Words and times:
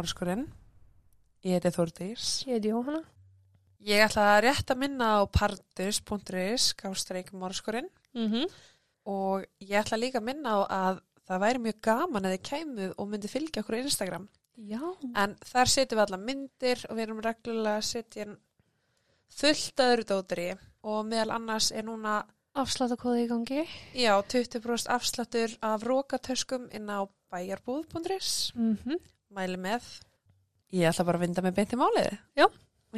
í 0.00 0.02
Mórskurinn. 0.02 0.46
Ég 1.44 1.56
heiti 1.56 1.70
Þórdís. 1.74 2.26
Ég 2.48 2.56
heiti 2.56 2.70
Jóhanna. 2.72 3.02
Ég 3.84 4.00
ætla 4.04 4.24
að 4.34 4.42
rétt 4.46 4.72
að 4.72 4.80
minna 4.80 5.06
á 5.20 5.20
pardus.is, 5.28 6.74
gástreik 6.76 7.32
Mórskurinn 7.32 7.88
Mm 8.12 8.26
-hmm. 8.32 8.50
og 9.04 9.44
ég 9.60 9.78
ætla 9.78 9.96
líka 9.96 10.18
að 10.18 10.24
minna 10.24 10.50
á 10.50 10.58
að 10.68 11.00
það 11.28 11.40
væri 11.40 11.58
mjög 11.58 11.80
gaman 11.80 12.24
að 12.24 12.32
þið 12.32 12.42
kæmuð 12.50 12.94
og 12.98 13.08
myndi 13.08 13.28
fylgja 13.28 13.62
okkur 13.62 13.74
á 13.76 13.84
Instagram. 13.84 14.28
Já. 14.56 14.80
En 15.14 15.36
þar 15.44 15.66
setjum 15.68 15.98
við 15.98 16.06
alla 16.06 16.16
myndir 16.16 16.86
og 16.90 16.96
við 16.96 17.02
erum 17.02 17.20
reglulega 17.20 17.76
að 17.76 17.84
setja 17.84 18.36
fullt 19.28 19.80
öðru 19.80 20.04
dótri 20.04 20.58
og 20.82 21.06
meðal 21.06 21.30
annars 21.30 21.70
er 21.72 21.84
núna 21.84 22.24
Afslátakóði 22.54 23.24
í 23.24 23.28
gangi. 23.28 23.68
já, 23.94 24.22
20% 24.22 24.88
afslattur 24.88 25.56
af 25.62 25.82
rókatöskum 25.82 26.68
inn 26.72 26.90
á 26.90 27.06
bæjarbúð.is. 27.30 28.52
Mm 28.54 28.76
-hmm. 28.76 28.98
Mæli 29.34 29.58
með. 29.60 29.86
Ég 30.74 30.90
ætla 30.90 31.06
bara 31.06 31.18
að 31.18 31.26
vinda 31.26 31.44
með 31.44 31.56
beint 31.58 31.74
í 31.74 31.78
málið. 31.80 32.12
Já. 32.38 32.46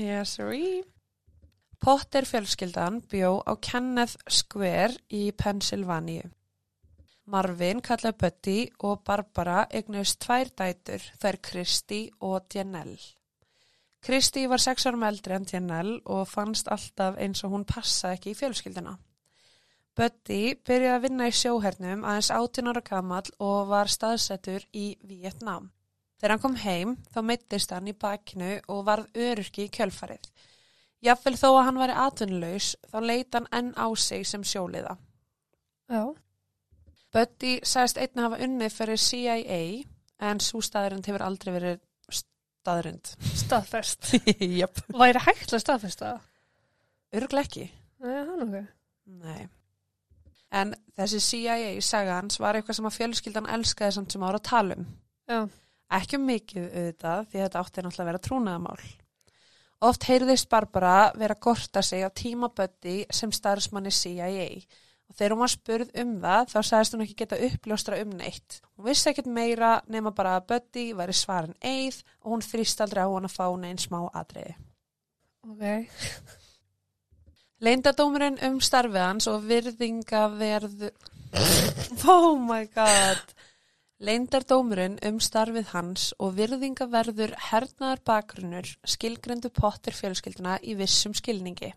Yes, 0.01 0.37
sorry. 0.39 0.83
Potter 1.83 2.25
fjölskyldan 2.29 3.01
bjó 3.11 3.41
á 3.43 3.53
Kenneth 3.59 4.21
Square 4.31 5.01
í 5.11 5.33
Pennsylvania. 5.37 6.29
Marvin, 7.33 7.81
kallaði 7.83 8.19
Buddy 8.21 8.59
og 8.87 9.03
Barbara 9.07 9.65
eignust 9.71 10.21
tvær 10.25 10.51
dætur, 10.59 11.03
þær 11.23 11.39
Kristi 11.43 12.01
og 12.21 12.49
Janelle. 12.55 12.99
Kristi 14.03 14.49
var 14.51 14.59
sex 14.63 14.87
árum 14.87 15.05
eldri 15.07 15.37
en 15.37 15.47
Janelle 15.47 16.01
og 16.11 16.27
fannst 16.27 16.71
alltaf 16.71 17.19
eins 17.23 17.45
og 17.47 17.55
hún 17.55 17.67
passaði 17.69 18.19
ekki 18.19 18.33
í 18.33 18.39
fjölskylduna. 18.41 18.97
Buddy 19.95 20.57
byrjaði 20.67 20.95
að 20.97 21.05
vinna 21.05 21.29
í 21.29 21.37
sjóhernum 21.37 22.03
aðeins 22.09 22.33
18 22.35 22.71
ára 22.73 22.83
gamall 22.87 23.35
og 23.39 23.71
var 23.71 23.91
staðsettur 23.93 24.65
í 24.73 24.97
Vietnam. 25.07 25.71
Þegar 26.23 26.37
hann 26.37 26.43
kom 26.45 26.59
heim 26.63 26.91
þá 27.11 27.17
meittist 27.27 27.73
hann 27.75 27.89
í 27.91 27.97
bakinu 27.99 28.53
og 28.71 28.85
varð 28.87 29.17
öryrki 29.19 29.65
í 29.67 29.71
kjölfarið. 29.75 30.29
Jafnvel 31.03 31.33
þó 31.35 31.49
að 31.49 31.65
hann 31.67 31.81
væri 31.81 31.95
atvinnulegs 31.99 32.67
þá 32.93 32.99
leita 33.03 33.41
hann 33.41 33.49
enn 33.59 33.71
á 33.75 33.91
sig 33.99 34.23
sem 34.31 34.45
sjóliða. 34.47 34.93
Já. 35.91 36.05
Buddy 37.11 37.57
sagðist 37.67 37.99
einnig 37.99 38.23
hafa 38.23 38.39
unnið 38.47 38.77
fyrir 38.77 39.01
CIA 39.03 39.59
en 40.23 40.43
svo 40.47 40.63
staðurind 40.63 41.09
hefur 41.11 41.25
aldrei 41.27 41.51
verið 41.57 41.81
staðurind. 42.15 43.11
Staðfest. 43.43 44.13
Jöp. 44.61 44.79
Væri 44.95 45.25
hægt 45.27 45.57
að 45.57 45.65
staðfesta 45.65 46.13
það? 46.13 46.29
Örglega 47.19 47.49
ekki. 47.49 47.67
Nei, 47.99 48.15
hann 48.15 48.45
okkur. 48.47 48.71
Nei. 49.27 49.43
En 50.55 50.71
þessi 50.95 51.19
CIA 51.27 51.75
saga 51.83 52.21
hans 52.21 52.39
var 52.39 52.55
eitthvað 52.55 52.79
sem 52.79 52.89
að 52.89 52.97
fjölskyldan 53.01 53.51
elskaði 53.59 53.99
samt 53.99 54.15
sem 54.15 54.23
ára 54.23 54.39
að 54.39 54.47
tala 54.53 54.79
um. 54.79 54.87
Já. 55.27 55.41
Ekki 55.93 56.19
um 56.19 56.29
mikið 56.29 56.69
auðvitað 56.69 57.25
því 57.29 57.43
þetta 57.43 57.63
átti 57.63 57.83
náttúrulega 57.85 58.05
að 58.05 58.11
vera 58.11 58.23
trúnaðamál. 58.27 58.85
Oft 59.83 60.07
heyrðist 60.07 60.49
Barbara 60.51 61.11
vera 61.19 61.35
að 61.35 61.43
gorta 61.43 61.83
sig 61.83 62.05
á 62.07 62.11
tímabötti 62.15 63.03
sem 63.11 63.33
starfsmanni 63.35 63.91
CIA 63.91 64.47
og 65.13 65.17
þegar 65.19 65.35
hún 65.35 65.43
var 65.43 65.53
spurð 65.53 65.91
um 66.03 66.13
það 66.23 66.53
þá 66.53 66.59
sagðist 66.69 66.95
hún 66.95 67.03
ekki 67.05 67.17
geta 67.19 67.41
uppljóstra 67.49 67.99
um 68.05 68.13
neitt. 68.17 68.61
Hún 68.77 68.87
vissi 68.89 69.11
ekkert 69.11 69.29
meira 69.29 69.73
nema 69.91 70.15
bara 70.17 70.37
að 70.39 70.47
Buddy 70.53 70.87
væri 70.97 71.17
svarin 71.19 71.59
eið 71.61 71.99
og 72.23 72.31
hún 72.33 72.47
þrýst 72.47 72.85
aldrei 72.85 73.03
á 73.05 73.11
hann 73.11 73.29
að 73.29 73.35
fá 73.35 73.47
neinn 73.61 73.83
smá 73.83 73.99
atriði. 74.07 74.55
Ok. 75.51 75.67
Leindadómurinn 77.63 78.41
um 78.49 78.59
starfið 78.63 79.05
hans 79.05 79.29
og 79.31 79.45
virðingaverðu... 79.51 80.93
Oh 82.13 82.35
my 82.41 82.65
god! 82.75 83.21
Leindardómurinn 84.03 84.97
um 85.07 85.19
starfið 85.23 85.69
hans 85.77 86.09
og 86.19 86.33
virðingaverður 86.35 87.37
hernaðar 87.51 88.01
bakgrunnur 88.09 88.71
skilgrendu 88.95 89.53
pottir 89.55 89.95
fjölskylduna 89.95 90.57
í 90.67 90.75
vissum 90.81 91.15
skilningi. 91.15 91.69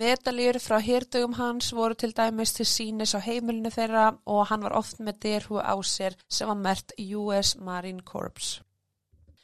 Medaljur 0.00 0.56
frá 0.64 0.78
hérdögum 0.80 1.34
hans 1.36 1.74
voru 1.76 1.98
til 1.98 2.14
dæmis 2.16 2.54
til 2.56 2.64
sínis 2.70 3.12
á 3.12 3.20
heimilinu 3.20 3.68
þeirra 3.74 4.06
og 4.24 4.46
hann 4.48 4.64
var 4.64 4.78
oft 4.78 5.02
með 5.04 5.18
derhú 5.26 5.60
á 5.60 5.76
sér 5.84 6.16
sem 6.24 6.48
var 6.48 6.56
mert 6.56 6.96
US 6.96 7.52
Marine 7.68 8.00
Corps. 8.00 8.62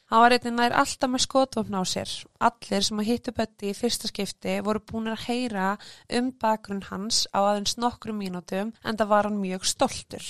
Hann 0.09 0.23
var 0.23 0.33
einnig 0.33 0.57
nær 0.57 0.79
alltaf 0.81 1.13
með 1.13 1.25
skotvopn 1.27 1.77
á 1.77 1.83
sér. 1.85 2.09
Allir 2.41 2.89
sem 2.89 3.03
að 3.03 3.09
hittu 3.11 3.35
Buddy 3.37 3.69
í 3.69 3.77
fyrsta 3.77 4.09
skipti 4.09 4.57
voru 4.65 4.81
búin 4.81 5.13
að 5.13 5.27
heyra 5.27 5.69
um 6.09 6.33
bakgrunn 6.41 6.87
hans 6.89 7.27
á 7.37 7.43
aðeins 7.43 7.77
nokkru 7.77 8.17
mínútum 8.17 8.73
en 8.81 8.97
það 8.97 9.13
var 9.13 9.29
hann 9.29 9.41
mjög 9.45 9.69
stoltur. 9.75 10.25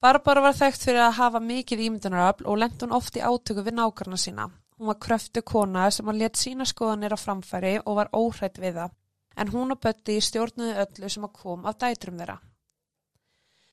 Barbara 0.00 0.42
var 0.44 0.56
þekkt 0.56 0.82
fyrir 0.88 1.02
að 1.06 1.16
hafa 1.16 1.40
mikið 1.40 1.82
ímyndunaröfl 1.86 2.48
og 2.50 2.58
lendi 2.60 2.84
hún 2.84 2.96
oft 2.96 3.16
í 3.16 3.24
átöku 3.24 3.64
við 3.64 3.78
nákarna 3.78 4.18
sína. 4.20 4.50
Hún 4.76 4.90
var 4.90 4.98
kröftu 5.00 5.40
kona 5.40 5.86
sem 5.90 6.08
að 6.12 6.20
let 6.20 6.36
sína 6.36 6.66
skoðanir 6.68 7.16
á 7.16 7.18
framfæri 7.18 7.78
og 7.80 7.96
var 7.96 8.12
óhrætt 8.12 8.60
við 8.60 8.76
það. 8.82 8.92
En 9.36 9.52
hún 9.52 9.72
og 9.72 9.80
Buddy 9.80 10.18
stjórnuði 10.20 10.76
öllu 10.84 11.08
sem 11.12 11.24
að 11.24 11.34
kom 11.40 11.64
af 11.64 11.78
dætrum 11.80 12.20
þeirra. 12.20 12.36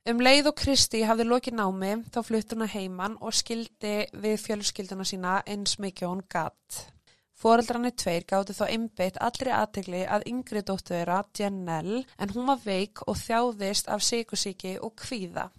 Um 0.03 0.19
leið 0.19 0.50
og 0.51 0.57
Kristi 0.59 1.00
hafði 1.07 1.25
lokið 1.28 1.56
námi 1.59 1.91
þá 2.12 2.17
flutt 2.28 2.56
hún 2.56 2.66
að 2.66 2.73
heiman 2.73 3.13
og 3.23 3.35
skildi 3.35 3.94
við 4.25 4.41
fjölskylduna 4.44 5.06
sína 5.07 5.38
eins 5.47 5.78
mikið 5.79 6.09
hún 6.09 6.23
gatt. 6.28 6.79
Fóreldrarnir 7.39 7.95
tveir 8.00 8.23
gáttu 8.28 8.56
þá 8.56 8.66
einbeitt 8.67 9.19
allri 9.23 9.51
aðtegli 9.51 10.03
að 10.07 10.28
yngri 10.31 10.62
dóttu 10.63 10.94
þeirra, 10.95 11.23
Janelle, 11.35 12.03
en 12.19 12.31
hún 12.35 12.47
var 12.47 12.59
veik 12.63 13.03
og 13.07 13.19
þjáðist 13.19 13.91
af 13.91 14.03
sykusíki 14.03 14.78
og 14.79 14.95
kvíða. 15.00 15.50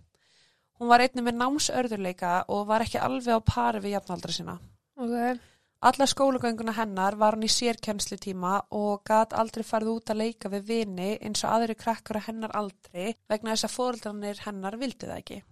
Hún 0.81 0.91
var 0.91 1.05
einnig 1.05 1.23
með 1.23 1.39
námsörðurleika 1.39 2.37
og 2.51 2.67
var 2.69 2.85
ekki 2.85 2.99
alveg 2.99 3.39
á 3.39 3.41
pari 3.47 3.83
við 3.85 3.95
jafnaldra 3.95 4.35
sína. 4.35 4.57
Ok. 4.99 5.43
Alla 5.85 6.07
skólagönguna 6.09 6.73
hennar 6.79 7.19
var 7.21 7.37
hann 7.37 7.45
í 7.45 7.51
sérkennslu 7.53 8.17
tíma 8.17 8.57
og 8.73 9.03
gat 9.05 9.35
aldrei 9.37 9.67
farið 9.69 9.91
út 9.93 10.13
að 10.15 10.23
leika 10.23 10.49
við 10.49 10.71
vini 10.71 11.11
eins 11.21 11.45
og 11.45 11.53
aðri 11.59 11.77
krakkar 11.77 12.19
að 12.23 12.29
hennar 12.31 12.55
aldrei 12.57 13.13
vegna 13.29 13.53
þess 13.53 13.69
að 13.69 13.75
fóreldrarnir 13.75 14.41
hennar 14.47 14.79
vildi 14.81 15.11
það 15.11 15.21
ekki. 15.21 15.43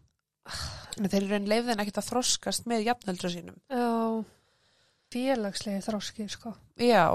En 0.98 1.10
þeir 1.12 1.20
eru 1.20 1.36
einn 1.36 1.50
leifðin 1.52 1.84
ekkert 1.84 2.00
að 2.00 2.08
þroskast 2.08 2.66
með 2.72 2.86
jafnöldra 2.88 3.32
sínum. 3.34 3.60
Já. 3.68 4.24
Félagslegi 5.12 5.84
þróski, 5.84 6.26
sko. 6.32 6.54
Já. 6.80 7.06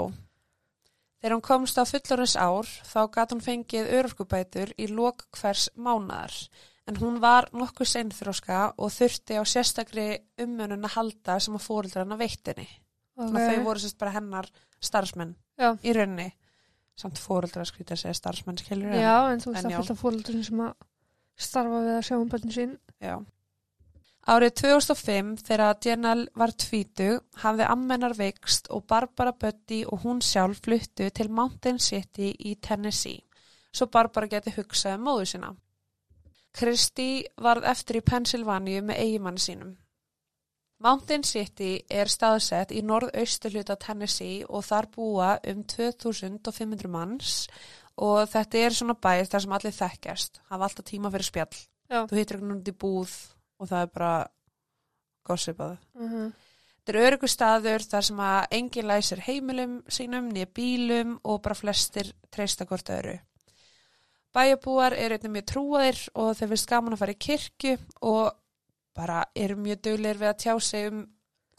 Þegar 1.18 1.34
hún 1.36 1.46
komst 1.50 1.82
á 1.82 1.84
fullorins 1.90 2.38
ár 2.38 2.70
þá 2.86 3.00
gat 3.18 3.34
hún 3.34 3.44
fengið 3.44 3.92
örorkubætur 3.98 4.76
í 4.78 4.88
lok 4.94 5.26
hvers 5.34 5.72
mánadar 5.74 6.38
en 6.88 7.00
hún 7.02 7.20
var 7.24 7.50
nokkuð 7.56 7.90
seinþróska 7.92 8.60
og 8.78 8.92
þurfti 8.96 9.38
á 9.40 9.44
sérstakri 9.48 10.08
umönun 10.42 10.88
að 10.88 10.96
halda 10.96 11.38
sem 11.44 11.56
að 11.58 11.66
fóreldrarna 11.66 12.18
veittinni. 12.20 12.68
Ok. 13.18 13.32
Okay. 13.32 13.48
Þau 13.48 13.64
voru 13.66 13.84
sérst 13.84 13.98
bara 14.00 14.14
hennar 14.16 14.50
starfsmenn 14.84 15.34
Já. 15.60 15.72
í 15.82 15.96
rauninni. 15.96 16.30
Samt 16.98 17.20
fóreldra 17.22 17.62
að 17.62 17.72
skrýta 17.72 17.94
að 17.94 18.04
segja 18.04 18.18
starfsmenn, 18.18 18.58
skilur 18.58 18.94
Já, 18.98 19.30
en 19.30 19.42
þú 19.42 19.54
veist 19.54 19.68
að 19.70 19.92
af 19.94 20.00
fólaldurinn 20.02 20.46
sem 20.46 20.62
að 20.66 20.78
starfa 21.48 21.82
við 21.84 21.98
að 21.98 22.06
sjá 22.08 22.16
um 22.18 22.30
bönnin 22.32 22.56
sín. 22.56 22.78
Já. 23.04 23.18
Árið 24.28 24.56
2005 24.60 25.30
þegar 25.48 25.78
Janelle 25.86 26.32
var 26.36 26.52
tvítug 26.52 27.22
hafði 27.44 27.68
ammennar 27.70 28.18
veikst 28.18 28.68
og 28.76 28.84
Barbara 28.90 29.32
Buddy 29.32 29.84
og 29.88 30.04
hún 30.04 30.20
sjálf 30.26 30.66
fluttu 30.66 31.08
til 31.16 31.30
Mountain 31.32 31.80
City 31.80 32.34
í 32.34 32.58
Tennessee 32.60 33.22
svo 33.78 33.88
Barbara 33.92 34.30
geti 34.32 34.54
hugsað 34.56 34.98
um 34.98 35.08
móðu 35.08 35.30
sína. 35.34 35.54
Kristi 36.58 37.10
varð 37.44 37.68
eftir 37.70 38.00
í 38.00 38.06
Pennsylvania 38.06 38.82
með 38.82 39.04
eigimanni 39.04 39.44
sínum. 39.44 39.76
Mountain 40.84 41.24
City 41.26 41.72
er 41.90 42.10
staðsett 42.10 42.72
í 42.74 42.84
norðaustu 42.86 43.50
hluta 43.50 43.78
Tennessee 43.82 44.44
og 44.46 44.66
þar 44.66 44.88
búa 44.94 45.30
um 45.50 45.64
2500 45.66 46.92
manns 46.94 47.48
og 47.98 48.28
þetta 48.30 48.62
er 48.62 48.76
svona 48.78 48.94
bæð 48.94 49.32
þar 49.32 49.44
sem 49.46 49.56
allir 49.58 49.78
þekkjast, 49.78 50.42
hafa 50.52 50.68
alltaf 50.68 50.86
tíma 50.86 51.12
fyrir 51.14 51.30
spjall. 51.30 51.62
Já. 51.88 52.04
Þú 52.06 52.20
hittir 52.20 52.38
einhvern 52.38 52.52
veginn 52.52 52.62
út 52.62 52.70
í 52.70 52.76
búð 52.84 53.16
og 53.58 53.72
það 53.72 53.86
er 53.86 53.94
bara 53.96 54.12
gossipað. 55.26 55.78
Uh 55.98 56.12
-huh. 56.12 56.28
Þetta 56.88 57.00
er 57.00 57.06
öryggur 57.08 57.30
staður 57.30 57.84
þar 57.84 58.02
sem 58.02 58.20
að 58.20 58.46
enginn 58.52 58.88
læsir 58.88 59.20
heimilum 59.20 59.84
sínum, 59.90 60.30
nýja 60.32 60.46
bílum 60.46 61.20
og 61.24 61.42
bara 61.42 61.56
flestir 61.56 62.14
treysta 62.32 62.66
hvort 62.66 62.90
öðru. 62.90 63.20
Bæjabúar 64.38 64.94
eru 64.94 65.18
einnig 65.18 65.34
mjög 65.34 65.48
trúaðir 65.50 66.02
og 66.14 66.36
þeir 66.38 66.52
finnst 66.52 66.70
gaman 66.70 66.94
að 66.94 67.02
fara 67.02 67.16
í 67.16 67.24
kirkju 67.26 67.78
og 68.06 68.28
bara 68.98 69.24
eru 69.38 69.58
mjög 69.58 69.82
dugleir 69.88 70.20
við 70.22 70.30
að 70.30 70.44
tjá 70.44 70.54
sig 70.62 70.92
um 70.92 71.00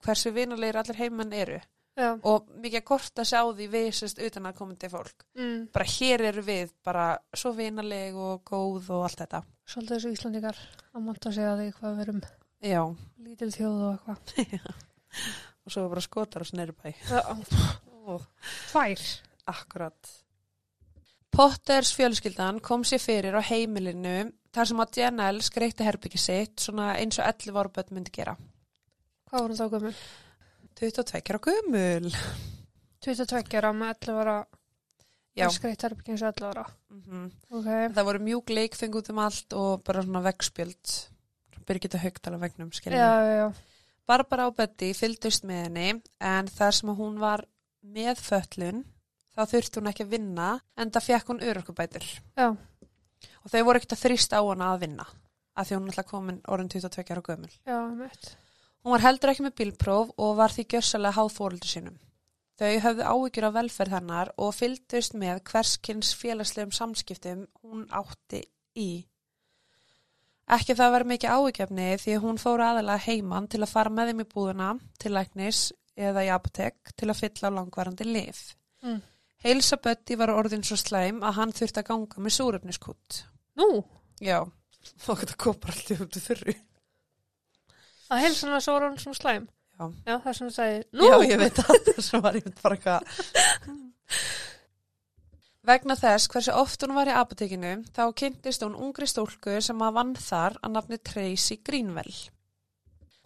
hversu 0.07 0.31
vinalegir 0.35 0.79
allir 0.79 1.01
heimann 1.01 1.35
eru. 1.35 1.59
Já. 1.99 2.13
Og 2.31 2.47
mikið 2.63 2.85
gott 2.87 3.19
að 3.19 3.27
sjá 3.33 3.41
því 3.43 3.67
við 3.73 3.89
sérst 3.99 4.21
utan 4.23 4.47
að 4.47 4.59
komandi 4.61 4.91
fólk. 4.93 5.25
Mm. 5.35 5.65
Bara 5.75 5.87
hér 5.97 6.23
eru 6.29 6.45
við 6.47 6.71
bara 6.87 7.07
svo 7.35 7.51
vinaleg 7.57 8.15
og 8.15 8.45
góð 8.47 8.93
og 8.95 9.09
allt 9.09 9.25
þetta. 9.25 9.43
Svolítið 9.67 9.97
þessu 9.97 10.13
Íslandingar 10.15 10.61
að 10.93 11.05
monta 11.09 11.33
sig 11.35 11.49
að 11.49 11.65
því 11.65 11.73
hvað 11.81 11.97
við 11.97 12.05
erum 12.07 12.23
Já, 12.59 12.83
lítil 13.23 13.51
þjóð 13.55 13.83
og 13.89 14.09
eitthvað. 14.13 14.87
og 15.67 15.75
svo 15.75 15.89
bara 15.91 16.07
skotar 16.07 16.47
og 16.47 16.51
snerbæ. 16.53 16.95
Tvær. 18.71 19.05
Akkurat. 19.51 20.15
Potters 21.35 21.93
fjölskyldan 21.95 22.61
kom 22.65 22.85
sér 22.89 23.01
fyrir 23.03 23.37
á 23.37 23.43
heimilinu 23.45 24.31
þar 24.55 24.71
sem 24.71 24.81
að 24.83 24.93
DNL 24.97 25.41
skreyti 25.45 25.85
herbyggi 25.87 26.19
sitt 26.21 26.65
svona 26.65 26.95
eins 26.99 27.19
og 27.21 27.29
11 27.29 27.59
ára 27.61 27.73
börn 27.77 27.95
myndi 27.99 28.15
gera. 28.15 28.35
Hvað 29.29 29.45
voru 29.45 29.59
þá 29.59 29.67
gömul? 29.75 29.93
22 30.81 31.21
ára 31.21 31.43
gömul. 31.49 32.09
22 33.05 33.61
ára 33.61 33.73
með 33.77 33.93
11 34.09 34.23
ára 34.25 34.39
Já. 35.39 35.47
skreitt 35.55 35.85
herbyggja 35.87 36.15
eins 36.17 36.25
og 36.25 36.33
11 36.33 36.49
ára. 36.51 36.65
Mm 36.91 37.29
Ok. 37.51 37.69
Það 37.95 38.09
voru 38.09 38.25
mjúk 38.25 38.51
leikfeng 38.51 38.97
út 38.99 39.11
um 39.13 39.21
allt 39.23 39.53
og 39.55 39.85
bara 39.87 40.03
svona 40.03 40.25
veggspjöld. 40.25 40.95
Birgitta 41.69 41.99
Haugdala 42.01 42.39
vegnum, 42.41 42.71
Já, 42.73 42.79
skiljum. 42.81 42.99
já, 42.99 43.37
já. 43.37 43.53
Barbara 44.09 44.47
og 44.49 44.57
Betty 44.57 44.95
fylgdust 44.97 45.45
með 45.45 45.67
henni 45.67 45.89
en 46.25 46.47
þar 46.49 46.73
sem 46.73 46.89
hún 46.97 47.19
var 47.21 47.45
með 47.85 48.17
föllun 48.25 48.85
þá 49.39 49.53
þurfti 49.53 49.81
hún 49.81 49.91
ekki 49.93 50.07
að 50.07 50.13
vinna 50.17 50.49
en 50.75 50.91
það 50.95 51.07
fekk 51.13 51.33
hún 51.33 51.45
örorkubætur. 51.47 52.09
Já. 52.35 52.49
Og 53.45 53.53
þau 53.53 53.63
voru 53.69 53.79
ekkert 53.79 53.95
að 53.95 54.05
þrýsta 54.05 54.41
á 54.41 54.43
hana 54.43 54.73
að 54.75 54.85
vinna 54.87 55.07
af 55.59 55.67
því 55.69 55.79
hún 55.79 55.89
alltaf 55.91 56.11
komin 56.11 56.43
orðin 56.51 56.71
22 56.75 57.15
ára 57.15 57.25
gömul. 57.27 57.55
Já. 57.67 57.79
Hún 58.83 58.95
var 58.95 59.03
heldur 59.03 59.33
ekki 59.33 59.47
með 59.47 59.57
bílpróf 59.59 60.13
og 60.23 60.37
var 60.39 60.55
því 60.55 60.65
gjörsalega 60.75 61.19
háð 61.19 61.33
fóröldu 61.35 61.71
sínum. 61.71 61.97
Þau 62.59 62.71
höfðu 62.83 63.07
áhyggjur 63.07 63.47
af 63.47 63.55
velferð 63.55 63.95
hennar 63.95 64.31
og 64.43 64.55
fylgdust 64.55 65.15
með 65.19 65.43
hverskins 65.51 66.11
félagslegum 66.19 66.75
samskiptum 66.75 67.45
hún 67.63 67.87
átti 67.95 68.43
í. 68.75 69.05
Ekki 70.49 70.75
það 70.79 70.95
var 70.95 71.05
mikið 71.11 71.35
áhyggjafni 71.37 71.89
því 72.03 72.17
hún 72.25 72.41
fór 72.41 72.65
aðalega 72.65 73.05
heiman 73.05 73.47
til 73.53 73.61
að 73.63 73.75
fara 73.75 73.93
með 73.95 74.11
þeim 74.11 74.23
í 74.25 74.29
búðuna, 74.33 74.71
til 74.99 75.13
læknis 75.15 75.61
eða 75.99 76.25
í 76.25 76.33
apotek 76.35 76.95
til 76.97 77.11
að 77.11 77.21
fylla 77.21 77.53
á 77.53 77.57
langvarandi 77.59 78.07
lif. 78.09 78.41
Mm. 78.83 79.03
Heilsa 79.45 79.77
Bötti 79.79 80.17
var 80.19 80.33
orðin 80.35 80.65
svo 80.67 80.77
slæm 80.81 81.21
að 81.23 81.37
hann 81.39 81.53
þurfti 81.55 81.83
að 81.83 81.89
ganga 81.93 82.23
með 82.25 82.35
súrefniskút. 82.39 83.21
Nú, 83.61 83.69
Já, 84.19 84.41
þá 84.99 85.11
getur 85.21 85.31
það 85.35 85.39
kopar 85.45 85.75
alltaf 85.77 86.01
upp 86.03 86.11
til 86.17 86.23
þurru. 86.25 86.55
að 88.11 88.23
heilsan 88.25 88.51
var 88.55 88.65
svo 88.65 88.75
orðan 88.81 88.99
svona 88.99 89.19
slæm. 89.21 89.47
Já. 89.79 89.85
Já, 90.09 90.15
það 90.25 90.33
sem 90.39 90.49
þú 90.49 90.55
segir. 90.57 90.85
Nú, 90.99 91.07
Já, 91.07 91.17
ég 91.31 91.39
veit 91.45 91.59
að 91.63 91.83
þess 91.93 92.13
var 92.19 92.39
ég 92.41 92.49
bara 92.63 92.79
eitthvað. 92.79 93.03
Vegna 95.69 95.95
þess 96.01 96.31
hversu 96.33 96.55
oft 96.57 96.83
hún 96.83 96.95
var 96.97 97.11
í 97.11 97.15
apotekinu 97.15 97.73
þá 97.95 98.03
kynntist 98.17 98.63
hún 98.65 98.75
ungri 98.79 99.07
stúlku 99.11 99.59
sem 99.63 99.83
að 99.85 99.97
vann 99.99 100.15
þar 100.17 100.57
að 100.65 100.75
nafni 100.79 100.99
Tracy 101.05 101.59
Greenwell. 101.63 102.15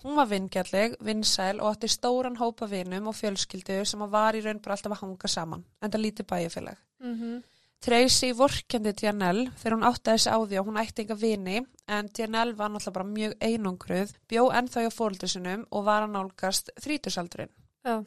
Hún 0.02 0.18
var 0.18 0.28
vingjalleg, 0.30 0.96
vinsæl 1.04 1.60
og 1.60 1.76
átti 1.76 1.88
stóran 1.90 2.38
hópa 2.40 2.66
vinum 2.66 3.06
og 3.10 3.14
fjölskyldu 3.14 3.84
sem 3.86 4.02
að 4.02 4.14
var 4.16 4.34
í 4.34 4.42
raun 4.42 4.60
bara 4.62 4.76
alltaf 4.76 4.96
að 4.96 5.02
hanga 5.04 5.30
saman, 5.30 5.64
en 5.80 5.90
það 5.90 6.04
lítið 6.06 6.30
bæjarfélag. 6.34 6.78
mm 7.00 7.42
Tracy 7.82 8.28
vorkendi 8.38 8.92
Janelle 9.02 9.50
þegar 9.58 9.74
hún 9.74 9.86
átti 9.88 10.12
þessi 10.12 10.30
á 10.30 10.38
því 10.38 10.58
að 10.60 10.66
hún 10.68 10.76
ætti 10.78 11.02
enga 11.02 11.16
vini 11.18 11.56
en 11.90 12.10
Janelle 12.14 12.54
var 12.54 12.70
náttúrulega 12.70 12.94
bara 12.94 13.06
mjög 13.08 13.32
einangruð, 13.42 14.12
bjó 14.30 14.44
ennþá 14.54 14.84
hjá 14.84 14.92
fóröldur 14.94 15.32
sinum 15.32 15.64
og 15.66 15.82
var 15.88 16.04
að 16.04 16.12
nálgast 16.14 16.70
þrítusaldurinn. 16.78 17.50
já. 17.82 18.04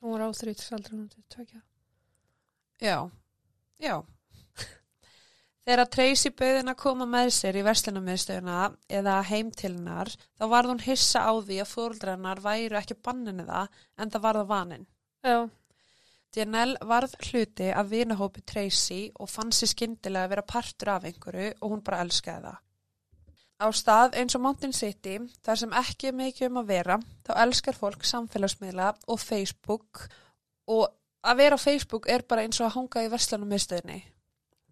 Hún 0.00 0.16
var 0.16 0.24
á 0.24 0.28
þrítisaldri 0.32 0.96
hún 0.96 1.08
til 1.12 1.24
tvekja. 1.28 1.60
Já, 2.80 3.10
já. 3.76 4.00
Þegar 5.70 5.86
Tracy 5.86 6.30
bauðin 6.34 6.72
að 6.72 6.80
koma 6.82 7.06
með 7.06 7.28
sér 7.30 7.56
í 7.60 7.60
verslunarmiðstöðuna 7.62 8.62
eða 8.90 9.20
heim 9.28 9.52
til 9.54 9.76
hennar, 9.76 10.08
þá 10.34 10.42
varð 10.50 10.72
hún 10.72 10.82
hissa 10.82 11.22
á 11.22 11.30
því 11.38 11.58
að 11.62 11.70
fóruldrennar 11.70 12.42
væru 12.42 12.78
ekki 12.80 12.96
banninu 12.98 13.44
það 13.46 13.78
en 14.02 14.10
það 14.10 14.24
varða 14.24 14.42
vanin. 14.50 14.88
Já, 15.22 15.36
Janelle 16.34 16.90
varð 16.90 17.14
hluti 17.22 17.70
af 17.70 17.86
vinahópi 17.94 18.42
Tracy 18.42 19.00
og 19.14 19.30
fann 19.30 19.54
sér 19.54 19.70
skyndilega 19.76 20.26
að 20.26 20.34
vera 20.34 20.46
partur 20.56 20.94
af 20.96 21.06
einhverju 21.06 21.48
og 21.60 21.72
hún 21.76 21.86
bara 21.86 22.02
elskaði 22.02 22.48
það. 22.50 22.60
Á 23.62 23.66
stað 23.70 24.18
eins 24.18 24.34
og 24.34 24.42
Mountain 24.50 24.74
City, 24.74 25.18
þar 25.46 25.64
sem 25.64 25.80
ekki 25.86 26.10
er 26.10 26.22
mikið 26.26 26.50
um 26.50 26.62
að 26.64 26.70
vera, 26.74 27.02
þá 27.22 27.36
elskar 27.46 27.78
fólk 27.78 28.10
samfélagsmiðla 28.10 28.94
og 29.06 29.22
Facebook 29.22 30.08
og 30.66 30.88
að 31.22 31.44
vera 31.46 31.54
á 31.54 31.64
Facebook 31.70 32.10
er 32.10 32.26
bara 32.26 32.42
eins 32.42 32.58
og 32.58 32.72
að 32.72 32.80
hanga 32.80 33.06
í 33.06 33.14
verslunum 33.14 33.54
miðstöðinni. 33.54 34.02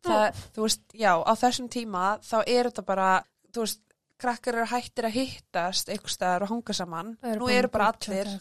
Það, 0.05 0.41
þú 0.55 0.65
veist, 0.67 0.83
já, 0.95 1.13
á 1.19 1.33
þessum 1.41 1.69
tíma 1.73 2.07
þá 2.25 2.39
er 2.45 2.71
þetta 2.71 2.85
bara, 2.87 3.11
þú 3.55 3.65
veist, 3.65 3.83
krakkar 4.19 4.59
eru 4.59 4.71
hættir 4.73 5.09
að 5.09 5.17
hittast 5.19 5.93
einhver 5.93 6.13
staðar 6.15 6.47
og 6.47 6.53
hanga 6.55 6.75
saman. 6.75 7.15
það 7.23 7.39
Nú 7.43 7.51
eru 7.55 7.71
bara 7.75 7.93
allir, 7.93 8.33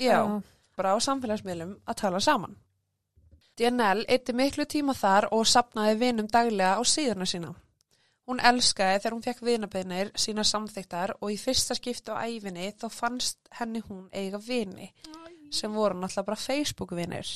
já, 0.00 0.18
bara 0.78 0.94
á 0.94 0.98
samfélagsmiðlum 1.04 1.76
að 1.84 2.00
tala 2.02 2.20
saman. 2.24 2.56
DNL 3.58 4.04
eitti 4.06 4.34
miklu 4.38 4.68
tíma 4.70 4.94
þar 4.94 5.32
og 5.34 5.46
sapnaði 5.50 5.96
vinum 5.98 6.28
daglega 6.30 6.78
á 6.78 6.82
síðuna 6.86 7.26
sína. 7.26 7.54
Hún 8.28 8.42
elskaði 8.44 9.00
þegar 9.00 9.14
hún 9.16 9.24
fekk 9.24 9.44
vinabeinir 9.46 10.10
sína 10.20 10.44
samþyktar 10.44 11.14
og 11.18 11.32
í 11.32 11.38
fyrsta 11.40 11.74
skipti 11.74 12.12
á 12.12 12.22
æfinni 12.28 12.68
þá 12.76 12.86
fannst 12.92 13.38
henni 13.58 13.80
hún 13.86 14.04
eiga 14.12 14.38
vini 14.38 14.92
sem 15.50 15.72
voru 15.72 15.96
náttúrulega 15.96 16.26
bara 16.28 16.42
Facebook-vinir. 16.42 17.30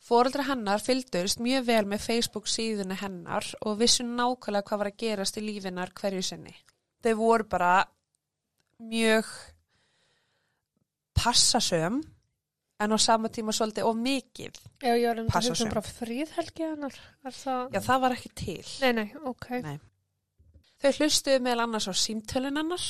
Fóreldra 0.00 0.46
hennar 0.48 0.80
fylgdurst 0.80 1.42
mjög 1.44 1.66
vel 1.68 1.84
með 1.88 2.04
Facebook 2.06 2.48
síðunni 2.48 2.96
hennar 3.02 3.46
og 3.60 3.80
vissu 3.82 4.06
nákvæmlega 4.06 4.66
hvað 4.68 4.82
var 4.82 4.90
að 4.90 5.00
gerast 5.02 5.36
í 5.36 5.44
lífinar 5.44 5.92
hverju 6.00 6.22
sinni. 6.24 6.54
Þau 7.04 7.12
voru 7.18 7.48
bara 7.52 7.74
mjög 8.80 9.28
passasöm 11.20 12.00
en 12.80 12.96
á 12.96 12.98
sama 12.98 13.28
tíma 13.28 13.52
svolítið 13.52 13.84
of 13.84 13.96
mikið. 14.00 14.56
Já, 14.80 14.94
ég 14.96 15.06
var 15.10 15.20
um 15.20 15.28
að 15.28 15.48
hugsa 15.50 15.66
um 15.66 15.72
bara 15.74 15.84
fríðhelgi 15.84 16.64
hennar. 16.64 16.98
Það? 17.28 17.62
Já, 17.76 17.80
það 17.84 18.02
var 18.06 18.16
ekki 18.16 18.30
til. 18.40 18.66
Nei, 18.80 18.92
nei, 18.96 19.08
ok. 19.28 19.48
Nei. 19.66 19.78
Þau 20.80 20.92
hlustuðu 20.96 21.42
meðal 21.44 21.66
annars 21.66 21.90
á 21.92 21.94
símtölun 21.94 22.56
hennar 22.56 22.86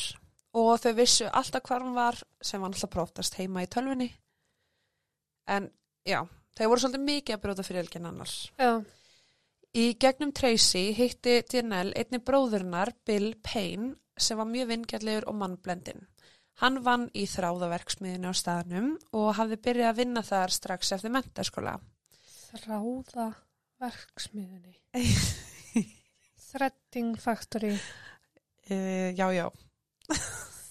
og 0.54 0.76
þau 0.82 0.92
vissu 0.94 1.26
alltaf 1.26 1.66
hvar 1.66 1.82
hún 1.82 1.96
var 1.98 2.22
sem 2.38 2.62
var 2.62 2.70
alltaf 2.70 2.92
próftast 2.92 3.38
heima 3.40 3.66
í 3.66 3.70
tölvunni. 3.70 4.12
En 5.50 5.66
já, 6.06 6.22
þau 6.58 6.66
voru 6.70 6.82
svolítið 6.84 7.06
mikið 7.06 7.36
að 7.36 7.44
brjóta 7.44 7.66
fyrir 7.66 7.84
elgin 7.84 8.08
annars. 8.10 8.38
Já, 8.58 8.72
Í 9.70 9.92
gegnum 10.02 10.32
Tracy 10.34 10.88
hitti 10.98 11.36
Janelle 11.46 11.94
einni 11.94 12.18
bróðurnar 12.26 12.90
Bill 13.06 13.36
Payne 13.38 13.92
sem 14.18 14.40
var 14.40 14.48
mjög 14.50 14.72
vingjallegur 14.72 15.28
og 15.30 15.36
mannblendin. 15.38 16.08
Hann 16.58 16.80
vann 16.82 17.04
í 17.14 17.22
þráðaverksmiðinu 17.30 18.32
á 18.32 18.34
staðnum 18.34 18.88
og 19.14 19.28
hafði 19.38 19.60
byrjað 19.62 19.92
að 19.92 20.00
vinna 20.02 20.24
þar 20.26 20.56
strax 20.56 20.90
eftir 20.96 21.14
mentaskóla. 21.14 21.76
þráða 22.50 23.28
verksmiðinni. 23.78 24.74
Threading 26.50 27.14
Factory. 27.22 27.76
Uh, 28.66 29.14
já, 29.14 29.30
já. 29.30 29.46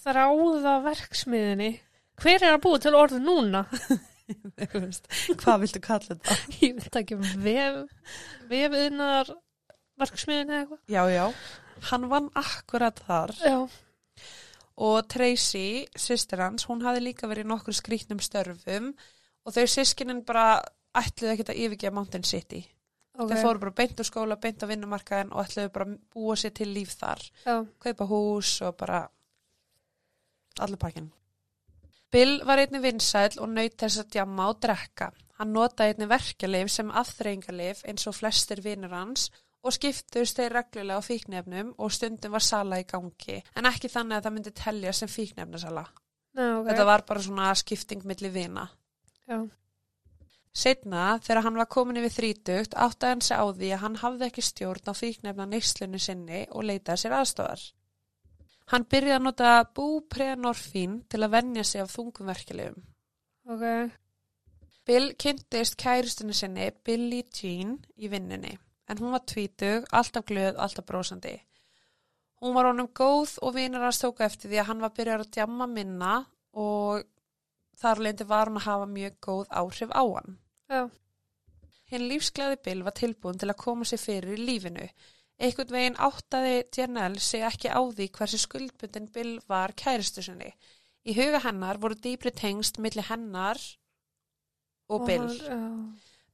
Þráða 0.03 0.75
verksmiðinni. 0.91 1.71
Hver 2.19 2.43
er 2.43 2.57
að 2.57 2.63
búa 2.67 2.83
til 2.83 2.97
orðu 2.99 3.23
núna? 3.23 3.63
Hvað 5.39 5.61
viltu 5.63 5.81
kalla 5.83 6.15
þetta? 6.15 6.37
Ég 6.63 6.79
veit 6.79 6.99
ekki 7.01 7.17
um 7.17 7.27
vef, 7.43 8.09
vefiðnar 8.49 9.31
verksmiðinni 9.99 10.55
eða 10.55 10.63
eitthvað. 10.63 10.81
Já, 10.93 11.03
já. 11.13 11.25
Hann 11.89 12.09
vann 12.11 12.27
akkurat 12.39 12.99
þar 13.07 13.31
Já. 13.39 13.59
og 14.83 14.97
Tracy, 15.11 15.85
sýstir 15.95 16.43
hans, 16.43 16.65
hún 16.67 16.83
hafði 16.83 17.05
líka 17.05 17.29
verið 17.31 17.47
nokkur 17.51 17.75
skrýtnum 17.77 18.19
störfum 18.23 18.91
og 19.47 19.55
þau 19.55 19.63
sískinin 19.71 20.25
bara 20.27 20.59
ætluðu 20.99 21.33
ekkert 21.33 21.53
að 21.53 21.61
yfirgefa 21.63 21.95
Mountain 21.95 22.27
City. 22.27 22.65
Ok. 23.19 23.31
Þau 23.31 23.39
fóru 23.43 23.63
bara 23.63 23.75
beint 23.75 23.99
á 23.99 24.03
skóla, 24.07 24.39
beint 24.39 24.63
á 24.63 24.67
vinnumarkaðin 24.69 25.31
og 25.33 25.45
ætluðu 25.45 25.71
bara 25.75 25.87
búa 26.15 26.35
sér 26.39 26.53
til 26.55 26.69
líf 26.71 26.95
þar. 26.99 27.23
Já. 27.45 27.55
Kaupa 27.83 28.07
hús 28.11 28.53
og 28.67 28.75
bara 28.79 29.05
allir 30.59 30.79
pakkin. 30.79 31.09
Bill 32.11 32.39
var 32.45 32.61
einni 32.61 32.81
vinsæl 32.81 33.37
og 33.37 33.51
naut 33.53 33.75
þess 33.77 34.01
að 34.01 34.15
djamma 34.15 34.47
og 34.49 34.61
drekka. 34.63 35.11
Hann 35.39 35.53
notaði 35.55 35.93
einni 35.93 36.07
verkjalif 36.09 36.71
sem 36.73 36.89
afþreyingalif 37.01 37.83
eins 37.87 38.07
og 38.09 38.17
flestir 38.17 38.63
vinnur 38.65 38.95
hans 38.95 39.29
og 39.63 39.75
skiptust 39.75 40.39
þeir 40.39 40.55
reglulega 40.55 40.99
á 40.99 41.03
fíknefnum 41.03 41.71
og 41.77 41.93
stundum 41.93 42.35
var 42.35 42.43
sala 42.43 42.79
í 42.81 42.87
gangi. 42.87 43.39
En 43.55 43.67
ekki 43.69 43.91
þannig 43.91 44.17
að 44.17 44.25
það 44.25 44.35
myndi 44.35 44.53
telja 44.57 44.93
sem 44.95 45.11
fíknefnasala. 45.11 45.85
Já, 46.35 46.49
ok. 46.59 46.67
Þetta 46.69 46.85
var 46.89 47.05
bara 47.07 47.23
svona 47.23 47.53
skipting 47.59 48.05
milli 48.07 48.31
vina. 48.33 48.67
Já. 49.29 49.39
Setna, 50.59 51.19
þegar 51.23 51.43
hann 51.45 51.59
var 51.61 51.69
komin 51.69 51.99
yfir 52.01 52.15
þrítugt, 52.15 52.73
áttaði 52.73 53.13
hann 53.13 53.25
sig 53.25 53.37
á 53.37 53.45
því 53.45 53.73
að 53.75 53.83
hann 53.83 53.99
hafði 54.01 54.27
ekki 54.27 54.43
stjórn 54.43 54.91
á 54.91 54.93
fíknefna 54.97 55.45
neyslunni 55.45 56.01
sinni 56.01 56.45
og 56.49 56.65
leitaði 56.65 57.03
sér 57.03 57.19
aðstofar. 57.19 57.65
Hann 58.69 58.85
byrjaði 58.85 59.17
að 59.17 59.25
nota 59.25 59.51
búprenorfín 59.75 60.99
til 61.09 61.23
að 61.25 61.33
venja 61.33 61.63
sig 61.65 61.81
af 61.81 61.93
þungumverkilegum. 61.95 62.83
Ok. 63.49 63.63
Bill 64.85 65.13
kynntist 65.21 65.77
kæristunni 65.81 66.35
sinni 66.37 66.69
Billie 66.85 67.25
Jean 67.33 67.77
í 67.97 68.09
vinnunni, 68.09 68.55
en 68.89 69.01
hún 69.01 69.13
var 69.13 69.25
tvítug, 69.29 69.87
alltaf 69.93 70.25
glöð, 70.29 70.57
alltaf 70.57 70.85
brósandi. 70.85 71.35
Hún 72.39 72.55
var 72.55 72.69
honum 72.69 72.87
góð 72.95 73.35
og 73.43 73.55
vinur 73.57 73.83
hans 73.83 73.99
tóka 74.01 74.25
eftir 74.25 74.51
því 74.51 74.61
að 74.61 74.69
hann 74.69 74.83
var 74.85 74.93
byrjað 74.95 75.25
að 75.25 75.31
djamma 75.35 75.67
minna 75.69 76.13
og 76.53 77.03
þar 77.81 78.01
leindi 78.05 78.27
var 78.29 78.49
hann 78.49 78.61
að 78.61 78.67
hafa 78.69 78.89
mjög 78.93 79.19
góð 79.25 79.45
áhrif 79.61 79.91
á 79.91 80.03
hann. 80.03 80.37
Já. 80.69 80.81
Hinn 81.89 82.05
lífsglæði 82.05 82.61
Bill 82.65 82.85
var 82.85 82.95
tilbúin 82.95 83.41
til 83.41 83.49
að 83.49 83.61
koma 83.65 83.87
sér 83.89 84.01
fyrir 84.01 84.37
í 84.37 84.45
lífinu 84.45 84.85
Einhvern 85.39 85.71
veginn 85.71 85.99
áttaði 86.03 86.55
Janelle 86.75 87.23
sig 87.23 87.45
ekki 87.47 87.71
á 87.71 87.79
því 87.79 88.09
hversu 88.17 88.39
skuldbundin 88.41 89.07
Bill 89.15 89.37
var 89.47 89.71
kæristu 89.71 90.23
sinni. 90.25 90.51
Í 91.07 91.15
huga 91.15 91.39
hennar 91.45 91.79
voru 91.79 91.95
dýpri 91.95 92.33
tengst 92.35 92.79
milli 92.83 93.05
hennar 93.07 93.59
og 94.91 95.05
Bill. 95.07 95.31
Já. 95.39 95.59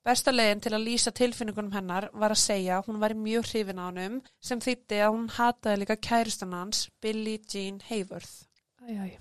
Besta 0.06 0.30
leiðin 0.30 0.62
til 0.62 0.74
að 0.78 0.84
lýsa 0.86 1.12
tilfinningunum 1.18 1.74
hennar 1.74 2.10
var 2.14 2.34
að 2.34 2.44
segja 2.44 2.76
að 2.78 2.90
hún 2.90 3.00
væri 3.02 3.16
mjög 3.18 3.48
hrifin 3.50 3.82
á 3.82 3.86
hannum 3.88 4.20
sem 4.38 4.62
þýtti 4.62 5.00
að 5.02 5.16
hún 5.16 5.32
hataði 5.34 5.80
líka 5.82 5.98
kærustan 5.98 6.54
hans, 6.54 6.84
Billie 7.02 7.42
Jean 7.50 7.80
Hayworth. 7.88 8.46
Æ, 8.86 8.94
æ. 9.02 9.18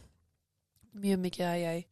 Mjög 0.92 1.22
mikið 1.24 1.46
að 1.48 1.62
ég. 1.62 1.86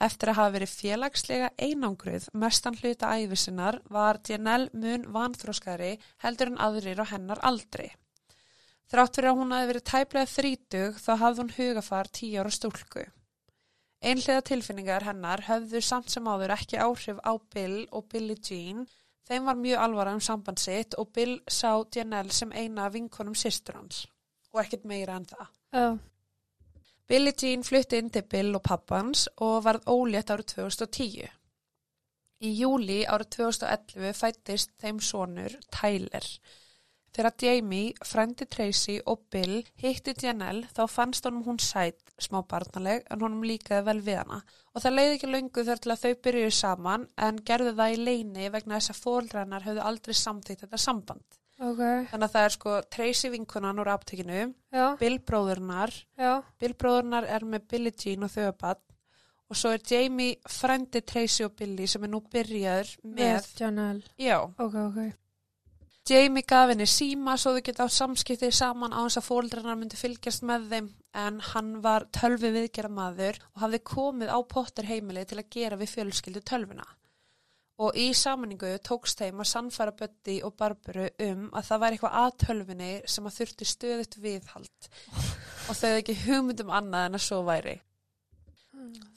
Eftir 0.00 0.30
að 0.32 0.38
hafa 0.38 0.52
verið 0.54 0.74
félagslega 0.80 1.48
einangruð 1.60 2.30
mestan 2.42 2.76
hluta 2.80 3.10
æfisinnar 3.20 3.82
var 3.92 4.20
Janelle 4.28 4.70
mun 4.72 5.02
vanþróskari 5.12 5.90
heldur 6.24 6.52
en 6.54 6.60
aðrir 6.66 7.02
á 7.04 7.06
hennar 7.10 7.42
aldri. 7.44 7.90
Þrátt 8.90 9.18
fyrir 9.18 9.30
að 9.30 9.40
hún 9.42 9.52
hafi 9.54 9.68
verið 9.70 9.84
tæplega 9.90 10.30
þrítug 10.34 10.96
þá 10.98 11.10
hafði 11.20 11.42
hún 11.42 11.52
hugafar 11.58 12.08
tíu 12.16 12.40
ára 12.40 12.52
stúlku. 12.56 13.04
Einhliða 14.00 14.42
tilfinningar 14.48 15.04
hennar 15.04 15.44
höfðu 15.44 15.82
samt 15.84 16.08
sem 16.10 16.24
áður 16.24 16.54
ekki 16.56 16.80
áhrif 16.80 17.20
á 17.20 17.32
Bill 17.52 17.84
og 17.92 18.08
Billie 18.08 18.40
Jean. 18.40 18.86
Þeim 19.28 19.50
var 19.50 19.60
mjög 19.60 19.82
alvara 19.84 20.14
um 20.16 20.22
samband 20.24 20.58
sitt 20.58 20.96
og 20.98 21.12
Bill 21.12 21.36
sá 21.44 21.84
Janelle 21.94 22.32
sem 22.32 22.56
eina 22.56 22.88
vinkonum 22.88 23.36
systur 23.36 23.76
hans 23.76 24.06
og 24.50 24.64
ekkert 24.64 24.88
meira 24.88 25.20
en 25.20 25.28
það. 25.28 25.52
Já. 25.76 25.84
Billie 27.10 27.34
Jean 27.34 27.64
flutti 27.66 27.98
inn 27.98 28.08
til 28.14 28.22
Bill 28.22 28.54
og 28.54 28.60
pappans 28.62 29.24
og 29.42 29.64
varð 29.64 29.88
ólétt 29.90 30.28
árið 30.30 30.52
2010. 30.52 31.24
Í 32.46 32.50
júli 32.54 33.00
árið 33.02 33.32
2011 33.34 34.12
fættist 34.14 34.70
þeim 34.78 35.00
sonur 35.02 35.56
Tyler. 35.74 36.28
Þegar 37.10 37.34
Jamie, 37.42 37.96
frendi 38.06 38.46
Tracy 38.46 39.00
og 39.10 39.24
Bill 39.34 39.64
hitti 39.82 40.14
Janelle 40.22 40.70
þá 40.70 40.84
fannst 40.86 41.26
honum 41.26 41.42
hún 41.48 41.58
sætt 41.58 42.14
smá 42.22 42.44
barnaleg 42.46 43.02
en 43.10 43.26
honum 43.26 43.42
líkaði 43.42 43.88
vel 43.90 43.98
við 44.06 44.20
hana 44.20 44.38
og 44.70 44.84
það 44.84 44.98
leiði 45.00 45.18
ekki 45.18 45.34
löngu 45.34 45.66
þar 45.66 45.82
til 45.82 45.94
að 45.96 46.02
þau 46.04 46.16
byrjuðu 46.28 46.56
saman 46.60 47.10
en 47.26 47.42
gerðu 47.50 47.74
það 47.82 47.96
í 47.96 48.02
leini 48.04 48.54
vegna 48.54 48.78
þess 48.78 48.94
að 48.94 49.02
fóldrænar 49.08 49.66
höfðu 49.66 49.88
aldrei 49.90 50.14
samþýtt 50.14 50.62
þetta 50.68 50.84
samband. 50.86 51.39
Ok. 51.60 51.80
Þannig 52.10 52.24
að 52.24 52.34
það 52.34 52.44
er 52.48 52.54
sko 52.56 52.76
Tracy 52.96 53.30
vinkunan 53.34 53.80
úr 53.82 53.90
aptekinu, 53.92 54.54
Já. 54.72 54.86
Bill 55.00 55.18
bróðurnar. 55.20 55.92
Bill 56.60 56.74
bróðurnar 56.74 57.26
er 57.28 57.44
með 57.44 57.66
Billie 57.68 57.92
Jean 57.92 58.24
og 58.24 58.32
þauðabann 58.32 58.80
og 59.50 59.58
svo 59.58 59.72
er 59.74 59.82
Jamie 59.82 60.36
frendi 60.48 61.00
Tracy 61.02 61.42
og 61.44 61.56
Billy 61.58 61.88
sem 61.90 62.04
er 62.06 62.12
nú 62.12 62.20
byrjaður 62.32 62.92
með, 63.02 63.48
Janelle. 63.58 64.04
já, 64.16 64.38
Ok, 64.62 64.76
ok. 64.86 65.00
Jamie 66.10 66.42
gaf 66.48 66.70
henni 66.70 66.86
síma 66.88 67.36
svo 67.38 67.52
þau 67.54 67.62
geta 67.66 67.84
á 67.86 67.88
samskiptið 67.92 68.54
saman 68.56 68.94
á 68.94 69.02
þess 69.04 69.20
að 69.20 69.26
fóldrarnar 69.26 69.76
myndi 69.78 69.98
fylgjast 70.00 70.42
með 70.48 70.64
þeim 70.70 70.88
en 71.20 71.40
hann 71.52 71.68
var 71.84 72.06
tölvi 72.14 72.50
viðgera 72.54 72.88
maður 72.90 73.38
og 73.52 73.60
hafði 73.66 73.80
komið 73.90 74.32
á 74.32 74.38
Potter 74.48 74.88
heimili 74.88 75.26
til 75.28 75.38
að 75.42 75.50
gera 75.54 75.76
við 75.78 75.92
fjölskyldu 75.96 76.42
tölvuna. 76.46 76.86
Og 77.80 77.96
í 77.96 78.10
samanningu 78.16 78.74
tókst 78.84 79.22
þeim 79.22 79.40
að 79.40 79.48
sannfæra 79.48 79.94
Buddy 79.96 80.40
og 80.44 80.52
Barbaru 80.60 81.06
um 81.24 81.46
að 81.56 81.68
það 81.70 81.82
væri 81.84 81.96
eitthvað 81.96 82.18
að 82.20 82.34
tölvunni 82.42 82.90
sem 83.08 83.28
að 83.30 83.36
þurfti 83.38 83.68
stöðut 83.70 84.18
viðhald 84.20 84.90
og 84.90 85.78
þau 85.78 85.86
hefði 85.86 86.02
ekki 86.02 86.18
hugmyndum 86.26 86.74
annað 86.76 87.06
en 87.08 87.16
að 87.16 87.24
svo 87.24 87.38
væri. 87.46 87.78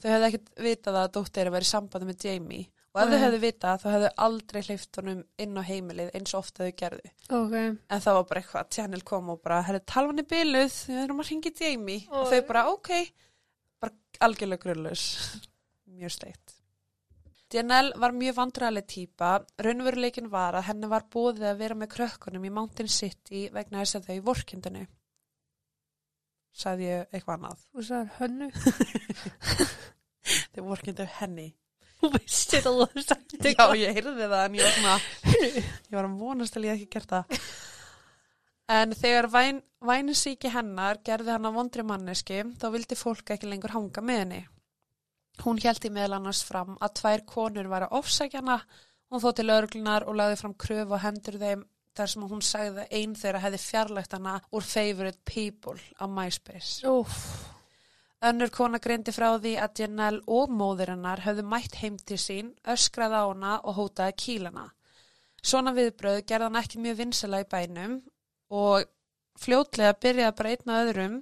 Þau 0.00 0.08
hefði 0.14 0.30
ekkert 0.30 0.48
vitað 0.64 1.00
að 1.02 1.12
dóttir 1.18 1.52
væri 1.52 1.68
í 1.68 1.72
sambandi 1.74 2.08
með 2.08 2.26
Jamie 2.28 2.64
og 2.94 3.00
ef 3.02 3.08
Nei. 3.10 3.14
þau 3.14 3.24
hefðu 3.24 3.38
vitað 3.42 3.80
þá 3.82 3.86
hefðu 3.90 4.10
aldrei 4.24 4.60
hleyft 4.62 4.98
honum 5.00 5.22
inn 5.44 5.58
á 5.58 5.62
heimilið 5.66 6.10
eins 6.14 6.34
og 6.34 6.44
ofta 6.44 6.64
þau 6.64 6.76
gerðu. 6.80 7.12
Ok. 7.26 7.54
En 7.58 8.04
það 8.04 8.18
var 8.18 8.26
bara 8.30 8.42
eitthvað, 8.42 8.68
Channel 8.76 9.04
kom 9.08 9.32
og 9.34 9.40
bara, 9.42 9.62
herri, 9.66 9.80
talvan 9.90 10.22
er 10.22 10.28
byluð, 10.30 10.76
við 10.88 11.00
erum 11.02 11.24
að 11.24 11.32
ringi 11.32 11.54
Jamie. 11.58 12.04
Og 12.14 12.30
þau 12.30 12.44
bara, 12.48 12.68
ok, 12.70 12.92
bara 13.82 14.28
algjörlega 14.28 14.62
grunnlaus. 14.62 15.08
mjög 15.90 16.14
steikt. 16.14 16.53
Janelle 17.54 17.94
var 18.02 18.14
mjög 18.16 18.34
vandræðileg 18.40 18.86
típa. 18.90 19.30
Raunveruleikin 19.62 20.30
var 20.32 20.56
að 20.58 20.68
henni 20.72 20.90
var 20.90 21.04
búið 21.12 21.44
að 21.46 21.60
vera 21.60 21.76
með 21.78 21.92
krökkunum 21.94 22.46
í 22.48 22.54
Mountain 22.54 22.90
City 22.90 23.46
vegna 23.54 23.84
þess 23.84 24.00
að 24.00 24.08
þau 24.08 24.16
í 24.16 24.24
vorkindinu. 24.28 24.86
Sagði 26.54 26.88
ég 26.88 27.14
eitthvað 27.14 27.36
annað. 27.36 27.62
Þú 27.70 27.84
sagðir 27.88 28.10
hönnu. 28.18 28.48
Þau 30.54 30.64
vorkindu 30.70 31.06
henni. 31.18 31.48
Þú 32.00 32.10
veist 32.14 32.52
þetta 32.52 32.72
alveg 32.72 33.04
sagt 33.04 33.46
Já, 33.48 33.64
ég 33.78 33.96
heyrði 33.96 34.28
það 34.28 34.40
en 34.40 34.56
ég 34.58 34.66
var 34.66 34.74
svona, 34.78 34.96
ég 35.88 35.94
var 35.94 36.08
að 36.08 36.18
vonast 36.20 36.58
að 36.58 36.66
ég 36.68 36.78
ekki 36.78 36.90
gert 36.96 37.14
það. 37.14 37.24
En 38.74 38.94
þegar 38.96 39.28
væn, 39.32 39.60
vænisíki 39.84 40.50
hennar 40.52 41.00
gerði 41.04 41.34
hann 41.34 41.48
að 41.48 41.56
vondri 41.58 41.84
manneski, 41.86 42.42
þá 42.60 42.66
vildi 42.74 42.98
fólk 42.98 43.34
ekki 43.34 43.50
lengur 43.50 43.74
hanga 43.76 44.04
með 44.04 44.20
henni. 44.22 44.42
Hún 45.42 45.58
í 45.58 45.90
meðal 45.90 46.18
annars 46.18 46.42
fram 46.46 46.76
að 46.80 46.94
tvær 47.00 47.24
konur 47.26 47.68
var 47.68 47.86
að 47.86 47.96
ofsækja 47.98 48.40
hana, 48.40 48.60
hún 49.10 49.20
þó 49.20 49.32
til 49.34 49.50
örglunar 49.50 50.06
og 50.08 50.16
lagði 50.16 50.36
fram 50.40 50.54
kröfu 50.54 50.94
og 50.94 51.02
hendur 51.02 51.38
þeim 51.40 51.64
þar 51.94 52.10
sem 52.10 52.22
hún 52.30 52.42
sagði 52.42 52.84
að 52.84 52.94
einn 52.98 53.16
þeirra 53.18 53.42
hefði 53.44 53.60
fjarlægt 53.62 54.14
hana 54.16 54.38
úr 54.50 54.64
favorite 54.66 55.20
people 55.24 55.76
á 55.98 56.04
MySpace. 56.10 56.86
Úf. 56.86 57.18
Önnur 58.24 58.50
kona 58.54 58.80
greindi 58.80 59.12
frá 59.12 59.34
því 59.36 59.52
að 59.60 59.82
Janelle 59.82 60.22
og 60.32 60.48
móðir 60.50 60.94
hennar 60.94 61.20
höfðu 61.26 61.44
mætt 61.44 61.76
heim 61.82 61.98
til 61.98 62.16
sín, 62.18 62.54
öskraði 62.64 63.20
á 63.20 63.24
hana 63.26 63.58
og 63.62 63.76
hótaði 63.78 64.16
kýlana. 64.22 64.70
Svona 65.44 65.74
viðbröð 65.76 66.22
gerði 66.24 66.48
hann 66.48 66.62
ekki 66.62 66.80
mjög 66.80 67.00
vinsala 67.02 67.42
í 67.44 67.48
bænum 67.50 67.98
og 68.54 68.86
fljótlega 69.40 69.98
byrjaði 70.00 70.36
bara 70.38 70.54
einn 70.54 70.72
að 70.72 70.86
öðrum 70.86 71.18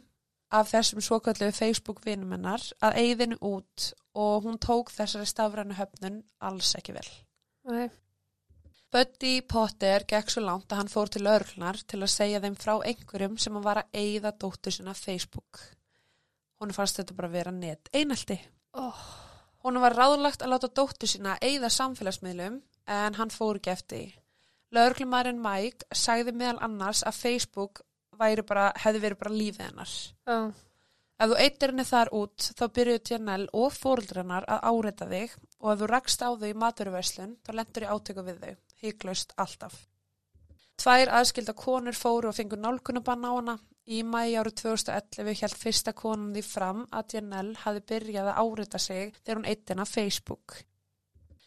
af 0.52 0.70
þessum 0.70 1.02
svokvöldu 1.02 1.50
Facebook 1.56 2.04
vinum 2.06 2.36
hennar 2.36 2.62
að 2.84 3.00
eigðinu 3.02 3.38
út 3.50 3.88
og 4.18 4.46
hún 4.46 4.58
tók 4.60 4.92
þessari 4.92 5.26
stafrænu 5.28 5.76
höfnun 5.78 6.22
alls 6.44 6.74
ekki 6.78 6.94
vel. 6.96 7.08
Nei. 7.70 7.90
Buddy 8.92 9.40
Potter 9.48 10.04
gekk 10.04 10.30
svo 10.30 10.42
langt 10.44 10.72
að 10.72 10.82
hann 10.82 10.90
fór 10.92 11.08
til 11.08 11.24
örglunar 11.30 11.78
til 11.88 12.02
að 12.02 12.12
segja 12.12 12.42
þeim 12.44 12.56
frá 12.60 12.74
einhverjum 12.84 13.38
sem 13.40 13.54
hann 13.56 13.64
var 13.64 13.80
að 13.80 14.00
eigða 14.02 14.34
dóttur 14.36 14.74
sinna 14.74 14.92
Facebook. 14.92 15.62
Hún 16.60 16.74
fannst 16.76 17.00
þetta 17.00 17.16
bara 17.16 17.30
vera 17.32 17.52
net 17.54 17.88
einaldi. 17.96 18.36
Oh. 18.76 18.98
Hún 19.64 19.80
var 19.80 19.96
ráðlagt 19.96 20.44
að 20.44 20.52
láta 20.52 20.68
dóttur 20.68 21.08
sína 21.08 21.38
eigða 21.40 21.70
samfélagsmiðlum 21.72 22.60
en 22.92 23.16
hann 23.16 23.32
fór 23.32 23.62
ekki 23.62 23.72
eftir. 23.72 24.02
því. 24.02 24.18
Lögreglumærin 24.72 25.40
Mike 25.40 25.88
sagði 25.96 26.32
meðal 26.36 26.60
annars 26.66 27.02
að 27.04 27.18
Facebook 27.20 27.82
bara, 28.18 28.72
hefði 28.76 29.02
verið 29.06 29.18
bara 29.20 29.34
lífið 29.34 29.66
hennar. 29.66 29.96
Já. 30.28 30.38
Ef 31.22 31.30
þú 31.30 31.36
eittir 31.38 31.70
henni 31.70 31.84
þar 31.86 32.08
út 32.18 32.44
þá 32.58 32.62
byrjuðu 32.76 33.00
Janelle 33.12 33.50
og 33.54 33.74
fóruldrennar 33.76 34.46
að 34.50 34.64
áreita 34.72 35.06
þig 35.06 35.34
og 35.60 35.68
ef 35.70 35.82
þú 35.82 35.88
rakst 35.90 36.24
á 36.26 36.28
þau 36.34 36.48
í 36.48 36.56
maturverslun 36.58 37.36
þá 37.46 37.50
lendur 37.54 37.84
í 37.84 37.90
átöku 37.92 38.24
við 38.26 38.40
þau, 38.42 38.56
hygglust 38.82 39.34
alltaf. 39.44 39.76
Tvær 40.82 41.12
aðskilda 41.20 41.54
konur 41.54 41.94
fóru 41.94 42.32
og 42.32 42.34
fengu 42.34 42.58
nálkunabann 42.58 43.28
á 43.28 43.32
hana. 43.36 43.54
Í 43.86 44.00
mæi 44.02 44.34
árið 44.34 44.56
2011 44.64 45.38
held 45.44 45.56
fyrsta 45.60 45.94
konan 45.94 46.34
því 46.34 46.42
fram 46.48 46.82
að 46.90 47.14
Janelle 47.14 47.54
hafi 47.62 47.84
byrjað 47.92 48.32
að 48.32 48.42
áreita 48.42 48.82
sig 48.82 49.14
þegar 49.20 49.38
hún 49.38 49.48
eitt 49.52 49.70
hennar 49.70 49.90
Facebook. 49.92 50.56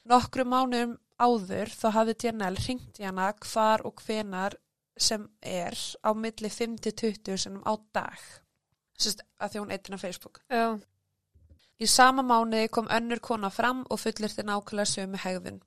Nokkru 0.07 0.47
mánuðum 0.47 0.95
áður 1.19 1.75
þá 1.75 1.87
hafði 1.99 2.17
Janelle 2.23 2.63
ringt 2.63 3.03
í 3.03 3.09
hana 3.09 3.27
hvar 3.43 3.83
og 3.83 3.99
hvenar 4.07 4.55
sem 4.95 5.27
er 5.43 5.75
á 5.99 6.15
milli 6.15 6.51
5-20 6.61 7.43
sinum 7.43 7.63
á 7.67 7.75
dag. 7.91 8.23
Sist, 8.97 9.21
að 9.39 9.53
því 9.53 9.61
hún 9.61 9.71
eitt 9.75 9.87
hennar 9.87 10.01
Facebook. 10.01 10.41
Já. 10.49 10.79
Í 11.75 11.87
sama 11.91 12.23
mánuði 12.23 12.69
kom 12.71 12.87
önnur 12.87 13.19
kona 13.19 13.49
fram 13.51 13.81
og 13.91 13.99
fullirti 13.99 14.45
nákvæmlega 14.47 14.91
sömu 14.91 15.19
hegðun. 15.19 15.59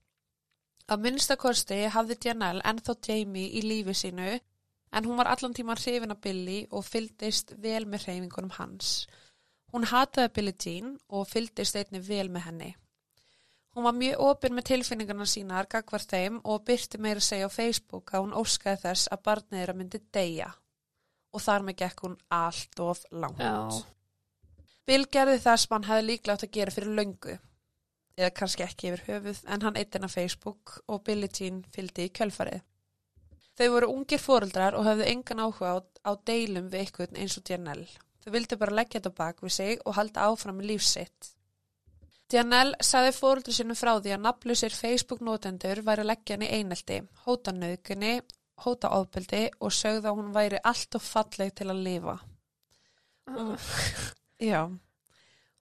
Á 0.88 0.96
minnstakosti 0.96 1.82
hafði 1.92 2.16
Janelle 2.24 2.64
ennþá 2.64 2.94
Jamie 3.04 3.50
í 3.58 3.60
lífi 3.60 3.94
sínu 4.02 4.28
en 4.32 5.04
hún 5.04 5.18
var 5.20 5.28
allan 5.28 5.52
tíman 5.54 5.76
hrifin 5.76 6.14
af 6.14 6.20
Billy 6.24 6.62
og 6.70 6.86
fylgdist 6.86 7.52
vel 7.64 7.84
með 7.84 8.06
hreyfingunum 8.06 8.54
hans. 8.56 9.06
Hún 9.72 9.84
hataði 9.84 10.32
Billy 10.32 10.54
Jean 10.64 10.94
og 11.08 11.28
fylgdist 11.28 11.76
einni 11.76 12.00
vel 12.00 12.30
með 12.32 12.46
henni. 12.46 12.70
Hún 13.76 13.84
var 13.84 13.98
mjög 13.98 14.22
opinn 14.30 14.56
með 14.56 14.68
tilfinningarna 14.70 15.26
sínar 15.28 15.68
gagvar 15.68 16.06
þeim 16.08 16.40
og 16.44 16.64
byrti 16.64 16.98
meira 16.98 17.20
að 17.20 17.28
segja 17.28 17.52
á 17.52 17.56
Facebook 17.58 18.14
að 18.14 18.24
hún 18.24 18.38
óskaði 18.40 18.80
þess 18.86 19.12
að 19.12 19.22
barnið 19.28 19.60
þeirra 19.60 19.76
myndi 19.76 20.00
deyja 20.16 20.48
og 21.38 21.44
þar 21.44 21.66
með 21.68 21.78
gekk 21.84 22.04
hún 22.06 22.16
allt 22.34 22.82
of 22.84 23.04
langt. 23.14 23.42
Já. 23.42 23.84
Bill 24.88 25.04
gerði 25.12 25.38
það 25.44 25.60
sem 25.62 25.76
hann 25.76 25.86
hefði 25.88 26.08
líklega 26.08 26.34
átt 26.38 26.46
að 26.46 26.56
gera 26.56 26.74
fyrir 26.74 26.98
löngu 26.98 27.36
eða 28.18 28.34
kannski 28.34 28.64
ekki 28.64 28.90
yfir 28.90 29.04
höfuð 29.06 29.44
en 29.46 29.64
hann 29.66 29.78
eitt 29.78 29.94
hennar 29.94 30.10
Facebook 30.10 30.78
og 30.88 31.04
Billie 31.06 31.30
Jean 31.30 31.62
fylgdi 31.74 32.08
í 32.08 32.12
kjölfarið. 32.18 32.64
Þau 33.58 33.68
voru 33.74 33.90
ungir 33.92 34.22
fóreldrar 34.22 34.76
og 34.78 34.86
höfðu 34.86 35.06
engan 35.10 35.42
áhuga 35.44 35.72
á, 35.74 35.76
á 36.08 36.10
deilum 36.30 36.68
við 36.72 36.88
ykkur 36.88 37.14
eins 37.14 37.36
og 37.38 37.50
Janelle. 37.50 37.88
Þau 38.22 38.30
vildu 38.34 38.58
bara 38.60 38.76
leggja 38.78 38.98
þetta 38.98 39.12
á 39.14 39.18
bak 39.20 39.42
við 39.42 39.54
sig 39.54 39.82
og 39.84 39.96
halda 39.98 40.26
áfram 40.30 40.58
með 40.58 40.70
lífsitt. 40.72 41.32
Janelle 42.32 42.76
sagði 42.84 43.14
fóreldri 43.16 43.54
sinu 43.56 43.76
frá 43.78 43.94
því 43.96 44.14
að 44.14 44.24
nafnlausir 44.26 44.74
Facebook-nótendur 44.76 45.82
væri 45.86 46.04
að 46.04 46.10
leggja 46.10 46.36
henni 46.36 46.50
einelti, 46.58 46.98
hóta 47.24 47.54
nöðgunni 47.56 48.18
hóta 48.64 48.90
ofbeldi 48.96 49.44
og 49.60 49.74
sögðu 49.74 50.10
að 50.10 50.18
hún 50.20 50.32
væri 50.34 50.62
allt 50.70 50.98
of 50.98 51.06
falleg 51.06 51.54
til 51.56 51.68
að 51.70 51.84
lifa. 51.86 52.16
Uh, 53.28 53.54
Já, 54.40 54.64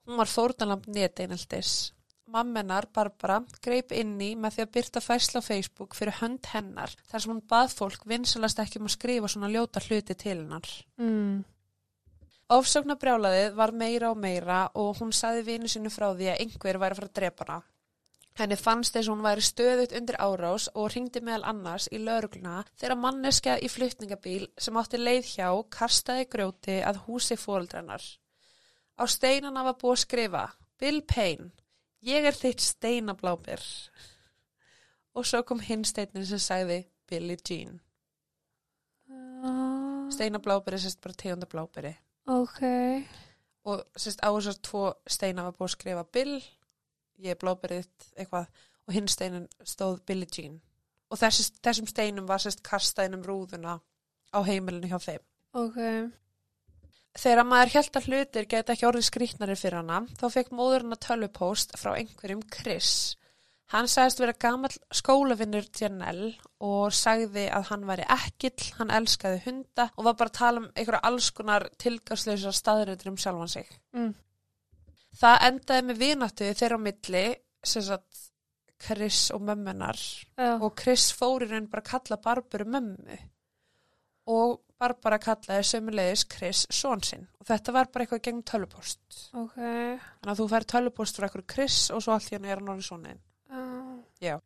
hún 0.06 0.20
var 0.20 0.30
fórnalamb 0.30 0.86
neteinaldis. 0.86 1.92
Mammenar, 2.28 2.84
Barbara, 2.92 3.38
greip 3.64 3.92
inn 3.96 4.18
í 4.20 4.34
með 4.36 4.58
því 4.58 4.64
að 4.64 4.72
byrta 4.74 5.00
fæsla 5.00 5.40
á 5.40 5.48
Facebook 5.48 5.96
fyrir 5.96 6.18
hönd 6.18 6.44
hennar 6.52 6.92
þar 7.08 7.22
sem 7.24 7.32
hún 7.32 7.46
bað 7.48 7.72
fólk 7.78 8.04
vinsalast 8.10 8.60
ekki 8.60 8.82
um 8.82 8.90
að 8.90 8.98
skrifa 8.98 9.30
svona 9.32 9.48
ljóta 9.48 9.80
hluti 9.86 10.16
til 10.18 10.34
hennar. 10.42 10.68
mm, 11.00 11.38
Ofsóknarbrjálaðið 12.52 13.56
var 13.56 13.72
meira 13.76 14.12
og 14.12 14.20
meira 14.20 14.60
og 14.80 15.00
hún 15.00 15.10
saði 15.12 15.42
vinu 15.44 15.68
sinu 15.68 15.90
frá 15.92 16.06
því 16.12 16.30
að 16.32 16.44
einhver 16.44 16.78
væri 16.80 16.94
að 16.94 17.00
fara 17.00 17.08
að 17.10 17.16
drepa 17.18 17.44
hana. 17.48 17.58
Henni 18.38 18.54
fannst 18.54 18.94
þess 18.94 19.08
að 19.08 19.12
hún 19.16 19.24
væri 19.24 19.42
stöðut 19.42 19.92
undir 19.98 20.16
árás 20.22 20.68
og 20.78 20.92
ringdi 20.94 21.20
meðal 21.26 21.48
annars 21.50 21.88
í 21.90 21.98
laurugluna 21.98 22.60
þegar 22.78 23.00
manneska 23.02 23.56
í 23.58 23.70
fluttningabíl 23.72 24.44
sem 24.54 24.76
átti 24.78 25.00
leið 25.00 25.30
hjá 25.32 25.48
kastaði 25.74 26.28
grjóti 26.30 26.76
að 26.86 27.00
húsi 27.08 27.34
fóreldrannar. 27.34 28.04
Á 28.98 29.04
steinana 29.10 29.64
var 29.66 29.74
búið 29.80 29.96
að 29.96 30.02
skrifa 30.04 30.44
Bill 30.78 31.00
Payne, 31.02 31.50
ég 32.06 32.28
er 32.30 32.36
þitt 32.38 32.62
steinablábir. 32.62 33.62
Og 35.18 35.26
svo 35.26 35.42
kom 35.42 35.58
hinn 35.64 35.82
steinin 35.86 36.26
sem 36.26 36.38
sagði 36.38 36.84
Billie 37.10 37.38
Jean. 37.42 37.80
uh, 39.10 40.06
Steinablábir 40.14 40.76
er 40.76 40.84
sérst 40.84 41.02
bara 41.02 41.18
tegundablábiri. 41.18 41.96
ok, 42.28 42.62
og 43.66 43.82
sérst 43.96 44.22
á 44.22 44.30
þessar 44.30 44.62
tvo 44.62 44.84
steina 45.10 45.42
var 45.42 45.56
búið 45.58 45.68
að 45.68 45.74
skrifa 45.74 46.06
Bill, 46.12 46.38
ég 47.18 47.34
er 47.34 47.40
blóberið 47.40 47.88
eitthvað 48.16 48.46
og 48.88 48.94
hinn 48.96 49.10
steinin 49.10 49.48
stóð 49.64 50.00
Billie 50.08 50.30
Jean 50.32 50.60
og 51.08 51.20
þessi, 51.20 51.50
þessum 51.64 51.88
steinum 51.88 52.28
var 52.28 52.42
sérst 52.42 52.62
kastað 52.64 53.08
inn 53.08 53.18
um 53.18 53.26
rúðuna 53.26 53.78
á 54.32 54.38
heimilinu 54.44 54.90
hjá 54.90 54.98
þeim. 55.00 55.22
ok, 55.56 55.78
Þegar 57.18 57.46
maður 57.48 57.72
held 57.74 57.96
að 57.98 58.04
hlutir 58.06 58.46
geta 58.46 58.74
ekki 58.74 58.86
orðið 58.86 59.06
skrýtnari 59.08 59.54
fyrir 59.58 59.80
hana, 59.80 60.02
þá 60.20 60.26
fekk 60.30 60.52
móðurinn 60.54 60.94
að 60.94 61.00
tölvupóst 61.06 61.72
frá 61.80 61.96
einhverjum 61.96 62.44
Chris. 62.52 63.16
Hann 63.72 63.88
sagðist 63.90 64.22
vera 64.22 64.36
gamall 64.40 64.76
skólavinnur 64.94 65.66
Janelle 65.76 66.30
og 66.64 66.94
sagði 66.96 67.48
að 67.52 67.66
hann 67.72 67.88
væri 67.88 68.06
ekkill, 68.14 68.68
hann 68.78 68.94
elskaði 68.94 69.42
hunda 69.44 69.88
og 69.96 70.06
var 70.06 70.16
bara 70.20 70.32
að 70.32 70.38
tala 70.38 70.62
um 70.62 70.70
einhverja 70.72 71.02
alls 71.10 71.28
konar 71.36 71.66
tilgangslösa 71.82 72.54
staðröndur 72.56 73.10
um 73.10 73.18
sjálfan 73.20 73.52
sig. 73.56 73.68
mm, 73.92 74.14
Það 75.18 75.44
endaði 75.48 75.86
með 75.88 76.00
vináttu 76.04 76.48
þeirra 76.54 76.78
á 76.78 76.86
milli, 76.86 77.24
sem 77.66 77.82
sagt 77.82 78.24
Chris 78.78 79.24
og 79.34 79.42
mömmunar 79.42 79.98
já, 79.98 80.52
og 80.62 80.70
Chris 80.78 81.08
fór 81.18 81.42
í 81.42 81.48
raun 81.50 81.66
bara 81.70 81.82
að 81.82 81.90
kalla 81.90 82.20
Barbara 82.22 82.66
mömmu. 82.76 83.18
Og 84.30 84.60
Barbara 84.78 85.18
kallaði 85.18 85.64
sömulegis 85.66 86.22
Chris 86.30 86.60
són 86.70 87.02
sinn. 87.02 87.24
Og 87.40 87.48
þetta 87.48 87.74
var 87.74 87.88
bara 87.90 88.04
eitthvað 88.04 88.22
gegn 88.28 88.44
tölvupost. 88.46 89.00
ok, 89.34 89.56
Þannig 89.58 90.30
að 90.34 90.38
þú 90.42 90.46
fær 90.52 90.66
tölvupost 90.74 91.18
frá 91.18 91.26
eitthvað 91.26 91.48
Chris 91.54 91.78
og 91.90 92.04
svo 92.04 92.14
allt 92.14 92.30
hann 92.36 92.46
er 92.46 92.60
hann 92.60 92.70
orðið 92.76 92.86
svonin. 92.86 93.24
uh, 93.50 94.38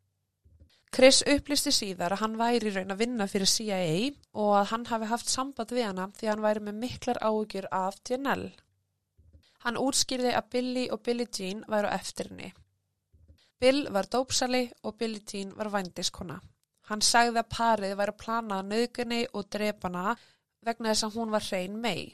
Chris 0.93 1.23
upplýsti 1.25 1.71
síðar 1.73 2.13
að 2.13 2.21
hann 2.21 2.35
væri 2.37 2.73
raun 2.73 2.93
að 2.93 2.99
vinna 3.01 3.25
fyrir 3.29 3.49
CIA 3.49 4.11
og 4.37 4.51
að 4.59 4.67
hann 4.71 4.83
hafi 4.89 5.07
haft 5.09 5.29
samband 5.29 5.71
við 5.73 5.87
hana 5.87 6.09
því 6.13 6.27
að 6.27 6.33
hann 6.33 6.43
væri 6.43 6.65
með 6.67 6.79
miklar 6.83 7.21
áhugjur 7.21 7.69
af 7.73 7.97
Janelle. 8.09 8.51
Hann 9.63 9.79
útskýrði 9.79 10.33
að 10.35 10.49
Billy 10.55 10.87
og 10.91 11.03
Billie 11.05 11.29
Jean 11.31 11.63
væru 11.71 11.91
eftir 11.93 12.31
henni. 12.31 12.51
Bill 13.59 13.85
var 13.95 14.09
dópsali 14.11 14.65
og 14.83 14.97
Billie 14.99 15.23
Jean 15.23 15.53
var 15.55 15.71
vændiskona. 15.71 16.39
Hann 16.89 17.01
sagði 17.01 17.39
að 17.39 17.51
parið 17.53 17.95
væri 17.95 18.11
að 18.11 18.19
plana 18.25 18.57
nöðgunni 18.67 19.21
og 19.31 19.47
drepana 19.55 20.17
vegna 20.63 20.91
þess 20.91 21.07
að 21.07 21.15
hún 21.15 21.31
var 21.31 21.45
hrein 21.47 21.77
mei. 21.79 22.11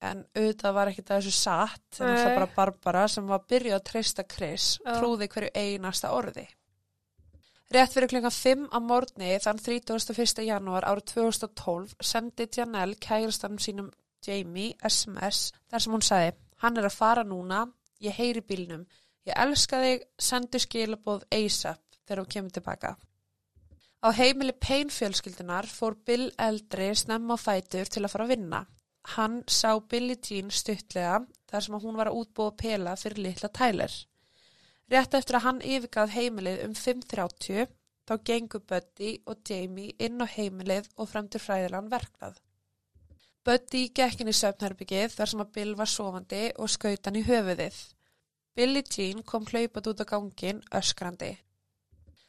En 0.00 0.22
auðvitað 0.32 0.76
var 0.78 0.88
ekkit 0.88 1.10
að 1.10 1.18
þessu 1.20 1.36
satt, 1.36 1.88
en 1.98 2.14
það 2.16 2.30
Nei. 2.30 2.36
bara 2.38 2.52
Barbara 2.54 3.02
sem 3.12 3.26
var 3.28 3.42
að 3.42 3.50
byrja 3.52 3.76
að 3.76 3.84
treysta 3.90 4.24
Chris, 4.24 4.70
Já. 4.80 4.94
trúði 4.96 5.28
hverju 5.28 5.50
einasta 5.52 6.14
orði. 6.16 6.46
Rétt 7.70 7.92
fyrir 7.94 8.10
klukkan 8.10 8.34
5 8.34 8.62
á 8.72 8.78
morgni 8.82 9.34
þann 9.44 9.60
31. 9.62 10.40
janúar 10.42 10.88
árið 10.88 11.12
2012 11.12 11.92
sendi 12.02 12.48
Janelle 12.56 12.96
kærastanum 12.98 13.60
sínum 13.62 13.92
Jamie 14.26 14.76
SMS 14.86 15.50
þar 15.70 15.84
sem 15.84 15.94
hún 15.96 16.06
sagði 16.06 16.36
hann 16.60 16.76
er 16.76 16.88
að 16.88 16.96
fara 16.96 17.24
núna, 17.24 17.64
ég 18.04 18.16
heyri 18.16 18.42
bílnum, 18.44 18.82
ég 19.28 19.36
elska 19.36 19.80
þig, 19.82 20.02
sendu 20.18 20.60
skilaboð 20.60 21.24
ASAP 21.32 21.80
þegar 22.04 22.22
hún 22.22 22.34
kemur 22.34 22.54
tilbaka. 22.56 22.96
Á 24.00 24.08
heimili 24.16 24.52
Payne 24.56 24.92
fjölskyldunar 24.92 25.68
fór 25.68 25.96
Bill 26.06 26.30
eldri 26.40 26.88
snemma 26.96 27.36
á 27.36 27.38
fætur 27.40 27.88
til 27.88 28.04
að 28.04 28.12
fara 28.14 28.26
að 28.26 28.32
vinna. 28.32 28.60
Hann 29.16 29.42
sá 29.48 29.76
Billie 29.80 30.16
Jean 30.16 30.48
stuttlega 30.52 31.20
þar 31.50 31.66
sem 31.66 31.76
hún 31.82 31.98
var 31.98 32.08
að 32.08 32.20
útbúa 32.22 32.54
pela 32.56 32.96
fyrir 33.00 33.20
litla 33.26 33.50
Tyler. 33.52 33.92
Rétt 34.90 35.14
eftir 35.14 35.36
að 35.38 35.44
hann 35.46 35.60
yfirgað 35.60 36.14
heimilið 36.16 36.64
um 36.66 36.74
5.30 36.74 37.68
þá 38.08 38.14
gengur 38.26 38.64
Buddy 38.72 39.12
og 39.26 39.44
Jamie 39.48 39.94
inn 40.00 40.24
á 40.24 40.26
heimilið 40.26 40.88
og 40.96 41.12
fremdur 41.12 41.44
fræðilegan 41.44 41.92
verknað. 41.92 42.40
Buddy 43.46 43.86
gekk 43.96 44.20
inn 44.20 44.28
í 44.28 44.36
söfnherbyggið 44.36 45.14
þar 45.16 45.30
sem 45.32 45.42
að 45.42 45.52
Bill 45.54 45.70
var 45.78 45.88
sofandi 45.88 46.42
og 46.60 46.68
skaut 46.68 47.06
hann 47.08 47.16
í 47.16 47.24
höfuðið. 47.24 47.78
Billie 48.58 48.84
Jean 48.84 49.22
kom 49.24 49.46
hlaupat 49.48 49.88
út 49.88 50.02
á 50.04 50.10
gangin 50.10 50.60
öskrandi. 50.76 51.30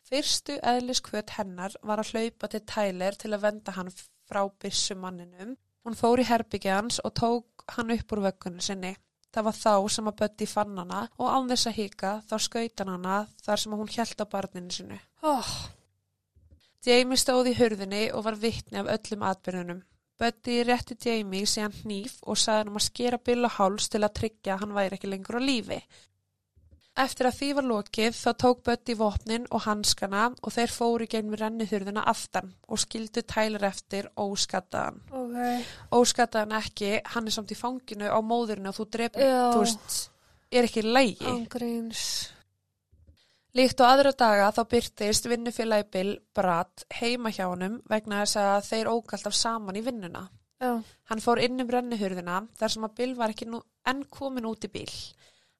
Fyrstu 0.08 0.56
eðliskvöt 0.72 1.34
hennar 1.36 1.76
var 1.84 2.00
að 2.00 2.14
hlaupa 2.14 2.48
til 2.52 2.64
Tyler 2.68 3.20
til 3.20 3.34
að 3.34 3.44
venda 3.44 3.76
hann 3.76 3.92
frá 3.92 4.42
byssumanninum. 4.64 5.58
Hún 5.84 6.00
fór 6.00 6.24
í 6.24 6.28
herbyggið 6.30 6.78
hans 6.78 7.02
og 7.04 7.16
tók 7.20 7.68
hann 7.76 7.92
upp 7.98 8.16
úr 8.16 8.24
vöggunni 8.30 8.64
sinni. 8.64 8.96
Það 9.32 9.48
var 9.50 9.60
þá 9.60 9.76
sem 9.96 10.10
að 10.12 10.18
Buddy 10.24 10.48
fann 10.48 10.80
hana 10.80 11.04
og 11.18 11.28
án 11.28 11.52
þess 11.52 11.72
að 11.72 11.78
hika 11.82 12.16
þá 12.32 12.36
skaut 12.48 12.84
hann 12.84 12.96
hana 12.96 13.20
þar 13.44 13.64
sem 13.64 13.78
hún 13.80 13.92
hjælt 13.92 14.24
á 14.24 14.26
barninu 14.32 14.76
sinu. 14.76 15.00
oh, 15.24 15.54
Jamie 16.86 17.20
stóð 17.20 17.52
í 17.52 17.58
hurðinni 17.60 18.06
og 18.16 18.24
var 18.26 18.40
vittni 18.40 18.80
af 18.80 18.90
öllum 18.96 19.28
atbyrðunum. 19.28 19.84
Buddy 20.22 20.60
rétti 20.68 20.96
Jamie 21.02 21.48
síðan 21.50 21.74
hníf 21.82 22.20
og 22.30 22.38
sagði 22.38 22.62
hann 22.62 22.72
um 22.76 22.80
að 22.80 22.88
skera 22.92 23.18
Bill 23.26 23.42
á 23.50 23.52
háls 23.58 23.90
til 23.90 24.04
að 24.06 24.16
tryggja 24.20 24.54
að 24.56 24.64
hann 24.66 24.76
væri 24.78 24.98
ekki 25.00 25.10
lengur 25.10 25.40
á 25.40 25.42
lífi. 25.42 25.80
Eftir 27.02 27.30
að 27.30 27.38
því 27.40 27.48
var 27.58 27.66
lokið 27.70 28.16
þá 28.20 28.30
tók 28.44 28.62
Buddy 28.68 28.94
vopnin 29.00 29.46
og 29.56 29.62
hanskana 29.64 30.26
og 30.44 30.52
þeir 30.54 30.74
fóru 30.76 31.08
gegnum 31.10 31.38
rennihurðina 31.40 32.04
aftan 32.12 32.52
og 32.68 32.82
skildu 32.84 33.24
Tyler 33.24 33.64
eftir 33.70 34.10
óskattaðan. 34.20 35.00
ok, 35.10 35.38
Óskattaðan 35.96 36.58
ekki, 36.60 36.92
hann 37.16 37.28
er 37.32 37.32
samt 37.38 37.54
í 37.56 37.58
fanginu 37.58 38.12
á 38.12 38.20
móðurinu 38.20 38.74
og 38.74 38.76
þú 38.82 38.88
drefur, 38.98 39.24
Já. 39.24 39.40
þú 39.56 39.64
veist, 39.64 39.98
er 40.52 40.68
ekki 40.68 40.84
lægi. 40.84 41.32
ángríns, 41.32 42.04
Líkt 43.58 43.82
og 43.84 43.90
aðra 43.92 44.12
daga 44.16 44.52
þá 44.56 44.62
byrtist 44.72 45.26
vinnufélagi 45.28 45.88
Bill 45.92 46.12
Bratt 46.36 46.86
heima 47.02 47.34
hjá 47.36 47.50
honum 47.52 47.82
vegna 47.92 48.22
þess 48.22 48.38
að 48.40 48.68
þeir 48.70 48.90
ók 48.94 49.16
alltaf 49.18 49.36
saman 49.36 49.76
í 49.76 49.82
vinnuna. 49.84 50.30
já, 50.62 50.84
Hann 51.10 51.20
fór 51.24 51.42
inn 51.44 51.60
um 51.60 51.68
rennihurðina 51.74 52.38
þar 52.56 52.72
sem 52.72 52.86
að 52.88 52.96
Bill 53.02 53.16
var 53.18 53.34
ekki 53.34 53.50
nú, 53.50 53.60
enn 53.86 54.06
komin 54.08 54.48
út 54.48 54.64
í 54.64 54.70
bíl. 54.72 54.94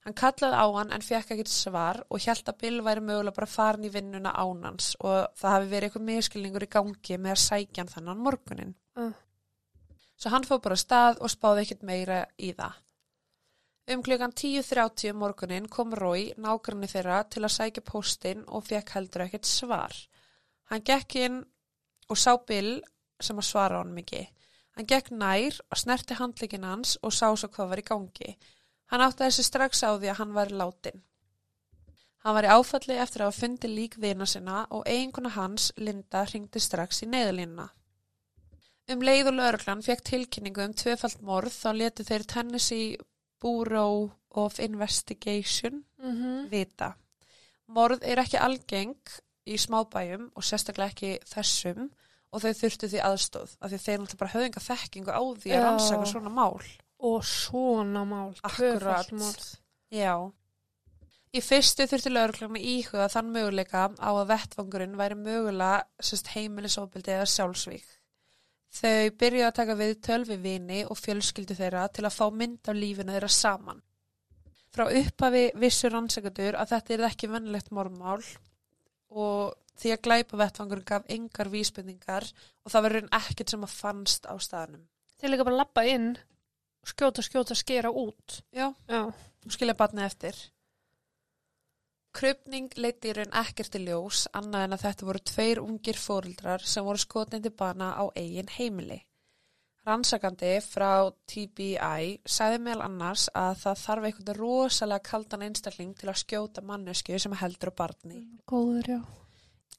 Hann 0.06 0.16
kallaði 0.18 0.56
á 0.56 0.66
hann 0.78 0.94
en 0.96 1.04
fekk 1.06 1.34
ekkert 1.36 1.52
svar 1.52 2.00
og 2.10 2.24
hjælt 2.24 2.48
að 2.50 2.62
Bill 2.64 2.80
væri 2.86 3.04
mögulega 3.06 3.36
bara 3.36 3.50
farin 3.50 3.86
í 3.86 3.92
vinnuna 3.94 4.32
ánans 4.34 4.96
og 5.02 5.28
það 5.38 5.52
hafi 5.58 5.70
verið 5.74 5.90
eitthvað 5.90 6.08
miskilningur 6.08 6.66
í 6.66 6.70
gangi 6.78 7.18
með 7.20 7.36
að 7.36 7.44
sækja 7.44 7.84
hann 7.84 7.92
þannan 7.92 8.24
morgunin. 8.24 8.74
uh, 8.96 9.12
Svo 10.16 10.32
hann 10.32 10.48
fór 10.48 10.62
bara 10.64 10.80
af 10.80 10.82
stað 10.86 11.20
og 11.20 11.30
spáði 11.34 11.66
ekkert 11.66 11.84
meira 11.84 12.24
í 12.40 12.54
það. 12.56 12.80
Um 13.90 14.04
klukkan 14.04 14.32
10.30 14.32 15.14
morgunin 15.18 15.68
kom 15.70 15.94
Rói, 15.98 16.32
nágranni 16.38 16.88
þeirra, 16.88 17.24
til 17.26 17.42
að 17.44 17.56
sækja 17.56 17.84
póstinn 17.86 18.44
og 18.48 18.68
fekk 18.68 18.94
heldur 18.96 19.26
ekkert 19.26 19.50
svar. 19.50 19.96
Hann 20.70 20.86
gekk 20.86 21.18
inn 21.18 21.40
og 22.08 22.20
sá 22.20 22.36
Bill 22.48 22.78
sem 23.22 23.40
að 23.42 23.50
svara 23.50 23.82
honum 23.82 23.98
ekki. 24.04 24.22
Hann 24.78 24.88
gekk 24.88 25.12
nær 25.12 25.58
og 25.68 25.80
snerti 25.82 26.16
handleikin 26.20 26.68
hans 26.68 26.98
og 27.02 27.14
sá 27.14 27.28
svo 27.34 27.50
hvað 27.50 27.74
var 27.74 27.82
í 27.82 27.88
gangi. 27.90 28.36
Hann 28.92 29.04
átti 29.04 29.26
þessi 29.26 29.48
strax 29.48 29.84
á 29.84 29.98
því 29.98 30.14
að 30.14 30.20
hann 30.22 30.38
væri 30.38 30.58
látin. 30.62 31.04
Hann 32.22 32.38
var 32.38 32.46
í 32.46 32.54
áfalli 32.54 32.96
eftir 33.02 33.24
að 33.24 33.32
hafa 33.32 33.42
fundið 33.42 33.76
lík 33.76 33.98
vina 33.98 34.28
sinna 34.30 34.66
og 34.70 34.86
eiginkona 34.86 35.32
hans, 35.36 35.72
Linda, 35.78 36.22
ringdi 36.30 36.62
strax 36.62 37.02
í 37.02 37.10
neyðalínuna. 37.10 37.68
Um 38.92 39.06
leið 39.06 39.32
og 39.32 39.38
lauruglan 39.40 39.82
fekk 39.86 40.04
tilkynningu 40.10 40.64
um 40.68 40.76
tvöfalt 40.78 41.22
morð 41.26 41.56
þá 41.56 41.70
letu 41.78 42.06
þeir 42.06 42.28
Tennessee 42.30 42.98
Bureau 43.42 44.12
of 44.38 44.60
Investigation 44.60 45.84
mhm, 46.02 46.48
vita. 46.52 46.94
Morð 47.72 48.04
er 48.04 48.22
ekki 48.22 48.40
algeng 48.40 48.96
í 49.48 49.58
smábæjum 49.60 50.30
og 50.36 50.46
sérstaklega 50.46 50.92
ekki 50.94 51.12
þessum 51.28 51.90
og 52.32 52.44
þau 52.44 52.52
þurftu 52.62 52.90
því 52.92 53.02
aðstóð 53.08 53.56
af 53.60 53.72
því 53.72 53.80
þeir 53.86 53.98
náttúrulega 54.02 54.22
bara 54.22 54.34
höfðinga 54.36 54.64
þekkingu 54.66 55.16
á 55.16 55.22
því 55.22 55.52
að 55.52 55.58
Já. 55.58 55.64
rannsaka 55.66 56.12
svona 56.12 56.34
mál. 56.36 56.62
og 57.02 57.24
svona 57.26 58.04
mál, 58.06 58.36
Akkurat. 58.46 59.10
Já. 59.92 60.16
Í 61.32 61.40
fyrstu 61.42 61.88
þurfti 61.88 62.12
lögreglum 62.12 62.60
að 62.60 62.68
íhuga 62.74 63.08
þann 63.10 63.32
möguleika 63.34 63.88
á 63.98 64.12
að 64.12 64.28
vettvangurinn 64.34 64.98
væri 65.00 65.16
mögulega 65.16 66.28
heimilisofbildi 66.36 67.16
eða 67.16 67.28
sjálfsvík. 67.32 67.88
Þau 68.72 69.12
byrjuði 69.20 69.48
að 69.48 69.56
taka 69.58 69.76
við 69.80 69.98
tölvi 70.08 70.38
vini 70.40 70.84
og 70.88 71.00
fjölskyldu 71.00 71.58
þeirra 71.58 71.88
til 71.92 72.06
að 72.08 72.16
fá 72.16 72.26
mynd 72.32 72.70
af 72.72 72.78
lífinu 72.78 73.16
þeirra 73.16 73.32
saman. 73.36 73.82
Frá 74.72 74.86
upphafi 74.88 75.50
vissur 75.60 75.92
rannsakadur 75.92 76.56
að 76.56 76.72
þetta 76.72 76.94
er 76.96 77.04
ekki 77.10 77.30
vennilegt 77.32 77.74
mormál 77.76 78.22
og 79.12 79.58
því 79.82 79.92
að 79.92 80.04
glæpa 80.06 80.40
vettvangurinn 80.40 80.88
gaf 80.88 81.10
engar 81.12 81.52
vísbendingar 81.52 82.30
og 82.64 82.72
það 82.72 82.86
verður 82.88 83.10
ekkert 83.20 83.52
sem 83.52 83.68
að 83.68 83.76
fannst 83.76 84.30
á 84.30 84.36
staðnum. 84.40 84.86
Þeir 85.20 85.34
líka 85.34 85.48
bara 85.50 85.60
lappa 85.60 85.84
inn, 85.86 86.14
skjóta, 86.88 87.26
skjóta, 87.26 87.58
skera 87.58 87.92
út. 87.92 88.40
Já, 88.56 88.72
Já. 88.88 89.02
og 89.12 89.56
skilja 89.56 89.76
batni 89.78 90.06
eftir. 90.06 90.38
Krupning 92.12 92.74
leiti 92.76 93.12
í 93.12 93.14
raun 93.16 93.32
ekkert 93.42 93.78
í 93.80 93.86
ljós 93.86 94.26
annað 94.36 94.66
en 94.66 94.76
að 94.76 94.84
þetta 94.86 95.08
voru 95.08 95.22
tveir 95.32 95.62
ungir 95.64 96.00
fóreldrar 96.00 96.66
sem 96.68 96.84
voru 96.86 97.00
skotin 97.00 97.44
til 97.46 97.54
bana 97.56 97.94
á 97.96 98.04
eigin 98.20 98.52
heimili. 98.58 99.00
Rannsakandi 99.88 100.52
frá 100.62 101.10
TBI 101.32 102.10
sagði 102.36 102.60
meðal 102.62 102.84
annars 102.86 103.24
að 103.34 103.56
það 103.64 103.80
þarf 103.84 104.08
einhvern 104.10 104.38
rosalega 104.38 105.08
kaldan 105.08 105.46
einstakling 105.48 105.96
til 105.98 106.12
að 106.12 106.20
skjóta 106.22 106.62
mannesku 106.62 107.18
sem 107.18 107.34
heldur 107.40 107.72
á 107.74 107.80
barni. 107.80 108.22
Góður, 108.46 108.92
já. 108.94 109.00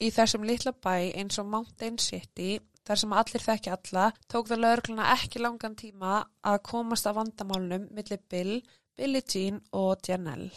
Í 0.03 0.09
þessum 0.11 0.49
litla 0.49 0.73
bæ 0.75 1.13
eins 1.21 1.39
og 1.39 1.47
Mountain 1.53 2.01
City, 2.03 2.57
þar 2.83 3.03
sem 3.05 3.15
allir 3.15 3.47
þekki 3.47 3.75
alla, 3.77 4.09
tók 4.27 4.51
það 4.51 4.65
lögregluna 4.65 5.13
ekki 5.15 5.45
langan 5.45 5.79
tíma 5.79 6.19
að 6.43 6.63
komast 6.73 7.07
að 7.07 7.21
vandamálnum 7.21 7.87
millir 7.95 8.25
Bill, 8.33 8.59
Billie 8.99 9.23
Jean 9.23 9.63
og 9.71 10.03
Janelle. 10.09 10.51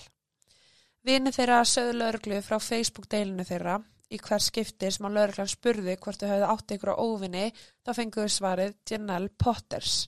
Vini 1.06 1.30
þeirra 1.30 1.60
sögðu 1.70 2.00
lögreglu 2.00 2.40
frá 2.42 2.56
Facebook-deilinu 2.58 3.44
þeirra 3.46 3.76
í 4.10 4.18
hver 4.22 4.42
skipti 4.42 4.90
sem 4.94 5.06
að 5.06 5.18
lögreglan 5.20 5.52
spurði 5.52 5.96
hvort 6.02 6.22
þau 6.22 6.30
höfðu 6.32 6.48
átt 6.50 6.72
einhverja 6.74 7.06
óvinni, 7.06 7.46
þá 7.86 7.92
fenguðu 7.98 8.32
svarið 8.34 8.74
Janelle 8.90 9.30
Potters 9.38 10.08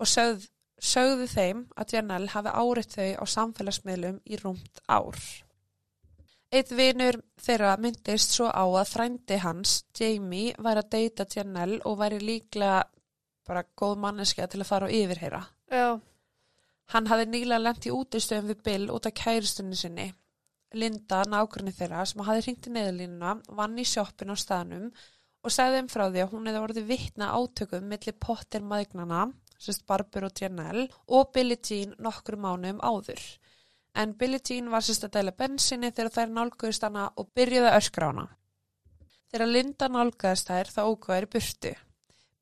og 0.00 0.10
sögð, 0.10 0.48
sögðu 0.78 1.28
þeim 1.30 1.60
að 1.78 1.94
Janelle 1.96 2.32
hafi 2.34 2.54
áriðt 2.54 2.96
þau 2.96 3.10
á 3.22 3.24
samfélagsmiðlum 3.34 4.18
í 4.26 4.40
rúmt 4.42 4.82
ár. 4.90 5.20
Eitt 6.54 6.70
vinur 6.74 7.20
þeirra 7.42 7.76
myndist 7.82 8.34
svo 8.34 8.48
á 8.50 8.62
að 8.62 8.90
frændi 8.90 9.38
hans, 9.42 9.84
Jamie, 9.98 10.54
væri 10.58 10.82
að 10.82 10.90
deyta 10.96 11.28
Janelle 11.30 11.78
og 11.86 11.98
væri 12.02 12.18
líklega 12.22 12.82
bara 13.46 13.64
góð 13.76 13.96
manneskja 14.02 14.50
til 14.50 14.62
að 14.62 14.68
fara 14.70 14.90
og 14.90 14.98
yfirheyra. 14.98 15.44
Já. 15.70 16.00
Hann 16.92 17.08
hafði 17.08 17.30
nýlega 17.30 17.62
lent 17.62 17.86
í 17.86 17.94
útistöðum 17.94 18.52
við 18.52 18.62
Bill 18.66 18.92
út 18.94 19.06
af 19.08 19.14
kæristunni 19.18 19.78
sinni. 19.78 20.10
Linda, 20.78 21.22
nákvæmni 21.30 21.72
þeirra, 21.74 22.04
sem 22.08 22.22
hafði 22.26 22.44
hringt 22.46 22.68
í 22.68 22.74
neðalínuna, 22.74 23.34
vann 23.58 23.78
í 23.78 23.86
sjoppin 23.88 24.34
á 24.34 24.36
staðnum 24.38 24.90
og 25.44 25.52
segði 25.52 25.80
þeim 25.80 25.88
frá 25.92 26.04
því 26.08 26.22
að 26.24 26.30
hún 26.32 26.48
hefði 26.48 26.62
orðið 26.66 26.90
vittna 26.90 27.30
átökum 27.36 27.88
millir 27.90 28.16
Potter 28.26 28.64
maðgnana, 28.64 29.24
sérst 29.60 29.84
Barber 29.88 30.28
og 30.28 30.40
Janelle, 30.40 30.88
og 31.06 31.32
Billie 31.36 31.60
Jean 31.60 31.94
nokkur 32.02 32.38
mánum 32.40 32.80
áður. 32.80 33.22
En 33.94 34.14
Billie 34.18 34.42
Jean 34.42 34.70
var 34.72 34.82
sérst 34.82 35.06
að 35.06 35.18
dæla 35.18 35.36
bensinni 35.38 35.92
þegar 35.92 36.14
þær 36.16 36.36
nálguðist 36.38 36.86
hana 36.86 37.10
og 37.14 37.30
byrjuði 37.36 37.74
hana. 38.00 38.28
Þegar 39.30 39.50
Linda 39.50 39.90
nálgaðist 39.90 40.50
þær 40.50 40.72
þá 40.72 40.80
ókvæður 40.88 41.30
burtu. 41.34 41.74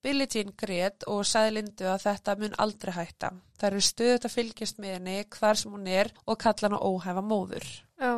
Billie 0.03 0.27
Jean 0.27 0.51
grét 0.59 1.05
og 1.07 1.21
sagði 1.29 1.53
Lindu 1.55 1.87
að 1.87 2.03
þetta 2.09 2.35
mun 2.41 2.57
aldrei 2.59 2.91
hætta. 2.97 3.29
Það 3.59 3.69
eru 3.69 3.83
stöðut 3.87 4.25
að 4.27 4.35
fylgjast 4.35 4.81
með 4.83 4.97
henni 4.97 5.15
hvar 5.37 5.61
sem 5.61 5.75
hún 5.77 5.87
er 5.87 6.11
og 6.27 6.41
kalla 6.43 6.69
hana 6.69 6.81
óhæfa 6.83 7.23
móður. 7.23 7.69
Já. 8.03 8.15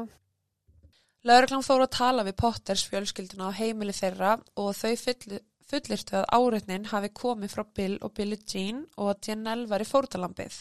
Lörglann 1.29 1.65
fór 1.65 1.83
að 1.85 1.97
tala 1.97 2.23
við 2.25 2.39
Potters 2.41 2.85
fjölskylduna 2.89 3.51
á 3.53 3.57
heimili 3.59 3.93
þeirra 3.93 4.39
og 4.61 4.71
þau 4.79 4.95
fulli, 5.01 5.41
fullirtu 5.69 6.17
að 6.21 6.31
áreitnin 6.39 6.89
hafi 6.89 7.11
komið 7.13 7.53
frá 7.53 7.63
Bill 7.77 7.99
og 8.01 8.15
Billie 8.17 8.41
Jean 8.49 8.87
og 8.97 9.11
að 9.13 9.29
Janelle 9.29 9.69
var 9.69 9.85
í 9.85 9.89
fórtalambið. 9.89 10.57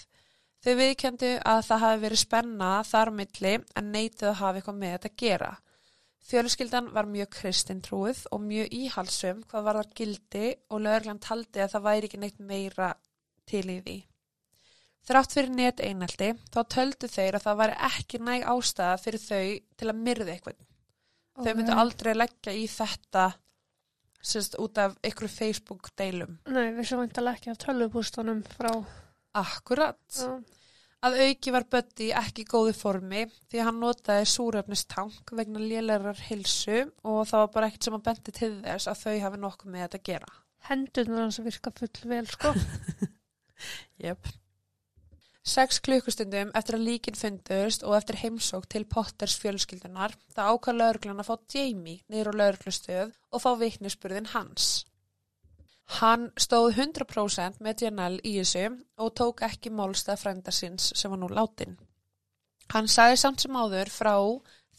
Þau 0.63 0.73
viðkendu 0.79 1.31
að 1.39 1.63
það 1.69 1.83
hafi 1.85 2.03
verið 2.03 2.23
spenna 2.23 2.69
þar 2.87 3.13
milli 3.21 3.53
en 3.79 3.91
neitið 3.95 4.29
að 4.29 4.39
hafa 4.41 4.59
eitthvað 4.59 4.79
með 4.81 4.95
þetta 4.97 5.11
að 5.13 5.19
gera. 5.23 5.51
Fjölskyldan 6.23 6.93
var 6.95 7.11
mjög 7.15 7.33
kristintrúið 7.39 8.25
og 8.31 8.43
mjög 8.43 8.75
íhalsum 8.75 9.43
hvað 9.47 9.69
var 9.69 9.79
það 9.81 9.99
gildi 9.99 10.47
og 10.69 10.83
lögurlan 10.83 11.23
taldi 11.23 11.63
að 11.63 11.75
það 11.75 11.87
væri 11.87 12.09
ekki 12.11 12.23
neitt 12.23 12.43
meira 12.51 12.95
til 13.47 13.67
í 13.67 13.79
því. 13.83 14.01
Þrátt 15.03 15.35
fyrir 15.35 15.51
net 15.51 15.81
einaldi 15.83 16.29
þá 16.53 16.59
töldu 16.71 17.09
þeir 17.11 17.37
að 17.37 17.45
það 17.47 17.61
væri 17.61 17.79
ekki 17.89 18.19
næg 18.23 18.45
ástæða 18.53 18.99
fyrir 19.03 19.23
þau 19.23 19.47
til 19.81 19.89
að 19.91 20.03
myrða 20.05 20.35
eitthvað. 20.35 20.59
Þau 21.33 21.53
myndu 21.57 21.77
aldrei 21.81 22.13
leggja 22.15 22.53
í 22.55 22.67
þetta 22.71 23.25
sérst, 24.23 24.57
út 24.61 24.79
af 24.79 24.95
ykkur 25.03 25.31
Facebook 25.31 25.89
deilum. 25.99 26.37
Nei, 26.47 26.71
við 26.77 26.87
sem 26.87 27.01
vantalega 27.01 27.39
ekki 27.39 27.51
af 27.51 27.61
tölvupústunum 27.65 28.43
frá. 28.55 28.71
Akkurat. 29.35 30.03
Já. 30.15 30.37
Að 31.03 31.17
auki 31.25 31.51
var 31.51 31.65
Bötti 31.67 32.05
ekki 32.15 32.45
í 32.45 32.47
góðu 32.47 32.71
formi 32.77 33.25
því 33.51 33.59
að 33.59 33.65
hann 33.67 33.81
notaði 33.81 34.27
súrefnistank 34.31 35.33
vegna 35.35 35.59
lélærar 35.59 36.21
hilsu 36.29 36.85
og 37.03 37.25
það 37.27 37.41
var 37.41 37.49
bara 37.57 37.67
ekkert 37.67 37.89
sem 37.89 37.97
að 37.97 38.05
bendi 38.05 38.35
til 38.37 38.51
þess 38.61 38.87
að 38.87 39.01
þau 39.01 39.17
hafi 39.25 39.41
nokkuð 39.41 39.73
með 39.73 39.83
þetta 39.83 39.99
að 39.99 40.05
gera. 40.07 40.31
Hendurnar 40.69 41.25
hans 41.25 41.41
virka 41.43 41.73
full 41.75 42.07
vel, 42.13 42.23
sko. 42.31 42.53
Jep. 44.05 44.31
Sex 45.43 45.81
klukkustundum 45.83 46.53
eftir 46.55 46.77
að 46.77 46.85
líkin 46.87 47.17
fundust 47.19 47.81
og 47.83 47.97
eftir 47.97 48.15
heimsók 48.21 48.63
til 48.71 48.85
Potters 48.87 49.35
fjölskyldunar 49.41 50.13
það 50.31 50.51
ákvað 50.53 50.77
lauruglan 50.79 51.19
að 51.19 51.27
fá 51.27 51.35
Jamie 51.51 51.99
niður 52.07 52.31
á 52.31 52.39
lauruglustöð 52.39 53.11
og 53.11 53.43
fá 53.43 53.49
viknisspurðin 53.59 54.29
hans. 54.31 54.85
Hann 55.99 56.29
stóð 56.39 56.77
100% 56.79 57.59
með 57.59 57.83
Janelle 57.83 58.23
í 58.23 58.37
þessu 58.37 58.69
og 59.03 59.11
tók 59.19 59.43
ekki 59.43 59.73
málstað 59.75 60.21
frænda 60.21 60.53
síns 60.55 60.93
sem 60.95 61.11
var 61.11 61.19
nú 61.19 61.27
látin. 61.27 61.75
Hann 62.71 62.87
sagði 62.87 63.19
samt 63.19 63.43
sem 63.43 63.59
áður 63.59 63.91
frá 63.91 64.15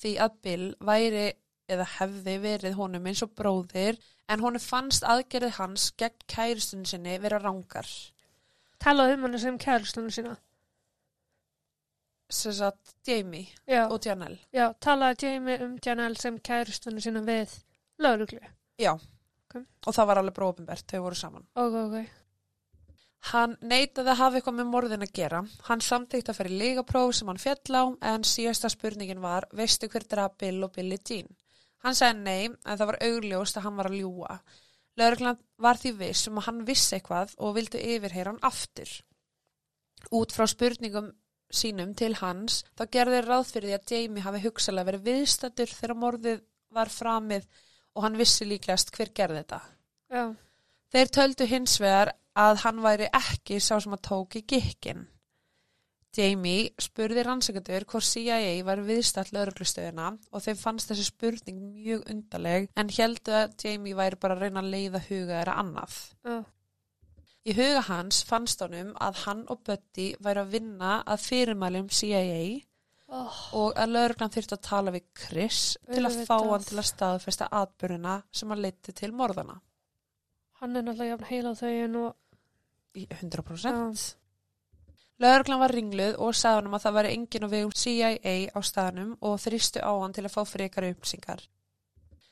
því 0.00 0.14
að 0.24 0.40
Bill 0.46 0.70
væri 0.80 1.26
eða 1.68 1.90
hefði 1.98 2.38
verið 2.40 2.80
honum 2.80 3.06
eins 3.12 3.22
og 3.24 3.36
bróðir 3.36 4.00
en 4.32 4.40
honum 4.40 4.64
fannst 4.64 5.04
aðgerið 5.04 5.58
hans 5.58 5.90
gegn 6.00 6.24
kæristunni 6.24 6.88
sinni 6.88 7.20
vera 7.20 7.42
rángar. 7.44 7.86
Talaðu 8.80 9.18
um 9.18 9.28
hann 9.28 9.38
sem 9.44 9.60
kæristunum 9.60 10.12
sína. 10.12 10.34
Sem 12.30 12.52
sagt 12.56 12.94
Jamie 13.06 13.48
Já. 13.68 13.86
og 13.90 14.00
Janelle. 14.04 14.40
Já, 14.52 14.72
talaði 14.80 15.28
Jamie 15.28 15.60
um 15.64 15.78
Janelle 15.84 16.16
sem 16.16 16.38
kæristunum 16.40 17.02
sína 17.04 17.22
við 17.24 17.52
lauruglu. 18.00 18.40
Já. 18.80 18.94
Ok. 18.94 19.60
Og 19.86 19.94
það 19.94 20.06
var 20.10 20.20
alveg 20.20 20.36
bróðumbert, 20.38 20.86
þau 20.90 21.02
voru 21.04 21.18
saman. 21.18 21.46
Ok, 21.54 21.80
ok. 21.84 22.24
Hann 23.32 23.54
neitaði 23.64 24.10
að 24.12 24.20
hafa 24.20 24.36
eitthvað 24.38 24.56
með 24.58 24.68
morðin 24.68 25.04
að 25.06 25.14
gera. 25.16 25.38
Hann 25.68 25.80
samtíkt 25.84 26.28
að 26.28 26.38
fara 26.40 26.52
í 26.52 26.58
lígapróf 26.60 27.14
sem 27.16 27.30
hann 27.30 27.40
fjall 27.40 27.78
á 27.80 27.84
en 28.12 28.26
síðasta 28.28 28.68
spurningin 28.72 29.22
var, 29.24 29.46
veistu 29.52 29.88
hver 29.88 30.04
draf 30.08 30.36
Bill 30.40 30.60
og 30.66 30.74
Billie 30.74 31.00
Jean? 31.00 31.30
Hann 31.84 31.96
sagði 31.96 32.20
nei 32.24 32.44
en 32.48 32.76
það 32.76 32.86
var 32.90 33.00
augljóst 33.08 33.58
að 33.58 33.66
hann 33.66 33.80
var 33.80 33.88
að 33.88 33.98
ljúa. 34.02 34.38
Lörgland 35.00 35.40
var 35.58 35.80
því 35.80 35.92
viss 35.98 36.28
um 36.28 36.38
að 36.40 36.46
hann 36.48 36.60
vissi 36.68 36.98
eitthvað 36.98 37.32
og 37.40 37.56
vildi 37.56 37.80
yfirheyra 37.94 38.34
hann 38.34 38.44
aftur. 38.44 38.92
Út 40.14 40.34
frá 40.36 40.44
spurningum 40.50 41.10
sínum 41.52 41.94
til 41.98 42.14
hans 42.20 42.62
þá 42.78 42.84
gerði 42.96 43.20
þeir 43.20 43.30
ráð 43.30 43.46
fyrir 43.50 43.70
því 43.70 43.76
að 43.78 43.94
Jamie 43.94 44.24
hafi 44.24 44.42
hugsalega 44.44 44.90
verið 44.90 45.08
viðstættur 45.10 45.72
þegar 45.78 46.00
morðið 46.02 46.42
var 46.74 46.90
framið 46.90 47.48
og 47.94 48.06
hann 48.06 48.18
vissi 48.18 48.46
líklegast 48.48 48.92
hver 48.94 49.12
gerði 49.14 49.42
þetta. 49.42 49.60
Já. 50.14 50.24
Þeir 50.94 51.10
töldu 51.18 51.48
hins 51.50 51.80
vegar 51.82 52.14
að 52.38 52.60
hann 52.64 52.80
væri 52.82 53.10
ekki 53.14 53.60
sá 53.62 53.76
sem 53.82 53.94
að 53.94 54.06
tók 54.08 54.38
í 54.38 54.44
gikkin. 54.54 55.06
Jamie 56.14 56.70
spurði 56.78 57.24
rannsakendur 57.26 57.86
hvort 57.90 58.06
CIA 58.06 58.62
var 58.66 58.82
viðstætt 58.86 59.32
lauruglustöðuna 59.34 60.12
og 60.30 60.44
þeim 60.44 60.58
fannst 60.60 60.90
þessi 60.90 61.08
spurning 61.08 61.58
mjög 61.74 62.04
undarleg 62.12 62.68
en 62.78 62.92
heldu 62.94 63.34
að 63.34 63.56
Jamie 63.64 63.98
væri 63.98 64.20
bara 64.22 64.36
að 64.36 64.44
reyna 64.44 64.62
að 64.62 64.70
leiða 64.76 65.02
huga 65.08 65.40
þeirra 65.40 65.56
annað. 65.64 65.96
Já. 66.22 66.36
Í 67.44 67.52
huga 67.58 67.82
hans 67.90 68.22
fannst 68.24 68.62
honum 68.64 68.94
að 69.04 69.18
hann 69.26 69.42
og 69.52 69.60
Buddy 69.66 70.14
væri 70.24 70.40
að 70.44 70.54
vinna 70.56 70.94
að 71.04 71.26
fyrirmælum 71.26 71.90
CIA 71.92 72.62
Oh, 73.14 73.34
og 73.52 73.76
að 73.78 73.92
lauruglan 73.92 74.32
þyrfti 74.32 74.56
að 74.56 74.62
tala 74.64 74.92
við 74.94 75.04
Chris 75.14 75.58
til 75.86 76.00
að 76.00 76.14
fá 76.24 76.32
Auðvitað. 76.34 76.50
hann 76.50 76.64
til 76.66 76.78
að 76.80 76.86
staðfesta 76.88 77.48
atbyrjuna 77.60 78.14
sem 78.32 78.50
hann 78.50 78.62
leiti 78.64 78.94
til 78.96 79.12
morðana. 79.12 79.60
hann 80.60 80.76
er 80.76 80.82
náttúrulega 80.82 81.12
jafn 81.12 81.28
heila 81.28 81.52
þau 81.54 81.68
en 81.84 81.96
og... 82.00 82.14
Í 82.96 83.04
100%. 83.10 84.04
Lauruglan 85.22 85.60
var 85.60 85.74
ringluð 85.76 86.16
og 86.16 86.34
sagði 86.34 86.62
hann 86.62 86.74
að 86.74 86.84
það 86.86 86.96
væri 86.98 87.12
engin 87.18 87.46
á 87.46 87.48
vegum 87.52 87.76
CIA 87.84 88.34
á 88.50 88.60
staðnum 88.64 89.14
og 89.20 89.36
þrýstu 89.44 89.84
á 89.84 89.92
hann 89.92 90.16
til 90.16 90.24
að 90.24 90.34
fá 90.34 90.42
frekar 90.48 90.88
upplýsingar. 90.88 91.44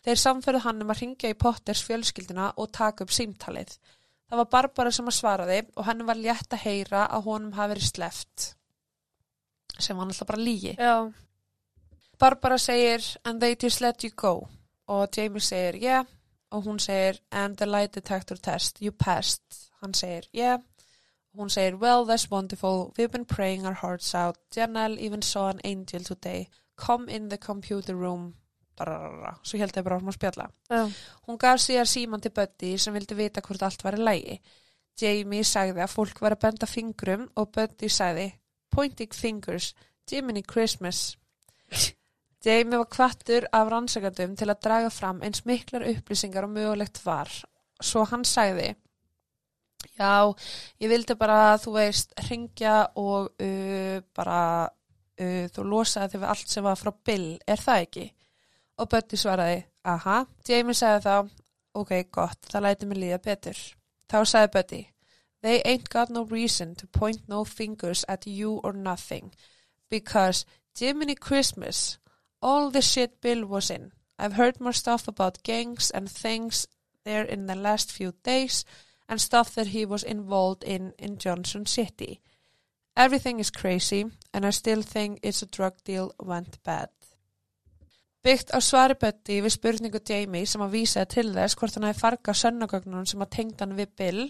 Þeir 0.03 0.19
samferðu 0.25 0.65
hann 0.65 0.83
um 0.83 0.91
að 0.91 1.03
ringja 1.05 1.31
í 1.31 1.39
Potters 1.39 1.85
fjölskylduna 1.87 2.55
og 2.57 2.73
taka 2.73 3.05
upp 3.05 3.13
símtalið. 3.15 3.77
Það 4.33 4.39
var 4.41 4.49
Barbara 4.49 4.91
sem 4.97 5.09
að 5.11 5.13
svaraði 5.13 5.57
og 5.77 5.85
hann 5.85 5.99
var 6.09 6.17
létt 6.17 6.55
að 6.57 6.63
heyra 6.63 7.03
að 7.13 7.27
honum 7.27 7.51
hafi 7.53 7.75
verið 7.75 7.89
sleft. 7.91 8.45
Sem 9.77 9.99
var 9.99 10.09
alltaf 10.09 10.31
bara 10.31 10.41
lígi. 10.41 10.73
Já. 10.79 11.13
Barbara 12.17 12.57
segir 12.57 13.05
and 13.27 13.45
they 13.45 13.59
just 13.61 13.83
let 13.85 14.01
you 14.01 14.09
go. 14.17 14.49
Og 14.89 15.13
Jamie 15.13 15.45
segir 15.45 15.77
yeah. 15.83 16.09
Og 16.49 16.65
hún 16.65 16.81
segir 16.81 17.21
and 17.31 17.59
the 17.61 17.69
lie 17.69 17.93
detector 17.93 18.41
test 18.41 18.81
you 18.81 18.91
passed. 18.91 19.69
Hann 19.83 19.93
segir 19.93 20.25
yeah. 20.33 20.65
Hún 21.37 21.53
segir 21.53 21.77
well 21.77 22.07
that's 22.07 22.31
wonderful. 22.31 22.95
We've 22.97 23.13
been 23.13 23.27
praying 23.27 23.67
our 23.67 23.77
hearts 23.85 24.15
out. 24.15 24.39
Janelle 24.57 24.97
even 24.97 25.21
saw 25.21 25.51
an 25.51 25.61
angel 25.63 26.01
today. 26.01 26.49
Come 26.79 27.11
in 27.11 27.29
the 27.29 27.37
computer 27.37 27.95
room 27.95 28.37
Dararara. 28.79 29.37
svo 29.43 29.61
held 29.61 29.77
ég 29.77 29.85
bara 29.87 29.99
áfram 29.99 30.13
að 30.13 30.19
spjalla 30.19 30.47
Já. 30.71 30.83
Hún 31.29 31.39
gaf 31.39 31.63
síðar 31.63 31.89
síman 31.91 32.23
til 32.25 32.35
Buddy 32.37 32.77
sem 32.79 32.95
vildi 32.95 33.19
vita 33.19 33.45
hvort 33.45 33.63
allt 33.63 33.85
var 33.85 33.99
í 33.99 34.03
lægi. 34.03 34.37
Jamie 35.01 35.45
sagði 35.45 35.83
að 35.83 35.95
fólk 35.95 36.21
var 36.21 36.37
að 36.37 36.45
benda 36.47 36.69
fingrum 36.69 37.27
og 37.37 37.51
Buddy 37.53 37.89
sagði 37.89 38.29
Pointing 38.73 39.13
fingers, 39.13 39.75
Jiminy 40.09 40.43
Christmas. 40.43 41.19
Jamie 42.45 42.79
var 42.79 42.89
kvattur 42.89 43.45
af 43.53 43.69
rannsakandum 43.69 44.37
til 44.37 44.49
að 44.49 44.63
draga 44.65 44.91
fram 44.91 45.21
eins 45.23 45.45
miklar 45.45 45.85
upplýsingar 45.91 46.49
og 46.49 46.55
mögulegt 46.57 47.03
var. 47.05 47.29
Svo 47.83 48.07
hann 48.09 48.25
sagði 48.25 48.73
Já, 49.99 50.31
ég 50.81 50.91
vildi 50.91 51.17
bara, 51.19 51.57
þú 51.61 51.75
veist, 51.77 52.15
ringja 52.29 52.77
og 52.99 53.33
uh, 53.43 53.99
bara 54.17 54.41
uh, 54.69 55.47
þú 55.53 55.65
losaði 55.69 56.15
þig 56.15 56.23
við 56.23 56.31
allt 56.33 56.53
sem 56.55 56.67
var 56.67 56.79
frá 56.81 56.93
Bill, 57.05 57.27
er 57.47 57.61
það 57.61 57.87
ekki? 57.87 58.07
Og 58.79 58.89
Buddy 58.89 59.17
svaraði, 59.17 59.63
aha. 59.85 60.25
Jamie 60.49 60.75
sagði 60.75 61.05
þá, 61.05 61.45
ok, 61.75 61.93
gott, 62.11 62.39
það 62.49 62.67
læti 62.67 62.87
mig 62.87 62.99
líða 62.99 63.19
betur. 63.23 63.59
Þá 64.09 64.19
sagði 64.25 64.53
Buddy, 64.53 64.83
they 65.43 65.63
ain't 65.65 65.89
got 65.89 66.11
no 66.11 66.25
reason 66.25 66.75
to 66.75 66.87
point 66.87 67.29
no 67.29 67.45
fingers 67.45 68.05
at 68.09 68.27
you 68.27 68.61
or 68.65 68.73
nothing. 68.73 69.33
Because 69.91 70.47
Jiminy 70.79 71.15
Christmas, 71.15 71.99
all 72.41 72.71
the 72.71 72.83
shit 72.83 73.21
Bill 73.21 73.45
was 73.47 73.71
in. 73.71 73.93
I've 74.19 74.35
heard 74.35 74.61
more 74.61 74.73
stuff 74.73 75.09
about 75.09 75.43
gangs 75.43 75.91
and 75.91 76.11
things 76.11 76.67
there 77.05 77.25
in 77.25 77.47
the 77.47 77.55
last 77.55 77.93
few 77.93 78.13
days 78.23 78.65
and 79.09 79.21
stuff 79.21 79.55
that 79.55 79.69
he 79.69 79.85
was 79.85 80.03
involved 80.03 80.65
in 80.65 80.93
in 80.99 81.19
Johnson 81.19 81.67
City. 81.67 82.21
Everything 82.97 83.41
is 83.41 83.51
crazy 83.51 84.05
and 84.33 84.47
I 84.47 84.51
still 84.51 84.83
think 84.83 85.19
it's 85.23 85.43
a 85.43 85.47
drug 85.47 85.75
deal 85.85 86.13
went 86.21 86.63
bad. 86.63 86.89
Byggt 88.23 88.53
á 88.55 88.63
svari 88.63 88.95
Buddy 88.95 89.41
við 89.43 89.55
spurningu 89.57 90.01
Jamie 90.07 90.47
sem 90.47 90.63
að 90.63 90.77
vísa 90.77 91.03
til 91.11 91.33
þess 91.35 91.59
hvort 91.59 91.75
hann 91.75 91.89
hafi 91.89 91.99
fargað 91.99 92.39
sönnagögnunum 92.39 93.09
sem 93.11 93.25
að 93.25 93.33
tengd 93.35 93.65
hann 93.65 93.75
við 93.75 93.91
Bill 93.99 94.29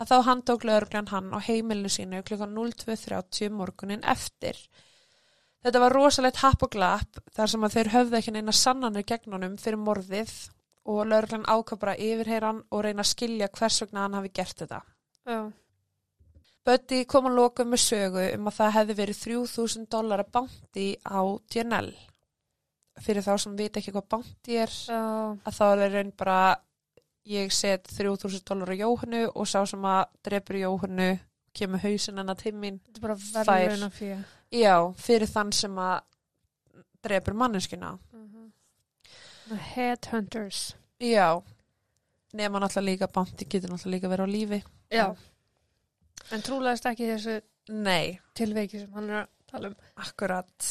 að 0.00 0.10
þá 0.10 0.16
handtók 0.28 0.64
lögreglan 0.64 1.10
hann 1.12 1.28
á 1.36 1.38
heimilinu 1.44 1.90
sínu 1.92 2.22
klukkan 2.24 2.56
02.30 2.56 3.52
morgunin 3.52 4.04
eftir. 4.04 4.56
Þetta 5.64 5.80
var 5.80 5.94
rosalegt 5.96 6.40
happ 6.40 6.64
og 6.64 6.72
glapp 6.72 7.20
þar 7.36 7.52
sem 7.52 7.66
að 7.68 7.76
þeir 7.76 7.92
höfðu 7.98 8.18
ekki 8.18 8.34
neina 8.34 8.52
sannanir 8.52 9.04
gegn 9.08 9.36
honum 9.36 9.58
fyrir 9.60 9.80
morðið 9.80 10.32
og 10.84 11.78
bara 11.80 11.96
yfirheyra 11.96 12.50
hann 12.50 12.64
og 12.70 12.82
reyna 12.84 13.04
að 13.04 13.12
skilja 13.12 13.48
hvers 13.52 13.80
vegna 13.82 14.02
hann 14.04 14.18
hafi 14.18 14.32
gert 14.32 14.64
þetta. 14.64 14.80
Já. 15.28 15.52
Buddy 16.64 17.04
kom 17.04 17.28
að 17.28 17.38
loka 17.38 17.64
með 17.64 17.80
sögu 17.84 18.26
um 18.38 18.48
að 18.48 18.58
það 18.58 18.74
hefði 18.78 18.94
verið 19.02 19.22
3000 19.22 19.88
dólar 19.92 20.24
að 20.24 20.30
bánti 20.32 20.88
á 21.04 21.20
DNL. 21.52 21.92
Fyrir 23.02 23.24
þá 23.26 23.34
sem 23.42 23.56
vita 23.58 23.80
ekki 23.80 23.92
hvað 23.94 24.06
bánti 24.14 24.56
er, 24.62 24.70
Já. 24.70 25.00
að 25.34 25.56
þá 25.56 25.64
er 25.72 25.92
raun 25.96 26.12
bara 26.16 26.38
ég 27.26 27.50
set 27.52 27.88
3000 27.90 28.44
dólar 28.46 28.70
á 28.70 28.76
Jóhannu 28.78 29.22
og 29.34 29.48
sá 29.50 29.64
sem 29.66 29.82
að 29.82 30.04
drefur 30.22 30.60
Jóhannu 30.60 31.08
kemur 31.54 31.82
mín. 32.54 32.80
Þetta 32.86 32.98
er 32.98 33.02
bara 33.02 33.16
Fær. 33.16 33.90
fyrir. 33.90 34.24
Já, 34.54 34.76
fyrir 34.94 35.30
þann 35.30 35.52
sem 35.52 35.74
að 35.74 36.00
drefur 37.02 37.34
manneskina. 37.34 37.98
Headhunters. 39.74 40.74
Já, 41.00 41.42
nema 42.32 42.60
náttúrulega 42.62 42.90
líka 42.90 43.08
bánti 43.12 43.44
getur 43.50 43.70
náttúrulega 43.70 43.96
líka 43.96 44.08
verið 44.08 44.24
á 44.24 44.34
lífi. 44.34 44.60
Já. 44.90 45.06
En 46.32 46.42
trúlegast 46.42 46.86
ekki 46.88 47.10
þessu 47.10 47.40
Nei, 47.68 48.18
tilveiki 48.36 48.82
sem 48.82 48.92
hann 48.92 49.08
er 49.10 49.22
að 49.22 49.28
tala 49.48 49.70
um. 49.70 49.76
Akkurat. 49.96 50.66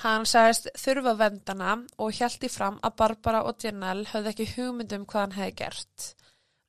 Hann 0.00 0.24
sagðist 0.24 0.70
þurfa 0.80 1.12
vendana 1.18 1.74
og 2.00 2.16
hjælti 2.16 2.48
fram 2.48 2.78
að 2.82 2.96
Barbara 3.02 3.42
og 3.48 3.60
Janelle 3.60 4.08
höfðu 4.08 4.30
ekki 4.32 4.48
hugmyndum 4.54 5.04
hvað 5.06 5.26
hann 5.26 5.36
hefði 5.36 5.56
gert. 5.60 6.06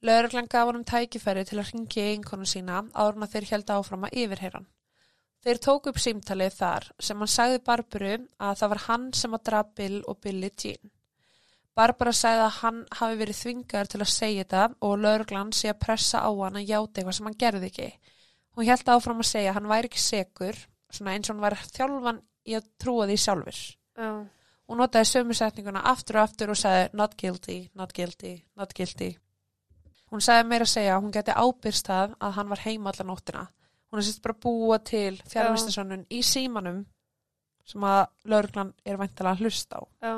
Lögreglan 0.04 0.50
gaf 0.52 0.68
hann 0.68 0.82
um 0.82 0.84
tækifæri 0.84 1.46
til 1.48 1.62
að 1.62 1.70
ringi 1.72 2.04
einkonu 2.12 2.46
sína 2.50 2.82
áður 2.92 3.16
en 3.16 3.26
að 3.26 3.36
þeir 3.36 3.50
held 3.52 3.72
áfram 3.78 4.04
að 4.04 4.18
yfirheyran. 4.24 4.66
Þeir 5.44 5.62
tóku 5.64 5.92
upp 5.92 6.00
símtalið 6.00 6.58
þar 6.58 6.90
sem 7.08 7.24
hann 7.24 7.32
sagði 7.32 7.62
Barbaru 7.70 8.12
að 8.18 8.60
það 8.60 8.74
var 8.74 8.82
hann 8.88 9.08
sem 9.20 9.38
að 9.38 9.46
draf 9.50 9.72
Bill 9.80 10.02
og 10.08 10.20
Billy 10.24 10.52
Jean. 10.60 10.92
Barbara 11.74 12.14
sagði 12.14 12.44
að 12.46 12.58
hann 12.60 12.84
hafi 13.00 13.18
verið 13.24 13.40
þvingar 13.40 13.90
til 13.90 14.02
að 14.04 14.12
segja 14.14 14.44
þetta 14.44 14.66
og 14.88 15.00
lögreglan 15.06 15.56
sé 15.56 15.72
að 15.72 15.80
pressa 15.88 16.22
á 16.22 16.30
hann 16.30 16.60
að 16.60 16.70
játa 16.70 17.00
eitthvað 17.00 17.18
sem 17.18 17.32
hann 17.32 17.40
gerði 17.46 17.72
ekki. 17.72 17.90
Hún 18.54 18.70
held 18.70 18.94
áfram 18.94 19.24
að 19.24 19.32
segja 19.32 19.50
að 19.52 19.58
hann 19.58 19.72
væri 19.72 19.90
ekki 19.90 20.04
segur, 20.04 20.60
svona 20.94 21.16
eins 21.16 21.30
og 21.30 21.34
hann 21.34 21.46
var 21.48 21.58
þjálfan 21.74 22.22
í 22.48 22.56
að 22.58 22.70
trúa 22.82 23.08
því 23.10 23.18
sjálfur. 23.24 23.60
Já. 23.98 24.10
Hún 24.70 24.80
notaði 24.80 25.10
sömu 25.10 25.36
setninguna 25.38 25.84
aftur 25.92 26.18
og 26.20 26.28
aftur 26.28 26.54
og 26.54 26.58
sagði 26.60 26.86
not 26.98 27.18
guilty, 27.20 27.58
not 27.76 27.94
guilty, 27.94 28.38
not 28.58 28.74
guilty. 28.74 29.12
Hún 30.14 30.24
sagði 30.24 30.48
meira 30.50 30.68
að 30.68 30.72
segja 30.76 30.96
að 30.96 31.04
hún 31.04 31.14
geti 31.16 31.36
ábyrst 31.36 31.90
það 31.90 32.16
að 32.22 32.36
hann 32.38 32.52
var 32.54 32.64
heima 32.64 32.94
allar 32.94 33.10
nóttina. 33.10 33.44
Hún 33.92 34.00
er 34.00 34.08
sérst 34.08 34.24
bara 34.24 34.40
búa 34.46 34.80
til 34.82 35.18
fjárvistarsönnun 35.30 36.06
í 36.10 36.22
símanum 36.26 36.84
sem 37.68 37.84
að 37.88 38.06
lauruglan 38.30 38.72
er 38.86 38.98
væntalega 39.00 39.36
að 39.36 39.44
hlusta 39.44 39.80
á. 39.80 39.82
Já. 40.04 40.16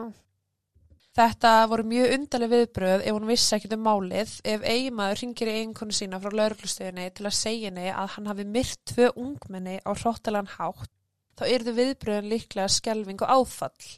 Þetta 1.15 1.51
voru 1.71 1.85
mjög 1.87 2.13
undarleg 2.17 2.51
viðbröð 2.51 3.03
ef 3.07 3.15
hún 3.15 3.29
vissi 3.29 3.55
ekkert 3.55 3.77
um 3.77 3.85
málið 3.87 4.33
ef 4.51 4.65
eiginmaður 4.67 5.21
ringir 5.21 5.51
í 5.51 5.53
eiginkonu 5.61 5.95
sína 5.95 6.19
frá 6.19 6.35
lauruglustöðinni 6.35 7.05
til 7.15 7.27
að 7.29 7.37
segja 7.37 7.69
henni 7.69 7.85
að 7.87 8.09
hann 8.17 8.27
hafi 8.31 8.45
myrt 8.51 8.81
tvö 8.91 9.07
ungmenni 9.23 9.77
á 9.79 9.91
hróttalan 9.95 10.51
hátt 10.57 10.91
þá 11.35 11.45
yrðu 11.51 11.75
viðbröðin 11.79 12.31
líklega 12.31 12.71
skelving 12.71 13.21
og 13.25 13.33
áfall. 13.39 13.89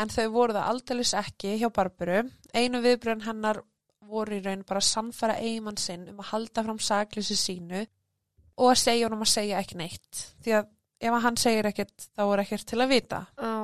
En 0.00 0.10
þau 0.10 0.26
voru 0.34 0.56
það 0.56 0.70
aldeilis 0.72 1.14
ekki 1.18 1.56
hjá 1.60 1.68
Barbaru. 1.74 2.24
Einu 2.54 2.80
viðbröðin 2.82 3.26
hennar 3.28 3.62
voru 4.04 4.38
í 4.38 4.42
raun 4.44 4.64
bara 4.66 4.82
að 4.82 4.90
sannfæra 4.90 5.38
eiginmann 5.40 5.80
sinn 5.80 6.08
um 6.10 6.20
að 6.20 6.30
halda 6.32 6.64
fram 6.66 6.80
sakleysi 6.82 7.36
sínu 7.38 7.84
og 8.60 8.70
að 8.70 8.80
segja 8.82 9.08
honum 9.08 9.24
að 9.24 9.32
segja 9.34 9.60
ekki 9.62 9.78
neitt. 9.80 10.24
Því 10.44 10.58
að 10.58 10.68
ef 11.04 11.16
hann 11.24 11.40
segir 11.40 11.68
ekkert 11.70 12.08
þá 12.10 12.24
er 12.26 12.42
ekkert 12.44 12.68
til 12.70 12.80
að 12.82 12.92
vita. 12.94 13.22
Já. 13.38 13.54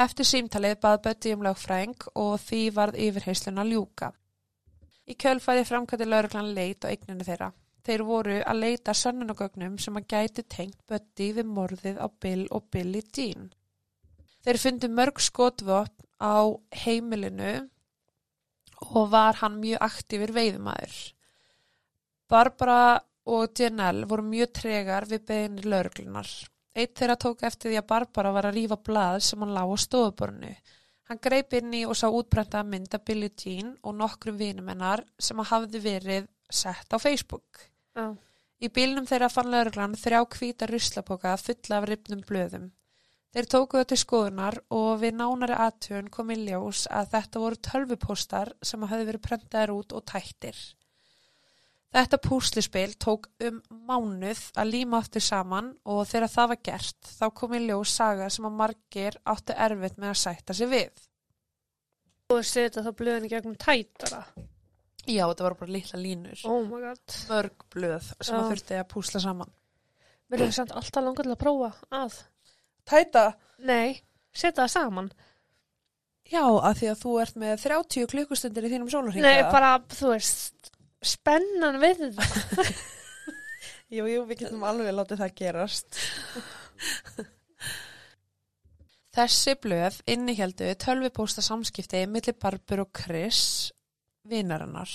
Eftir 0.00 0.28
símtalið 0.28 0.76
bað 0.80 1.00
Bötti 1.04 1.32
um 1.34 1.42
lögfræng 1.44 1.96
og 2.14 2.36
því 2.40 2.60
varð 2.76 3.00
yfirheyslun 3.04 3.60
að 3.60 3.72
ljúka. 3.74 4.12
Í 5.10 5.16
kjölfæði 5.18 5.66
framkvæmdi 5.66 6.06
lauruglan 6.06 6.52
leit 6.54 6.86
á 6.86 6.90
eigninu 6.92 7.26
þeirra. 7.26 7.50
Þeir 7.86 8.04
voru 8.04 8.36
að 8.44 8.60
leita 8.60 8.94
sönnunagögnum 8.96 9.78
sem 9.80 9.96
að 9.96 10.08
gæti 10.12 10.44
tengt 10.44 10.80
Bötti 10.88 11.30
við 11.36 11.48
morðið 11.48 12.00
á 12.00 12.06
Bill 12.20 12.46
og 12.50 12.66
Billy 12.72 13.02
Dean. 13.16 13.48
Þeir 14.44 14.58
fundu 14.60 14.90
mörg 14.92 15.20
skotvopn 15.20 16.08
á 16.20 16.44
heimilinu 16.84 17.54
og 18.90 19.10
var 19.12 19.40
hann 19.40 19.60
mjög 19.60 19.82
aktífur 19.84 20.32
veiðumæður. 20.36 20.98
Barbara 22.30 23.00
og 23.30 23.56
Janelle 23.58 24.08
voru 24.08 24.24
mjög 24.24 24.52
tregar 24.60 25.06
við 25.08 25.24
beginni 25.28 25.64
lauruglunar. 25.66 26.28
Eitt 26.76 26.94
þeirra 26.98 27.16
tók 27.20 27.42
eftir 27.44 27.72
því 27.72 27.80
að 27.80 27.88
Barbara 27.90 28.32
var 28.32 28.48
að 28.48 28.56
rífa 28.60 28.78
blað 28.78 29.18
sem 29.26 29.40
hann 29.42 29.56
lá 29.56 29.64
á 29.66 29.76
stofuborinu. 29.76 30.52
Hann 31.10 31.18
greip 31.18 31.56
inn 31.58 31.72
í 31.74 31.82
og 31.88 31.96
sá 31.98 32.06
útbrenda 32.06 32.62
mynd 32.62 32.92
af 32.94 33.02
Billie 33.04 33.32
Jean 33.34 33.72
og 33.82 33.96
nokkrum 33.98 34.36
vinum 34.38 34.68
hennar 34.70 35.02
sem 35.18 35.40
að 35.42 35.50
hafði 35.50 35.80
verið 35.82 36.28
sett 36.54 36.92
á 36.92 36.98
Facebook. 37.00 37.64
Já. 37.96 38.14
Í 38.60 38.68
bílnum 38.68 39.06
þeirra 39.08 39.30
fann 39.32 39.48
lauruglan 39.48 39.96
þrjá 39.96 40.20
hvíta 40.34 40.68
ruslapoka 40.68 41.32
fulla 41.40 41.78
af 41.80 41.88
ripnum 41.88 42.20
blöðum. 42.28 42.68
Þeir 43.30 43.46
tóku 43.46 43.78
það 43.78 43.86
til 43.92 43.98
skoðunar 44.02 44.56
og 44.74 44.90
við 45.00 45.14
nánari 45.16 45.54
aðtjön 45.54 46.10
kom 46.10 46.32
í 46.34 46.36
ljós 46.42 46.82
að 46.90 47.12
þetta 47.14 47.42
voru 47.44 47.60
tölvupóstar 47.68 48.50
sem 48.66 48.84
hafði 48.90 49.06
verið 49.06 49.24
prentaðir 49.28 49.72
út 49.76 49.94
og 49.94 50.04
tættir. 50.10 50.58
Þetta 51.94 52.20
púslispil 52.22 52.92
tók 53.02 53.30
um 53.46 53.62
mánuð 53.88 54.42
að 54.58 54.72
líma 54.74 55.00
aftur 55.00 55.24
saman 55.24 55.72
og 55.86 56.04
þegar 56.10 56.34
það 56.34 56.52
var 56.52 56.60
gert 56.68 57.14
þá 57.16 57.24
kom 57.40 57.54
í 57.54 57.62
ljós 57.64 57.94
saga 57.96 58.28
sem 58.30 58.46
að 58.46 58.58
margir 58.60 59.18
áttu 59.32 59.56
erfitt 59.56 59.98
með 59.98 60.12
að 60.12 60.20
sætta 60.20 60.58
sig 60.58 60.70
við. 60.70 61.06
Og 62.30 62.44
setja 62.46 62.84
þá 62.84 62.92
blöðin 62.98 63.26
í 63.26 63.32
gegnum 63.32 63.58
tætara. 63.58 64.24
Já, 65.06 65.24
þetta 65.24 65.46
var 65.46 65.56
bara 65.60 65.74
litla 65.74 66.00
línur. 66.00 66.42
Oh 66.48 66.60
my 66.66 66.82
god. 66.82 67.16
Mörg 67.30 67.64
blöð 67.72 68.10
sem 68.20 68.36
að 68.36 68.42
Já. 68.44 68.50
þurfti 68.52 68.78
að 68.80 68.86
púsla 68.92 69.22
saman. 69.24 69.54
Mér 70.30 70.44
er 70.46 70.52
samt 70.54 70.74
alltaf 70.76 71.02
langar 71.02 71.26
til 71.26 71.34
að 71.34 71.40
prófa 71.40 71.72
að. 72.02 72.20
Tæta? 72.86 73.24
Nei, 73.66 73.98
setja 74.32 74.62
það 74.62 74.72
saman. 74.76 75.10
Já, 76.30 76.44
að 76.44 76.76
því 76.78 76.90
að 76.92 77.00
þú 77.00 77.16
ert 77.24 77.40
með 77.42 77.56
30 77.64 78.10
klukkustundir 78.12 78.68
í 78.68 78.70
þínum 78.70 78.92
sólarhinga. 78.92 79.26
Nei, 79.26 79.50
bara, 79.50 79.72
þú 79.90 80.12
veist, 80.12 80.70
spennan 81.02 81.80
við 81.82 82.04
þetta. 82.04 82.68
Jú, 83.90 84.04
jú, 84.06 84.20
við 84.28 84.44
getum 84.44 84.62
alveg 84.62 84.92
látið 84.94 85.18
það 85.24 85.32
gerast. 85.40 85.96
Þessi 89.10 89.56
blöð 89.58 89.96
innihjaldu 90.14 90.68
tölvupósta 90.78 91.42
samskipti 91.42 92.04
millir 92.06 92.36
Barbur 92.38 92.84
og 92.84 92.92
Chris, 92.94 93.40
vinarinnar. 94.28 94.92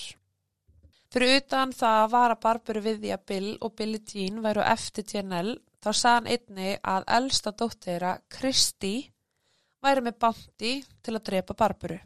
Fyrir 1.13 1.39
utan 1.39 1.71
það 1.71 2.09
var 2.11 2.33
að 2.33 2.41
Barburu 2.43 2.81
við 2.83 2.97
því 3.03 3.11
að 3.15 3.27
Bill 3.31 3.51
og 3.63 3.75
Billie 3.77 4.03
Jean 4.03 4.41
væru 4.43 4.65
eftir 4.65 5.05
Janelle, 5.13 5.61
þá 5.79 5.91
sagði 5.93 6.15
hann 6.15 6.31
einni 6.33 6.73
að 6.95 7.05
elsta 7.17 7.53
dóttira, 7.55 8.17
Kristi, 8.27 8.97
væri 9.85 10.03
með 10.03 10.19
bánti 10.25 10.73
til 11.01 11.15
að 11.15 11.25
drepa 11.29 11.55
Barburu. 11.55 12.01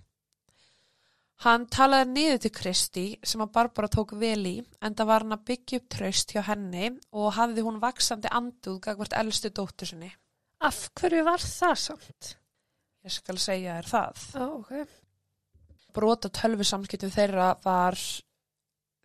Hann 1.39 1.69
talaði 1.71 2.09
niður 2.11 2.39
til 2.43 2.51
Kristi 2.51 3.03
sem 3.23 3.41
að 3.41 3.53
Barbara 3.55 3.87
tók 3.87 4.11
vel 4.19 4.41
í 4.45 4.57
en 4.83 4.95
það 4.99 5.07
var 5.07 5.23
hann 5.23 5.37
að 5.37 5.45
byggja 5.47 5.79
upp 5.79 5.85
traust 5.95 6.33
hjá 6.35 6.41
henni 6.49 6.89
og 7.15 7.29
hafði 7.37 7.63
hún 7.63 7.79
vaksandi 7.79 8.31
anduð 8.35 8.81
gagvart 8.83 9.15
elstu 9.15 9.51
dóttur 9.55 9.87
sinni. 9.87 10.11
Af 10.59 10.89
hverju 10.99 11.23
var 11.23 11.39
það 11.39 11.77
samt? 11.79 12.33
Ég 13.07 13.15
skal 13.15 13.39
segja 13.39 13.77
þér 13.77 13.87
það. 13.93 14.25
Ó, 14.35 14.43
ok. 14.59 14.99
Brot 15.99 16.23
á 16.23 16.29
tölvu 16.31 16.63
samskiptum 16.63 17.09
þeirra 17.11 17.45
var 17.63 17.95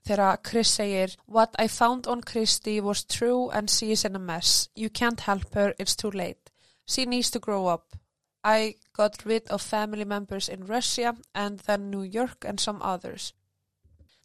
þegar 0.06 0.36
Chris 0.46 0.74
segir 0.78 1.16
What 1.26 1.56
I 1.58 1.66
found 1.66 2.06
on 2.06 2.20
Christy 2.22 2.80
was 2.80 3.02
true 3.04 3.50
and 3.50 3.68
she 3.68 3.90
is 3.90 4.04
in 4.04 4.14
a 4.14 4.20
mess. 4.20 4.68
You 4.76 4.90
can't 4.90 5.20
help 5.20 5.54
her, 5.54 5.74
it's 5.78 5.96
too 5.96 6.12
late. 6.12 6.52
She 6.86 7.04
needs 7.04 7.30
to 7.30 7.40
grow 7.40 7.66
up. 7.66 7.96
I 8.44 8.76
got 8.92 9.24
rid 9.24 9.48
of 9.48 9.62
family 9.62 10.04
members 10.04 10.48
in 10.48 10.66
Russia 10.66 11.16
and 11.34 11.58
then 11.66 11.90
New 11.90 12.02
York 12.02 12.44
and 12.46 12.60
some 12.60 12.80
others. 12.80 13.32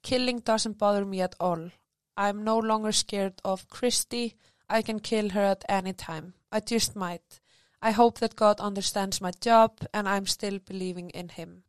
Killing 0.03 0.39
doesn't 0.39 0.77
bother 0.77 1.05
me 1.05 1.21
at 1.21 1.35
all. 1.39 1.71
I'm 2.15 2.43
no 2.43 2.59
longer 2.59 2.91
scared 2.91 3.41
of 3.43 3.67
Christy. 3.69 4.35
I 4.69 4.83
can 4.83 4.99
kill 4.99 5.29
her 5.29 5.45
at 5.55 5.65
any 5.67 5.93
time. 5.93 6.35
I 6.51 6.59
just 6.59 6.95
might. 6.95 7.39
I 7.81 7.91
hope 7.91 8.19
that 8.19 8.35
God 8.35 8.59
understands 8.59 9.21
my 9.21 9.31
job 9.41 9.79
and 9.91 10.07
I'm 10.07 10.27
still 10.27 10.59
believing 10.59 11.09
in 11.09 11.29
him. 11.29 11.63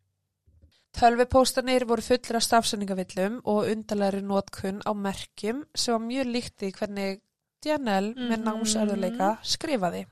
Tölvupóstanir 0.99 1.85
voru 1.87 2.03
fullir 2.03 2.37
af 2.37 2.43
stafsendingavillum 2.43 3.41
og 3.45 3.69
undarlegri 3.71 4.23
nótkunn 4.27 4.81
á 4.83 4.91
merkjum 4.93 5.63
sem 5.75 5.95
var 5.95 6.03
mjög 6.07 6.27
líkt 6.35 6.65
í 6.67 6.73
hvernig 6.75 7.21
Janelle 7.65 8.15
með 8.15 8.39
Mhm. 8.39 8.45
námsörðuleika 8.49 9.39
skrifaði. 9.43 10.07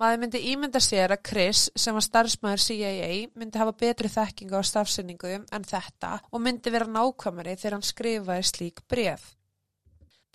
Maður 0.00 0.18
myndi 0.18 0.40
ímynda 0.50 0.80
sér 0.82 1.12
að 1.14 1.22
Chris, 1.28 1.70
sem 1.76 1.94
var 1.94 2.02
starfsmæður 2.02 2.60
CIA, 2.66 3.28
myndi 3.36 3.58
hafa 3.58 3.72
betri 3.72 4.08
þekkingu 4.08 4.58
á 4.58 4.62
stafsendingu 4.62 5.44
en 5.52 5.62
þetta 5.62 6.20
og 6.32 6.40
myndi 6.40 6.70
vera 6.70 6.86
nákvæmari 6.86 7.54
þegar 7.56 7.72
hann 7.72 7.82
skrifaði 7.82 8.42
slík 8.42 8.78
bref. 8.88 9.36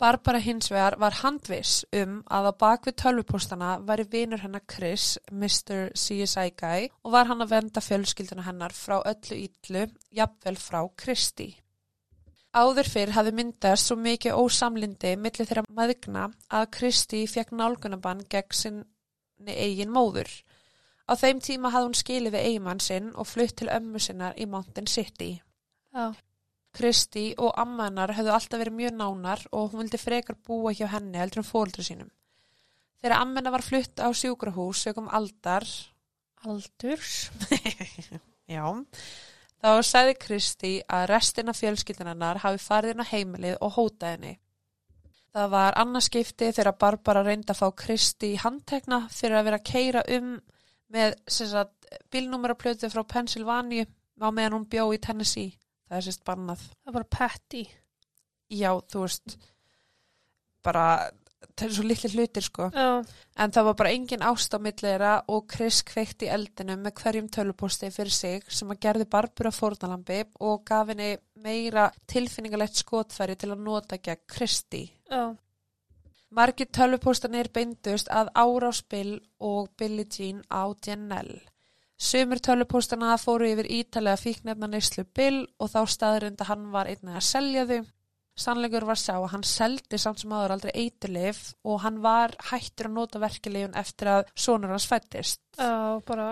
Barbara 0.00 0.38
hins 0.40 0.70
vegar 0.72 0.94
var 0.96 1.18
handviss 1.20 1.82
um 1.92 2.20
að 2.32 2.46
á 2.48 2.52
bakvið 2.62 2.94
tölvupóstana 3.02 3.72
væri 3.84 4.06
vinur 4.08 4.40
hennar 4.40 4.62
Chris, 4.64 5.18
Mr. 5.30 5.90
CSI 5.92 6.54
Guy, 6.56 6.86
og 7.04 7.12
var 7.12 7.28
hann 7.28 7.44
að 7.44 7.52
venda 7.52 7.82
fjölskylduna 7.84 8.46
hennar 8.46 8.72
frá 8.72 9.02
öllu 9.02 9.36
ítlu, 9.42 9.82
jafnvel 10.08 10.56
frá 10.56 10.80
Kristi. 10.96 11.50
Áður 12.56 12.88
fyrr 12.88 13.12
hafði 13.14 13.34
myndast 13.42 13.90
svo 13.90 13.98
mikið 14.00 14.40
ósamlindi 14.40 15.12
millir 15.20 15.50
þeirra 15.50 15.66
maðgna 15.68 16.24
að 16.48 16.70
Kristi 16.78 17.20
fekk 17.28 17.52
nálgunabann 17.60 18.24
gegn 18.32 18.56
sinni 18.56 19.58
eigin 19.66 19.92
móður. 19.92 20.32
Á 21.04 21.12
þeim 21.20 21.44
tíma 21.44 21.74
hafði 21.74 21.90
hún 21.90 22.00
skilið 22.00 22.38
við 22.38 22.48
eigimann 22.48 22.80
sinn 22.80 23.12
og 23.12 23.28
flutt 23.28 23.58
til 23.60 23.68
ömmu 23.68 24.00
sinnar 24.00 24.40
í 24.40 24.48
Mountain 24.48 24.88
City. 24.88 25.34
Já. 25.92 26.08
Kristi 26.76 27.30
og 27.38 27.54
amma 27.58 27.88
hennar 27.88 28.14
höfðu 28.14 28.32
alltaf 28.34 28.60
verið 28.60 28.76
mjög 28.78 28.96
nánar 28.98 29.44
og 29.50 29.72
hún 29.72 29.84
vildi 29.84 29.98
frekar 30.00 30.38
búa 30.46 30.72
hjá 30.76 30.86
henni 30.92 31.18
heldur 31.18 31.42
en 31.42 31.48
fóldru 31.48 31.84
sínum. 31.86 32.10
Þegar 33.00 33.16
amma 33.16 33.40
hennar 33.40 33.56
var 33.56 33.66
flutt 33.66 34.02
á 34.02 34.08
sjúkrahús 34.14 34.84
sögum 34.86 35.08
aldar, 35.10 35.66
Aldurs. 36.48 37.28
já, 38.54 38.64
þá 39.60 39.70
sagði 39.84 40.14
Kristi 40.22 40.70
að 40.88 41.08
restina 41.10 41.52
fjölskyldunarinnar 41.52 42.40
hafi 42.44 42.62
farið 42.64 43.02
á 43.04 43.10
heimilið 43.10 43.58
og 43.60 43.74
hótað 43.76 44.14
henni. 44.14 44.32
Það 45.30 45.50
var 45.52 45.76
annarskipti 45.78 46.48
þegar 46.56 46.78
Barbara 46.80 47.22
reyndi 47.26 47.52
að 47.52 47.60
fá 47.60 47.68
Kristi 47.84 48.32
í 48.34 48.40
handtekna 48.40 49.04
fyrir 49.12 49.38
að 49.38 49.46
vera 49.46 49.60
að 49.60 49.68
keira 49.68 50.02
um 50.16 50.32
með 50.90 51.14
bílnúmeraplötu 52.10 52.90
frá 52.90 53.04
Pennsylvania 53.06 53.86
á 54.18 54.28
meðan 54.32 54.56
hún 54.56 54.66
bjó 54.70 54.88
í 54.94 54.98
Tennessee. 54.98 55.52
Það 55.90 55.98
er 55.98 56.06
sérst 56.06 56.26
bannað. 56.28 56.60
Það 56.70 56.86
var 56.86 56.96
bara 57.00 57.10
Patty. 57.16 57.64
Já, 58.50 58.70
þú 58.90 59.00
veist, 59.02 59.34
bara, 60.62 60.84
það 61.58 61.64
er 61.66 61.74
svo 61.74 61.86
litli 61.86 62.10
hlutir 62.12 62.46
sko. 62.46 62.68
Já. 62.70 63.02
En 63.42 63.54
það 63.56 63.66
var 63.68 63.76
bara 63.80 63.92
engin 63.96 64.24
ást 64.26 64.54
á 64.54 64.58
millera 64.62 65.16
og 65.34 65.50
Chris 65.50 65.80
kveikti 65.86 66.28
í 66.28 66.32
eldinu 66.36 66.76
með 66.78 66.94
hverjum 67.02 67.30
tölupósti 67.34 67.90
fyrir 67.94 68.14
sig 68.14 68.46
sem 68.46 68.70
að 68.70 68.82
gerði 68.86 69.08
Barbara 69.10 69.50
fórnalambi 69.54 70.22
og 70.46 70.62
gaf 70.70 70.92
henni 70.92 71.12
meira 71.42 71.88
tilfinningalegt 72.06 72.78
skotfæri 72.78 73.34
til 73.40 73.50
að 73.50 73.64
nota 73.66 73.98
gegn 73.98 74.26
Kristi. 74.30 74.84
Já. 75.10 75.34
Margir 76.30 76.70
tölvupóstanir 76.70 77.50
beindust 77.50 78.06
að 78.14 78.30
áráspill 78.38 79.16
og 79.42 79.72
Billie 79.74 80.06
Jean 80.06 80.44
á 80.46 80.70
Janelle. 80.86 81.40
Sumir 82.00 82.40
tölvupóstana 82.40 83.12
fóru 83.20 83.44
yfir 83.50 83.66
ítalega 83.68 84.16
fíknefna 84.16 84.68
neyslu 84.72 85.04
Bill 85.16 85.42
og 85.60 85.68
þá 85.68 85.80
staðurinn 85.92 86.38
að 86.40 86.48
hann 86.48 86.68
var 86.72 86.88
einnig 86.88 87.18
að 87.18 87.26
selja 87.28 87.66
þau. 87.68 87.80
Sannleikur 88.40 88.86
var 88.88 88.96
sá 88.96 89.12
að 89.18 89.26
hann 89.34 89.44
seldi 89.44 89.98
samt 90.00 90.22
sem 90.22 90.32
aður 90.32 90.54
aldrei 90.54 90.70
eiturlif 90.80 91.40
og 91.68 91.82
hann 91.82 91.98
var 92.00 92.32
hættur 92.48 92.88
að 92.88 92.94
nota 92.96 93.20
verkilegjun 93.20 93.76
eftir 93.76 94.08
að 94.14 94.30
sonur 94.32 94.72
hans 94.72 94.86
fættist. 94.88 95.42
Já, 95.58 96.00
bara, 96.08 96.30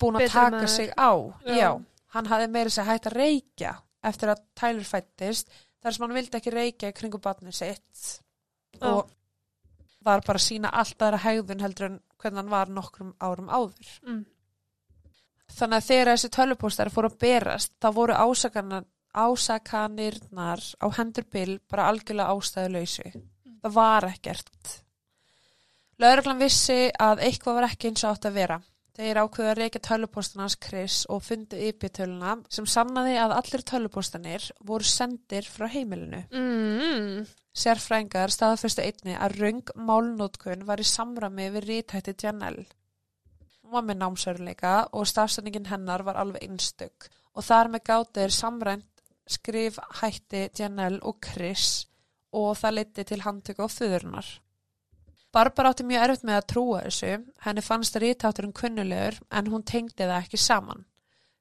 Búin 0.00 0.18
að 0.18 0.26
taka 0.32 0.56
maður. 0.56 0.72
sig 0.74 0.90
á. 0.98 1.10
Já. 1.46 1.56
Já. 1.60 1.70
hann 2.16 2.26
hafði 2.32 2.48
meira 2.50 2.72
sér 2.74 2.88
hætt 2.90 3.06
að 3.06 3.18
reykja 3.20 3.74
eftir 4.02 4.32
að 4.32 4.42
Tyler 4.58 4.88
fættist 4.88 5.52
þar 5.82 5.94
sem 5.94 6.06
hann 6.06 6.16
vildi 6.16 6.38
ekki 6.40 6.54
reykja 6.54 6.90
í 6.90 6.96
kringu 6.96 7.20
batnið 7.22 7.54
sitt 7.54 8.06
Já. 8.80 8.88
og 8.90 9.12
var 10.02 10.22
bara 10.26 10.40
að 10.40 10.46
sína 10.48 10.72
allt 10.74 11.02
aðra 11.02 11.22
hegðun 11.22 11.62
heldur 11.62 11.86
en 11.92 12.00
hvernig 12.18 12.40
hann 12.42 12.50
var 12.50 12.72
nokkrum 12.72 13.14
árum 13.20 13.48
áður. 13.52 13.92
mm. 14.02 14.24
Þannig 15.52 15.76
að 15.78 15.86
þegar 15.88 16.10
þessi 16.12 16.30
tölvupóstar 16.36 16.90
fóru 16.92 17.08
að 17.12 17.18
berast, 17.22 17.72
þá 17.80 17.88
voru 17.96 18.14
ásakanirnar 19.16 20.62
á 20.82 20.86
hendur 20.98 21.26
Bill 21.32 21.58
bara 21.70 21.88
algjörlega 21.92 22.32
ástæðuleysu. 22.34 23.12
Það 23.62 23.76
var 23.76 24.08
ekkert. 24.10 24.72
Lögreglan 26.02 26.42
vissi 26.42 26.90
að 27.00 27.22
eitthvað 27.24 27.56
var 27.56 27.68
ekki 27.70 27.88
eins 27.90 28.04
og 28.04 28.10
átt 28.12 28.28
að 28.28 28.36
vera. 28.36 28.58
Þeir 28.96 29.18
ákveðu 29.20 29.48
að 29.50 29.58
reykja 29.60 29.80
tölvupóstanans 29.84 30.54
Chris 30.60 31.02
og 31.12 31.20
fundu 31.24 31.58
IP-töluna 31.68 32.38
sem 32.52 32.68
sannaði 32.68 33.18
að 33.20 33.34
allir 33.36 33.64
tölvupóstanir 33.70 34.46
voru 34.64 34.88
sendir 34.88 35.48
frá 35.52 35.66
heimilinu. 35.68 36.22
Mm. 36.32 37.26
Sérfrængar 37.56 38.32
staðfyrstu 38.32 38.84
einni 38.84 39.16
að 39.16 39.36
röng 39.42 39.74
málnótkun 39.76 40.64
var 40.68 40.80
í 40.80 40.88
samrami 40.88 41.50
við 41.54 41.68
rítætti 41.70 42.16
Janelle. 42.22 42.64
Hún 43.66 43.74
var 43.74 43.82
með 43.82 43.96
námsörleika 43.98 44.72
og 44.94 45.08
stafsendingin 45.10 45.64
hennar 45.66 46.04
var 46.06 46.14
alveg 46.20 46.44
einstök 46.46 47.08
og 47.34 47.42
þar 47.42 47.72
með 47.72 47.82
gátir 47.88 48.30
samrænt 48.30 49.02
skrif 49.26 49.80
hætti 50.00 50.44
Janelle 50.54 51.00
og 51.02 51.18
Chris 51.18 51.88
og 52.30 52.52
það 52.60 52.76
leiti 52.76 53.04
til 53.08 53.18
handtöku 53.24 53.66
á 53.66 53.68
þuðurnar. 53.74 54.28
Barbara 55.34 55.74
átti 55.74 55.88
mjög 55.88 56.04
erfitt 56.04 56.28
með 56.30 56.38
að 56.38 56.48
trúa 56.52 56.84
þessu, 56.86 57.12
henni 57.42 57.66
fannst 57.66 57.98
rítátturinn 57.98 58.54
kunnulegur 58.54 59.18
en 59.34 59.50
hún 59.50 59.66
tengdi 59.66 60.06
það 60.06 60.16
ekki 60.20 60.42
saman. 60.46 60.86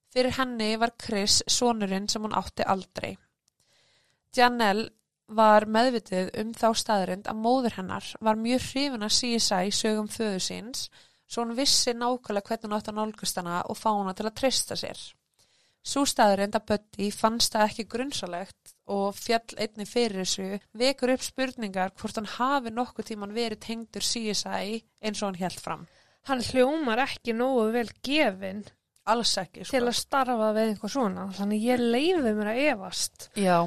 Fyrir 0.10 0.34
henni 0.40 0.74
var 0.82 0.98
Chris 0.98 1.44
sonurinn 1.46 2.10
sem 2.10 2.26
hún 2.26 2.34
átti 2.34 2.66
aldrei. 2.66 3.20
Janelle 4.34 4.90
var 5.28 5.70
meðvitið 5.70 6.34
um 6.42 6.58
þá 6.58 6.72
staðrind 6.74 7.30
að 7.30 7.44
móður 7.46 7.78
hennar 7.78 8.16
var 8.18 8.42
mjög 8.42 8.72
hrifin 8.72 9.06
að 9.06 9.20
CSI 9.20 9.76
sögum 9.84 10.10
föðu 10.10 10.42
síns 10.42 10.90
svo 11.28 11.44
hún 11.44 11.58
vissi 11.58 11.94
nákvæmlega 11.96 12.50
hvernig 12.50 12.68
hún 12.70 12.78
átt 12.78 12.90
að 12.92 13.00
nálgast 13.00 13.40
hana 13.42 13.62
og 13.70 13.80
fá 13.80 13.92
hana 13.92 14.14
til 14.18 14.28
að 14.30 14.38
treysta 14.42 14.78
sér. 14.80 15.02
Sú 15.86 16.02
staðrind 16.10 16.56
að 16.58 16.66
Buddy 16.72 17.12
fannst 17.14 17.54
það 17.54 17.68
ekki 17.70 17.86
grunnsalegt 17.94 18.74
og 18.90 19.18
fjall 19.18 19.58
einni 19.62 19.86
fyrir 19.86 20.24
þessu 20.24 20.60
vekur 20.82 21.14
upp 21.14 21.26
spurningar 21.26 21.94
hvort 22.00 22.18
hann 22.18 22.32
hafi 22.38 22.74
nokkuð 22.74 23.12
tíman 23.12 23.36
verið 23.36 23.62
tengdur 23.68 24.06
CSI 24.06 24.80
eins 25.02 25.22
og 25.22 25.30
hann 25.30 25.42
held 25.44 25.62
fram. 25.62 25.86
Hann 26.26 26.42
hljómar 26.42 27.04
ekki 27.06 27.36
nógu 27.38 27.68
vel 27.76 27.92
gefin 28.02 28.64
Alls 29.06 29.36
ekki, 29.38 29.62
sko. 29.62 29.76
til 29.76 29.86
að 29.86 29.98
starfa 30.00 30.48
við 30.56 30.72
eitthvað 30.72 30.94
svona. 30.96 31.28
Þannig 31.38 31.66
ég 31.68 31.82
leiði 31.84 32.32
mér 32.34 32.48
að 32.50 32.62
efast. 32.72 33.28
Já, 33.38 33.58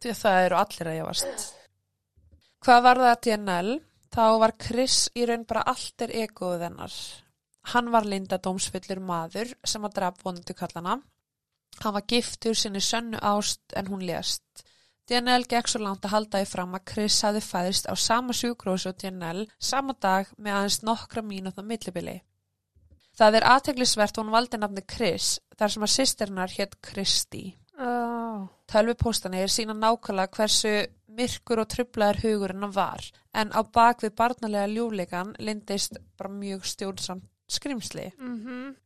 því 0.00 0.12
að 0.14 0.20
það 0.22 0.44
eru 0.46 0.58
allir 0.62 0.88
að 0.88 0.96
jafast. 0.96 1.48
Hvað 2.64 2.80
var 2.86 3.00
það 3.04 3.18
til 3.26 3.36
NL? 3.36 3.74
Þá 4.14 4.24
var 4.42 4.54
Chris 4.56 5.08
í 5.14 5.26
raun 5.28 5.44
bara 5.48 5.66
allt 5.68 6.04
er 6.06 6.14
egoð 6.24 6.64
hennar. 6.66 6.94
Hann 7.74 7.90
var 7.92 8.08
lindadómsfyllur 8.08 9.00
maður 9.04 9.52
sem 9.64 9.84
að 9.84 9.96
draf 9.98 10.22
vonandi 10.24 10.56
kallana. 10.56 10.96
Hann 11.82 11.94
var 11.94 12.06
giftur 12.08 12.56
sinni 12.56 12.80
sönnu 12.80 13.20
ást 13.20 13.76
en 13.76 13.90
hún 13.92 14.04
lést. 14.06 14.64
DNL 15.08 15.46
gekk 15.48 15.70
svo 15.70 15.80
langt 15.80 16.04
að 16.04 16.12
halda 16.12 16.40
í 16.44 16.48
fram 16.48 16.74
að 16.76 16.84
Chris 16.90 17.20
hafði 17.24 17.40
fæðist 17.44 17.86
á 17.88 17.94
sama 17.96 18.34
sjúkrósi 18.36 18.90
og 18.90 18.98
DNL 19.00 19.46
sama 19.56 19.94
dag 19.96 20.28
með 20.36 20.56
aðeins 20.56 20.82
nokkra 20.84 21.22
mínútna 21.24 21.64
millibili. 21.64 22.18
Það 23.16 23.38
er 23.38 23.46
aðteglisvert 23.52 24.20
hún 24.20 24.34
valdi 24.34 24.60
nafni 24.60 24.84
Chris 24.84 25.38
þar 25.56 25.72
sem 25.74 25.86
að 25.86 25.94
sýsternar 25.94 26.52
hétt 26.54 26.76
Kristi. 26.84 27.44
Ó, 27.80 27.88
Tölvupóstanir 28.68 29.50
sína 29.50 29.74
nákvæmlega 29.74 30.36
hversu 30.36 30.74
myrkur 31.18 31.62
og 31.62 31.70
trublaður 31.74 32.22
hugurinn 32.24 32.64
hann 32.66 32.74
var 32.74 33.08
en 33.42 33.52
á 33.52 33.60
bak 33.62 34.04
við 34.04 34.16
barnalega 34.20 34.70
ljúleikan 34.72 35.34
lindist 35.38 35.98
bara 36.16 36.32
mjög 36.32 36.66
stjórnsamt 36.72 37.26
skrimsli. 37.48 38.12
mhm, 38.18 38.76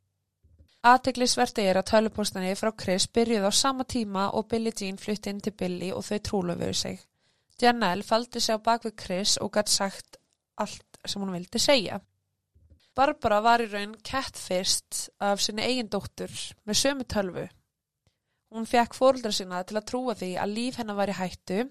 Aðteglisvert 0.83 1.61
er 1.63 1.79
að 1.79 1.91
tölvupóstanir 1.93 2.57
frá 2.59 2.73
Chris 2.75 3.05
byrjuði 3.07 3.47
á 3.47 3.55
sama 3.55 3.85
tíma 3.87 4.25
og 4.35 4.49
Billie 4.51 4.75
Jean 4.75 4.97
flutti 4.99 5.31
inn 5.31 5.41
til 5.41 5.53
Billy 5.55 5.93
og 5.95 6.03
þau 6.09 6.19
trúlöfuðu 6.29 6.75
sig. 6.75 7.05
Janelle 7.63 8.03
faldi 8.03 8.41
sig 8.41 8.59
á 8.59 8.59
bak 8.59 8.83
við 8.89 8.97
Chris 8.99 9.37
og 9.39 9.53
gætt 9.55 9.71
sagt 9.71 10.19
allt 10.59 10.99
sem 11.07 11.23
hún 11.23 11.31
vildi 11.37 11.61
segja. 11.63 12.01
Barbara 12.99 13.39
var 13.41 13.63
í 13.63 13.69
raun 13.71 13.95
catfist 14.05 15.09
af 15.23 15.41
sinni 15.41 15.63
eigin 15.63 15.89
dóttur 15.93 16.35
með 16.67 16.81
sömu 16.81 17.07
tölvu. 17.07 17.47
Hún 18.53 18.67
fekk 18.67 18.99
fóruldra 18.99 19.31
sína 19.33 19.63
til 19.65 19.79
að 19.79 19.87
trúa 19.89 20.17
því 20.19 20.35
að 20.43 20.57
líf 20.57 20.81
hennar 20.81 20.99
var 20.99 21.15
í 21.15 21.17
hættu. 21.17 21.63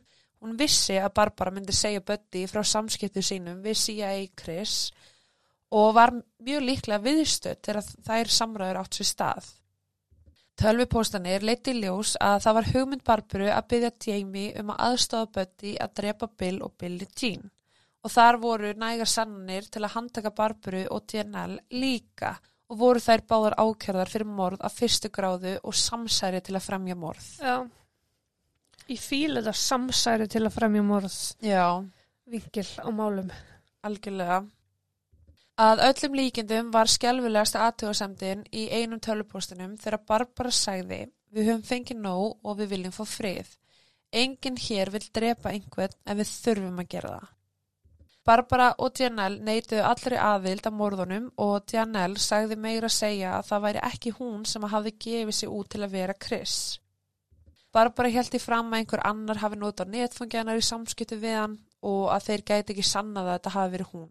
Hún 0.41 0.57
vissi 0.57 0.97
að 0.97 1.13
Barbara 1.19 1.53
myndi 1.53 1.73
segja 1.75 2.01
Buddy 2.01 2.47
frá 2.49 2.63
samskiptu 2.65 3.21
sínum 3.21 3.61
við 3.61 3.77
CIA 3.77 4.13
Chris 4.37 4.91
og 5.71 5.93
var 5.95 6.15
mjög 6.41 6.63
líklega 6.65 7.03
viðstödd 7.05 7.61
þegar 7.63 7.89
þær 8.07 8.31
samræður 8.37 8.79
átt 8.81 8.97
sér 8.97 9.09
stað. 9.11 9.49
Tölvupóstanir 10.61 11.45
leiti 11.45 11.73
ljós 11.77 12.15
að 12.21 12.41
það 12.43 12.57
var 12.57 12.69
hugmynd 12.73 13.03
Barbaru 13.07 13.49
að 13.53 13.67
byggja 13.71 13.91
Jamie 14.05 14.53
um 14.61 14.73
að 14.73 14.83
aðstofa 14.87 15.29
Buddy 15.37 15.75
að 15.81 15.93
drepa 16.01 16.29
Bill 16.37 16.61
og 16.65 16.75
Billie 16.77 17.09
Jean 17.17 17.49
og 18.01 18.09
þar 18.09 18.39
voru 18.41 18.71
nægar 18.81 19.09
sannanir 19.09 19.67
til 19.69 19.83
að 19.85 19.93
handtaka 19.95 20.31
Barbaru 20.33 20.87
og 20.89 21.05
DNL 21.05 21.59
líka 21.77 22.33
og 22.71 22.79
voru 22.79 23.03
þær 23.03 23.23
báðar 23.29 23.57
ákjörðar 23.61 24.09
fyrir 24.09 24.31
morð 24.39 24.65
af 24.65 24.73
fyrstu 24.79 25.11
gráðu 25.13 25.57
og 25.61 25.77
samsæri 25.77 26.41
til 26.41 26.55
að 26.57 26.65
fremja 26.65 26.97
morð. 26.97 27.27
já. 27.37 27.67
Ég 28.91 28.99
fíla 28.99 29.39
þetta 29.39 29.55
samsæri 29.55 30.25
til 30.27 30.41
að 30.43 30.55
fremja 30.57 30.81
morð 30.83 31.13
Já, 31.45 31.79
vingil 32.27 32.67
á 32.83 32.89
málum. 32.91 33.29
algjörlega. 33.87 34.41
Að 35.61 35.81
öllum 35.85 36.17
líkindum 36.17 36.71
var 36.73 36.89
skelfilegasta 36.91 37.61
aðtöðasemdin 37.67 38.43
í 38.51 38.65
einum 38.69 38.99
tölvupóstinum 38.99 39.77
þegar 39.79 40.03
Barbara 40.07 40.51
sagði 40.51 41.05
við 41.31 41.47
höfum 41.47 41.63
fengið 41.69 42.01
nóg 42.03 42.39
og 42.43 42.57
við 42.59 42.71
viljum 42.73 42.95
fá 42.95 43.03
frið. 43.07 43.53
Enginn 44.11 44.59
hér 44.59 44.91
vil 44.91 45.03
drepa 45.15 45.53
einhvern 45.53 45.95
en 46.05 46.19
við 46.19 46.33
þurfum 46.33 46.83
að 46.83 46.91
gera 46.95 47.13
það. 47.15 47.29
Barbara 48.27 48.67
og 48.77 48.99
Janelle 48.99 49.39
neituðu 49.41 49.85
allri 49.87 50.19
aðvild 50.19 50.67
af 50.67 50.75
morðunum 50.77 51.31
og 51.41 51.71
Janelle 51.73 52.19
sagði 52.19 52.59
meira 52.59 52.91
að 52.91 52.97
segja 52.97 53.37
að 53.37 53.47
það 53.53 53.65
væri 53.69 53.85
ekki 53.87 54.17
hún 54.19 54.43
sem 54.45 54.67
að 54.67 54.75
hafi 54.75 54.97
gefið 55.07 55.37
sig 55.39 55.59
út 55.61 55.71
til 55.71 55.85
að 55.85 55.95
vera 55.95 56.21
Chris. 56.27 56.57
Barbara 57.71 58.11
held 58.11 58.35
í 58.35 58.41
fram 58.43 58.73
að 58.73 58.81
einhver 58.81 59.03
annar 59.07 59.39
hafi 59.39 59.59
notað 59.59 59.93
netfungjanar 59.93 60.59
í 60.59 60.65
samskiptu 60.65 61.19
við 61.21 61.37
hann 61.39 61.59
og 61.81 62.09
að 62.11 62.25
þeir 62.27 62.43
gæti 62.49 62.75
ekki 62.75 62.85
sannað 62.85 63.29
að 63.29 63.37
þetta 63.37 63.53
hafi 63.55 63.73
verið 63.75 63.93
hún. 63.93 64.09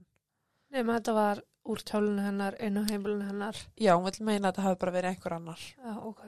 Nefnum 0.70 0.94
þetta 0.96 1.16
var 1.16 1.42
úr 1.70 1.82
tjálunu 1.84 2.24
hennar, 2.24 2.56
inn 2.62 2.80
á 2.80 2.82
heimilinu 2.88 3.26
hennar. 3.28 3.58
Já, 3.76 3.92
hún 3.96 4.06
vil 4.08 4.24
meina 4.26 4.48
að 4.48 4.54
þetta 4.54 4.66
hafi 4.68 4.80
bara 4.80 4.96
verið 4.96 5.12
einhver 5.12 5.36
annar. 5.36 5.66
Já, 5.76 5.92
ok. 6.08 6.24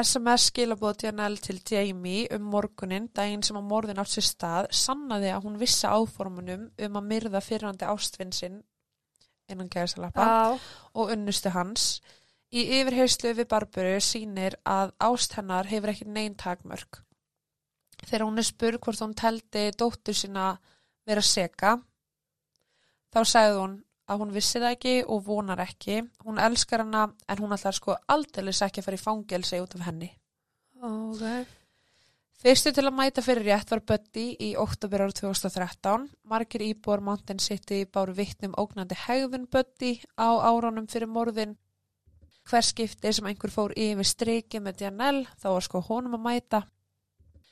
SMS 0.00 0.44
skilabóð 0.52 1.04
Janelle 1.04 1.42
til 1.42 1.58
Jamie 1.66 2.28
um 2.36 2.44
morgunin, 2.52 3.08
daginn 3.14 3.42
sem 3.42 3.58
að 3.58 3.70
morðin 3.70 3.98
átt 3.98 4.12
sér 4.12 4.26
stað, 4.26 4.68
sannaði 4.70 5.32
að 5.34 5.46
hún 5.48 5.58
vissi 5.58 5.88
áformunum 5.90 6.68
um 6.70 6.98
að 7.00 7.08
myrða 7.10 7.42
fyrrandi 7.42 7.88
ástvinnsinn 7.90 8.60
innan 9.50 9.70
gæðsalappa 9.70 10.26
og 10.94 11.10
unnustu 11.10 11.50
hans. 11.50 11.88
Í 12.50 12.64
yfirheyslu 12.80 13.34
við 13.38 13.46
Barbaru 13.50 13.98
sýnir 14.02 14.56
að 14.66 14.90
ást 15.06 15.36
hennar 15.38 15.68
hefur 15.70 15.92
ekki 15.92 16.08
neinn 16.10 16.34
takmörk. 16.34 17.04
Þegar 18.00 18.24
hún 18.26 18.42
er 18.42 18.48
spurð 18.48 18.80
hvort 18.82 19.02
hún 19.04 19.14
teldi 19.14 19.68
dóttur 19.78 20.16
sína 20.16 20.56
vera 21.06 21.22
seka, 21.22 21.76
þá 23.12 23.20
sagði 23.22 23.54
hún 23.60 23.78
að 24.10 24.24
hún 24.24 24.34
vissi 24.34 24.58
það 24.58 24.74
ekki 24.74 24.96
og 25.06 25.22
vonar 25.28 25.62
ekki. 25.62 26.00
Hún 26.26 26.42
elskar 26.42 26.82
hana 26.82 27.06
en 27.28 27.40
hún 27.42 27.54
ætlar 27.54 27.76
sko 27.76 27.94
aldeilis 28.10 28.62
ekki 28.66 28.82
að 28.82 28.88
fara 28.88 28.98
í 28.98 29.04
fangelsi 29.04 29.62
út 29.62 29.78
af 29.78 29.86
henni. 29.86 30.10
ok. 30.82 31.56
Fyrstu 32.40 32.72
til 32.72 32.86
að 32.88 32.96
mæta 32.96 33.22
fyrir 33.22 33.44
rétt 33.50 33.70
var 33.70 33.82
Buddy 33.84 34.30
í 34.40 34.54
oktober 34.56 35.04
árið 35.04 35.18
2013. 35.20 36.06
Margir 36.24 36.62
íbúar 36.64 37.02
Mountain 37.04 37.38
City 37.38 37.82
báru 37.84 38.14
vittnum 38.16 38.54
ógnandi 38.56 38.96
hegðun 38.96 39.44
Buddy 39.52 39.98
á 40.16 40.40
árunum 40.48 40.88
fyrir 40.88 41.10
morðin. 41.12 41.58
Hver 42.48 42.66
skipti 42.66 43.12
sem 43.12 43.26
einhver 43.28 43.52
fór 43.52 43.74
yfir 43.76 44.08
striki 44.08 44.60
með 44.62 44.86
Janelle 44.86 45.28
þá 45.40 45.48
var 45.52 45.66
sko 45.66 45.82
honum 45.90 46.16
að 46.18 46.24
mæta. 46.26 46.62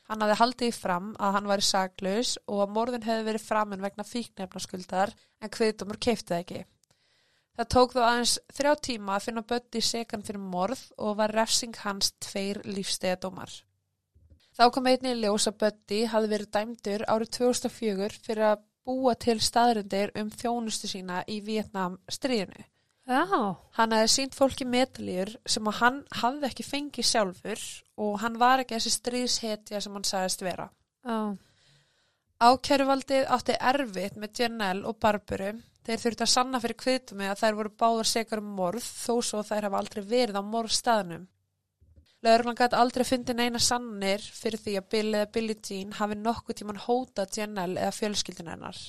Hann 0.08 0.24
hafði 0.24 0.38
haldið 0.40 0.70
í 0.72 0.74
fram 0.78 1.12
að 1.20 1.34
hann 1.36 1.48
væri 1.50 1.66
saklaus 1.68 2.32
og 2.46 2.64
að 2.64 2.74
morðin 2.78 3.04
hefði 3.04 3.26
verið 3.26 3.44
framin 3.44 3.84
vegna 3.84 4.06
fíknefnaskuldar 4.08 5.12
en 5.42 5.52
kviðdómur 5.52 6.00
keipti 6.00 6.32
það 6.32 6.42
ekki. 6.42 6.64
Það 7.58 7.70
tók 7.74 7.92
þó 7.92 8.00
aðeins 8.06 8.32
þrjá 8.54 8.72
tíma 8.86 9.14
að 9.16 9.24
finna 9.26 9.42
Buddy 9.52 9.80
sekan 9.82 10.24
fyrir 10.24 10.40
morð 10.40 10.84
og 10.96 11.16
var 11.18 11.34
refsing 11.34 11.74
hans 11.82 12.12
tveir 12.22 12.62
lífstegðadómar. 12.64 13.50
Þá 14.54 14.64
kom 14.74 14.88
einnig 14.90 15.16
í 15.16 15.20
ljós 15.24 15.48
að 15.50 15.58
Buddy 15.64 16.00
hafði 16.10 16.32
verið 16.32 16.52
dæmdur 16.54 17.04
árið 17.10 17.32
2004 17.36 18.22
fyrir 18.24 18.46
að 18.52 18.64
búa 18.88 19.12
til 19.20 19.36
staðrindir 19.44 20.14
um 20.18 20.30
þjónustu 20.32 20.88
sína 20.88 21.20
í 21.28 21.40
Vietnam 21.44 21.98
stríðinu. 22.08 22.64
Já, 23.08 23.24
Hann 23.78 23.94
hefði 23.96 24.08
sínt 24.12 24.34
fólki 24.36 24.66
metalíur 24.68 25.30
sem 25.48 25.68
að 25.70 25.78
hann 25.80 26.00
hafði 26.20 26.48
ekki 26.50 26.64
fengið 26.66 27.06
sjálfur 27.08 27.62
og 28.04 28.18
hann 28.20 28.36
var 28.40 28.60
ekki 28.60 28.76
þessi 28.76 28.92
stríðshetja 28.98 29.80
sem 29.80 29.94
hann 29.96 30.04
sagðist 30.04 30.44
vera. 30.44 30.68
já, 31.08 31.36
Ákæruvaldið 32.38 33.24
átti 33.34 33.56
erfitt 33.70 34.18
með 34.20 34.42
Janelle 34.42 34.86
og 34.86 34.98
Barbaru. 35.00 35.54
Þeir 35.88 36.02
þurfti 36.02 36.22
að 36.26 36.30
sanna 36.34 36.60
fyrir 36.60 36.76
kviðtumi 36.82 37.26
að 37.30 37.40
þær 37.40 37.56
voru 37.58 37.72
báðar 37.80 38.08
sekar 38.12 38.42
um 38.44 38.52
morð 38.58 38.84
þó 38.84 39.14
svo 39.24 39.40
þær 39.42 39.70
hafa 39.70 39.80
aldrei 39.80 40.02
verið 40.04 40.36
á 40.36 40.42
morðstaðnum. 40.44 41.24
Lögurlan 42.26 42.58
gæti 42.60 42.76
aldrei 42.76 43.06
fundið 43.08 43.40
neina 43.40 43.58
sannir 43.62 44.20
fyrir 44.20 44.60
því 44.60 44.76
að 44.78 44.88
Bill 44.92 45.10
eða 45.14 45.32
Billie 45.32 45.58
Jean 45.64 45.96
hafi 45.96 46.18
nokkuð 46.18 46.60
tíman 46.60 46.80
hótað 46.84 47.40
Janelle 47.40 47.80
eða 47.80 47.96
fjölskyldun 48.02 48.52
hennar. 48.52 48.80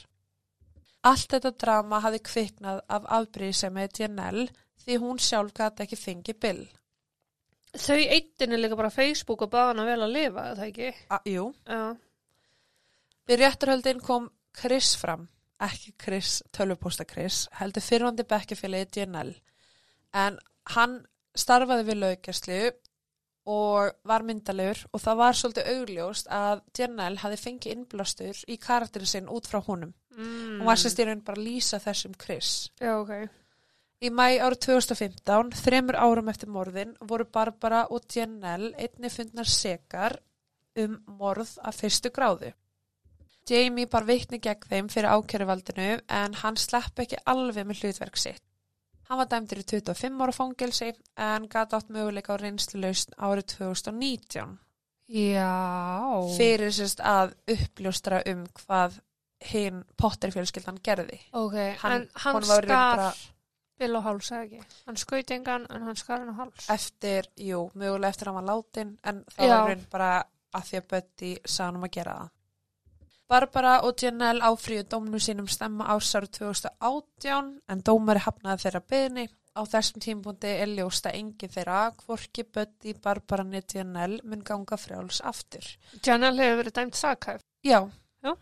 Allt 1.07 1.31
þetta 1.31 1.53
drama 1.55 2.01
hafi 2.03 2.19
kviknað 2.27 2.81
af 2.91 3.07
afbrýðisemi 3.19 3.87
Janelle 3.95 4.49
því 4.83 4.97
hún 4.99 5.21
sjálf 5.23 5.53
gæti 5.55 5.85
ekki 5.85 5.99
fengið 5.99 6.39
Bill. 6.43 6.61
Þau 7.77 7.99
eittin 8.01 8.55
er 8.55 8.59
líka 8.63 8.75
bara 8.75 8.89
Facebook 8.89 9.43
og 9.45 9.51
baða 9.53 9.73
hana 9.73 9.85
vel 9.85 10.01
að 10.01 10.15
lifa, 10.15 10.45
er 10.49 10.57
það 10.57 10.69
ekki? 10.71 10.89
A, 11.13 11.19
jú, 11.29 11.43
Já. 11.69 11.81
við 13.29 13.41
réttarhöldin 13.43 14.01
kom 14.01 14.25
Chris 14.57 14.95
fram, 14.97 15.27
ekki 15.61 15.93
Chris, 16.01 16.39
tölvupósta 16.51 17.05
Chris, 17.05 17.43
heldur 17.59 17.85
fyrrvandi 17.85 18.25
bekkjafélagi 18.25 19.03
Janelle. 19.03 19.37
En 20.17 20.39
hann 20.73 20.97
starfaði 21.37 21.85
við 21.91 22.01
laugjastlu 22.01 22.59
og 23.49 23.95
var 24.03 24.25
myndalegur 24.27 24.83
og 24.93 25.01
það 25.03 25.19
var 25.21 25.37
svolítið 25.37 25.69
augljóst 25.73 26.29
að 26.33 26.61
Janelle 26.77 27.21
hafi 27.23 27.39
fengið 27.39 27.75
innblástur 27.75 28.43
í 28.47 28.57
karakterin 28.61 29.09
sinn 29.09 29.29
út 29.31 29.47
frá 29.49 29.61
honum. 29.65 29.93
Mm. 30.17 30.59
Hún 30.59 30.67
var 30.67 30.79
sérst 30.79 30.99
í 30.99 31.07
raun 31.07 31.23
bara 31.25 31.39
að 31.39 31.47
lýsa 31.47 31.79
þessum 31.81 32.15
Chris. 32.19 32.69
Já, 32.81 32.97
ok. 32.99 33.29
Í 33.99 34.09
mæ 34.15 34.39
árið 34.39 34.61
2015, 34.63 35.53
þremur 35.59 35.97
árum 35.99 36.29
eftir 36.31 36.51
morðin, 36.51 36.95
voru 37.03 37.25
Barbara 37.27 37.85
og 37.91 38.05
Janelle 38.15 38.71
einni 38.79 39.11
fundnar 39.11 39.49
sekar 39.49 40.19
um 40.79 40.99
morð 41.19 41.57
af 41.63 41.81
fyrstu 41.81 42.11
gráðu. 42.15 42.53
Jamie 43.49 43.89
bar 43.89 44.05
vitni 44.05 44.37
gegn 44.43 44.67
þeim 44.69 44.89
fyrir 44.93 45.09
ákjöruvaldinu 45.15 45.89
en 46.05 46.37
hann 46.43 46.59
slepp 46.59 46.99
ekki 47.01 47.17
alveg 47.25 47.65
með 47.65 47.83
hlutverk 47.83 48.19
sitt. 48.21 48.43
Hann 49.09 49.17
var 49.17 49.25
dæmdur 49.31 49.57
í 49.57 49.65
25 49.65 50.19
ára 50.21 50.33
fangelsi 50.35 50.91
en 51.17 51.47
gæti 51.49 51.77
átt 51.79 51.87
möguleika 51.89 52.35
á 52.35 52.41
reynslulaust 52.41 53.15
árið 53.17 53.47
2019 53.55 54.57
Já. 55.09 55.49
fyrir 56.37 56.69
sérst 56.75 57.01
að 57.01 57.33
uppljóstra 57.49 58.19
um 58.29 58.43
hvað 58.61 58.99
hinn 59.49 59.81
Potter 59.97 60.29
fjölskyldan 60.35 60.77
gerði. 60.83 61.17
Ok, 61.33 61.55
Hann- 61.81 61.91
en 61.95 62.09
hann 62.15 62.41
skar 62.43 62.67
bara- 62.67 63.13
Bill 63.79 63.95
á 63.95 64.01
háls, 64.03 64.29
eða 64.31 64.43
ekki? 64.43 64.61
Hann 64.85 64.97
skaut 64.97 65.31
engan, 65.31 65.65
en 65.69 65.81
hann 65.81 65.95
skar 65.95 66.19
hann 66.19 66.29
á 66.29 66.35
háls. 66.37 66.69
eftir, 66.69 67.23
jú, 67.37 67.71
mögulega 67.73 68.09
eftir 68.09 68.27
að 68.27 68.33
hann 68.35 68.45
var 68.45 68.55
látin 68.55 68.97
en 69.03 69.23
það 69.31 69.47
Já. 69.47 69.57
var 69.57 69.67
raun 69.69 69.85
bara 69.91 70.23
að 70.53 70.61
því 70.63 70.77
að 70.81 70.87
Buddy 70.89 71.35
sagði 71.45 71.65
hann 71.65 71.75
um 71.77 71.83
að 71.83 71.91
gera 71.91 72.13
það. 72.19 72.29
Barbara 73.29 73.75
og 73.85 73.93
Janelle 74.01 74.41
áfríu 74.41 74.81
dómnu 74.89 75.19
sínum 75.21 75.45
stemma 75.47 75.85
ásáru 75.93 76.25
2018 76.33 77.59
en 77.69 77.83
dómari 77.85 78.23
hafnaði 78.25 78.63
þeirra 78.63 78.81
beðni. 78.89 79.25
Á 79.53 79.61
þessum 79.69 80.01
tímpundi 80.01 80.49
er 80.49 80.71
ljósta 80.71 81.11
engin 81.13 81.51
þeirra 81.53 81.91
hvorki 81.99 82.47
Buddy, 82.49 82.95
Barbara 82.97 83.45
niður 83.45 83.75
Janelle 83.75 84.23
mun 84.25 84.41
ganga 84.41 84.79
frjáls 84.81 85.21
aftur. 85.21 85.67
Janelle 86.01 86.41
hefur 86.41 86.63
verið 86.63 86.77
dæmt 86.79 86.97
sakhæf. 86.97 87.45
Já. 87.61 87.79
Já. 88.25 88.33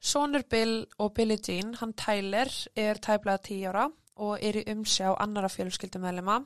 Sonur 0.00 0.44
Bill 0.50 0.86
og 0.98 1.14
Billie 1.16 1.40
Jean, 1.40 1.72
hann 1.80 1.96
Tyler, 1.96 2.52
er 2.76 3.00
tæplega 3.00 3.38
10 3.48 3.66
ára 3.72 3.88
og 4.20 4.36
er 4.36 4.60
í 4.60 4.66
umsjá 4.68 5.14
annara 5.16 5.48
fjölskyldumæðlema. 5.48 6.42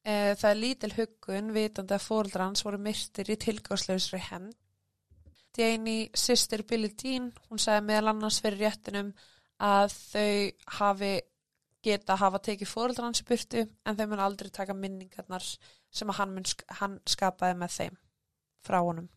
E, 0.00 0.32
það 0.40 0.50
er 0.50 0.60
lítil 0.64 0.94
huggun 0.96 1.52
vitandi 1.52 1.92
að 1.98 2.06
fóreldrar 2.08 2.48
hans 2.48 2.64
voru 2.64 2.80
myrtir 2.80 3.28
í 3.28 3.36
tilgáðslausri 3.36 4.22
hemd. 5.56 5.62
Janie, 5.62 6.10
sýstir 6.14 6.62
Billie 6.68 6.94
Dean, 7.02 7.32
hún 7.50 7.58
sagði 7.58 7.86
meðal 7.86 8.08
annars 8.14 8.40
fyrir 8.40 8.58
réttinum 8.68 9.12
að 9.60 9.92
þau 9.92 10.52
hafi 10.78 11.20
geta 11.82 12.16
hafa 12.16 12.38
tekið 12.38 12.68
fóreldrar 12.70 13.08
hans 13.08 13.20
í 13.20 13.26
burtu 13.26 13.64
en 13.84 13.96
þau 13.98 14.06
mun 14.08 14.20
aldrei 14.22 14.50
taka 14.50 14.72
minningarnar 14.74 15.42
sem 15.90 16.08
að 16.08 16.16
hann, 16.20 16.36
sk- 16.44 16.64
hann 16.78 17.00
skapaði 17.06 17.56
með 17.58 17.70
þeim 17.76 17.96
frá 18.62 18.78
honum. 18.80 19.08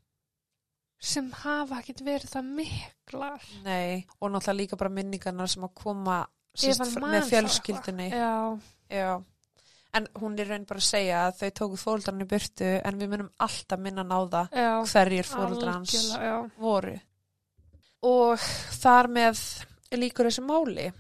sem 0.99 1.27
hafa 1.31 1.79
ekkert 1.81 2.01
verið 2.01 2.31
það 2.31 2.47
miklar. 2.57 3.41
Nei, 3.63 4.05
og 4.19 4.31
náttúrulega 4.31 4.57
líka 4.57 4.77
bara 4.79 4.89
minningarnar 4.89 5.47
sem 5.51 5.63
að 5.63 5.73
koma 5.75 6.25
man 6.25 7.11
með 7.11 7.27
fjölskyldunni. 7.29 8.09
Já, 8.09 8.59
Já. 8.89 9.21
En 9.95 10.07
hún 10.19 10.35
er 10.39 10.49
raun 10.49 10.65
bara 10.67 10.81
að 10.81 10.89
segja 10.89 11.19
að 11.27 11.37
þau 11.39 11.51
tóku 11.59 11.77
fóreldrarni 11.79 12.25
í 12.25 12.31
burtu 12.33 12.71
en 12.83 12.97
við 12.99 13.11
munum 13.13 13.29
alltaf 13.45 13.79
minna 13.79 14.03
það 14.03 14.57
já. 14.59 14.71
hverjir 14.91 15.29
Já, 16.19 16.35
voru. 16.59 16.95
Og 18.05 18.47
þar 18.81 19.07
með 19.07 19.43
líkur 19.95 20.27
þessu 20.29 20.43
máli. 20.45 20.91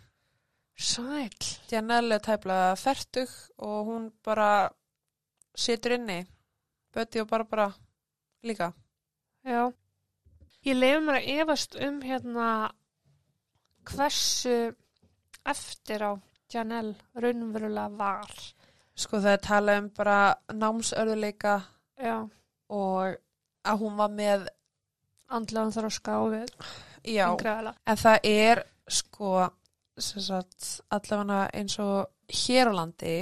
sæl. 0.75 1.29
Janelle 1.71 2.15
er 2.15 2.23
tæplega 2.23 2.75
fertug 2.75 3.31
og 3.57 3.85
hún 3.89 4.11
bara 4.23 4.69
situr 5.55 5.95
inni. 5.95 6.25
Bötti 6.95 7.21
og 7.21 7.27
bara 7.27 7.43
bara 7.43 7.73
líka. 8.43 8.71
Já. 9.43 9.71
Ég 10.65 10.75
leif 10.75 11.01
mér 11.03 11.19
að 11.19 11.29
efast 11.41 11.75
um 11.75 12.01
hérna 12.01 12.71
hversu 13.85 14.73
eftir 15.45 16.01
á 16.01 16.11
Janelle 16.53 16.95
raunverulega 17.13 17.89
var. 17.97 18.31
Sko 18.95 19.19
það 19.19 19.33
er 19.35 19.43
talað 19.43 19.79
um 19.81 19.87
bara 19.97 20.19
námsörðuleika 20.55 21.55
og 22.71 23.17
að 23.65 23.81
hún 23.81 23.97
var 23.99 24.11
með, 24.13 24.45
andlaðan 25.35 25.73
þróska 25.75 26.19
og 26.21 26.35
við 26.35 26.51
já, 27.03 27.25
en 27.33 27.97
það 27.99 28.27
er 28.29 28.61
sko 28.87 29.31
allavega 30.93 31.39
eins 31.53 31.79
og 31.81 32.35
hér 32.45 32.71
á 32.71 32.73
landi 32.77 33.17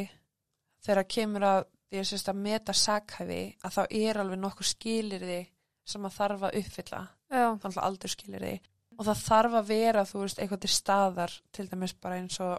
þegar 0.84 1.10
kemur 1.16 1.48
að 1.48 1.62
því 1.94 2.02
að 2.02 2.08
sérst 2.10 2.30
að 2.32 2.44
meta 2.44 2.74
sakhæfi 2.74 3.42
að 3.64 3.76
þá 3.76 3.82
er 4.02 4.20
alveg 4.20 4.40
nokkuð 4.42 4.70
skilirði 4.72 5.42
sem 5.86 6.06
að 6.08 6.16
þarf 6.16 6.46
að 6.48 6.56
uppfylla. 6.62 7.02
Já, 7.34 7.46
þannig 7.62 7.78
að 7.78 7.86
aldur 7.88 8.14
skilirði 8.14 8.54
og 8.94 9.08
það 9.08 9.24
þarf 9.28 9.58
að 9.60 9.70
vera, 9.70 10.06
þú 10.10 10.22
veist, 10.24 10.40
eitthvað 10.40 10.62
til 10.64 10.72
staðar 10.74 11.36
til 11.54 11.66
dæmis 11.70 11.96
bara 12.02 12.20
eins 12.22 12.40
og 12.44 12.56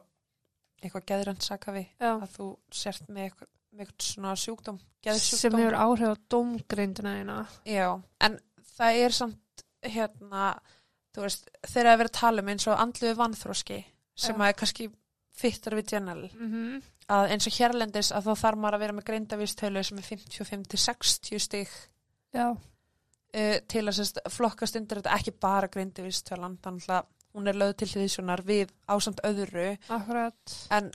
eitthvað 0.84 1.06
geðrænt 1.10 1.46
sakhæfi 1.46 1.84
já. 2.00 2.10
að 2.12 2.28
þú 2.36 2.48
sért 2.72 3.08
með 3.08 3.28
eitthvað, 3.28 3.50
með 3.74 3.86
eitthvað 3.86 4.08
svona 4.08 4.34
sjúkdóm, 4.44 4.78
Sem 4.78 5.10
geðsjúkdóm 5.10 5.60
hefur 5.60 5.78
áhrif 5.84 6.12
á 6.12 6.16
dómgreindina 6.32 7.16
eina. 7.20 7.38
Já, 7.68 7.88
en 8.24 8.38
það 8.74 9.00
er 9.04 9.16
samt 9.18 9.64
hérna, 9.84 10.44
þú 11.14 11.26
veist, 11.26 11.48
þegar 11.66 11.90
að 11.92 11.98
vera 12.02 12.12
að 12.12 12.18
tala 12.20 12.44
um 12.44 12.52
eins 12.54 12.68
og 12.68 12.80
andluðu 12.80 13.18
vannþróski 13.20 13.80
sem 14.14 14.34
Já. 14.34 14.40
að 14.40 14.48
er 14.48 14.58
kannski 14.60 14.90
fyttar 15.34 15.74
við 15.74 15.88
general 15.90 16.30
Mm 16.34 16.52
-hmm. 16.52 16.82
að 17.08 17.30
eins 17.30 17.46
og 17.46 17.56
hérlendis 17.58 18.12
að 18.12 18.26
þá 18.28 18.34
þarf 18.42 18.58
maður 18.58 18.74
að 18.74 18.80
vera 18.84 18.92
með 18.92 19.04
greindavístölu 19.04 19.82
sem 19.84 19.98
er 19.98 20.04
55-60 20.04 21.38
stig 21.38 21.68
Já, 22.34 22.50
uh, 22.50 23.58
til 23.68 23.84
að 23.88 23.96
sérst, 23.98 24.18
flokkast 24.30 24.76
undir 24.76 25.00
þetta 25.02 25.16
ekki 25.18 25.32
bara 25.40 25.68
greindavístölan 25.68 26.58
þannig 26.62 26.88
að 26.88 27.04
hún 27.34 27.50
er 27.50 27.58
lögð 27.58 27.80
til 27.80 27.90
hliðsjónar 27.94 28.44
við 28.46 28.70
ásamt 28.86 29.22
öðru. 29.26 29.72
Akkurat. 29.92 30.54
en, 30.74 30.90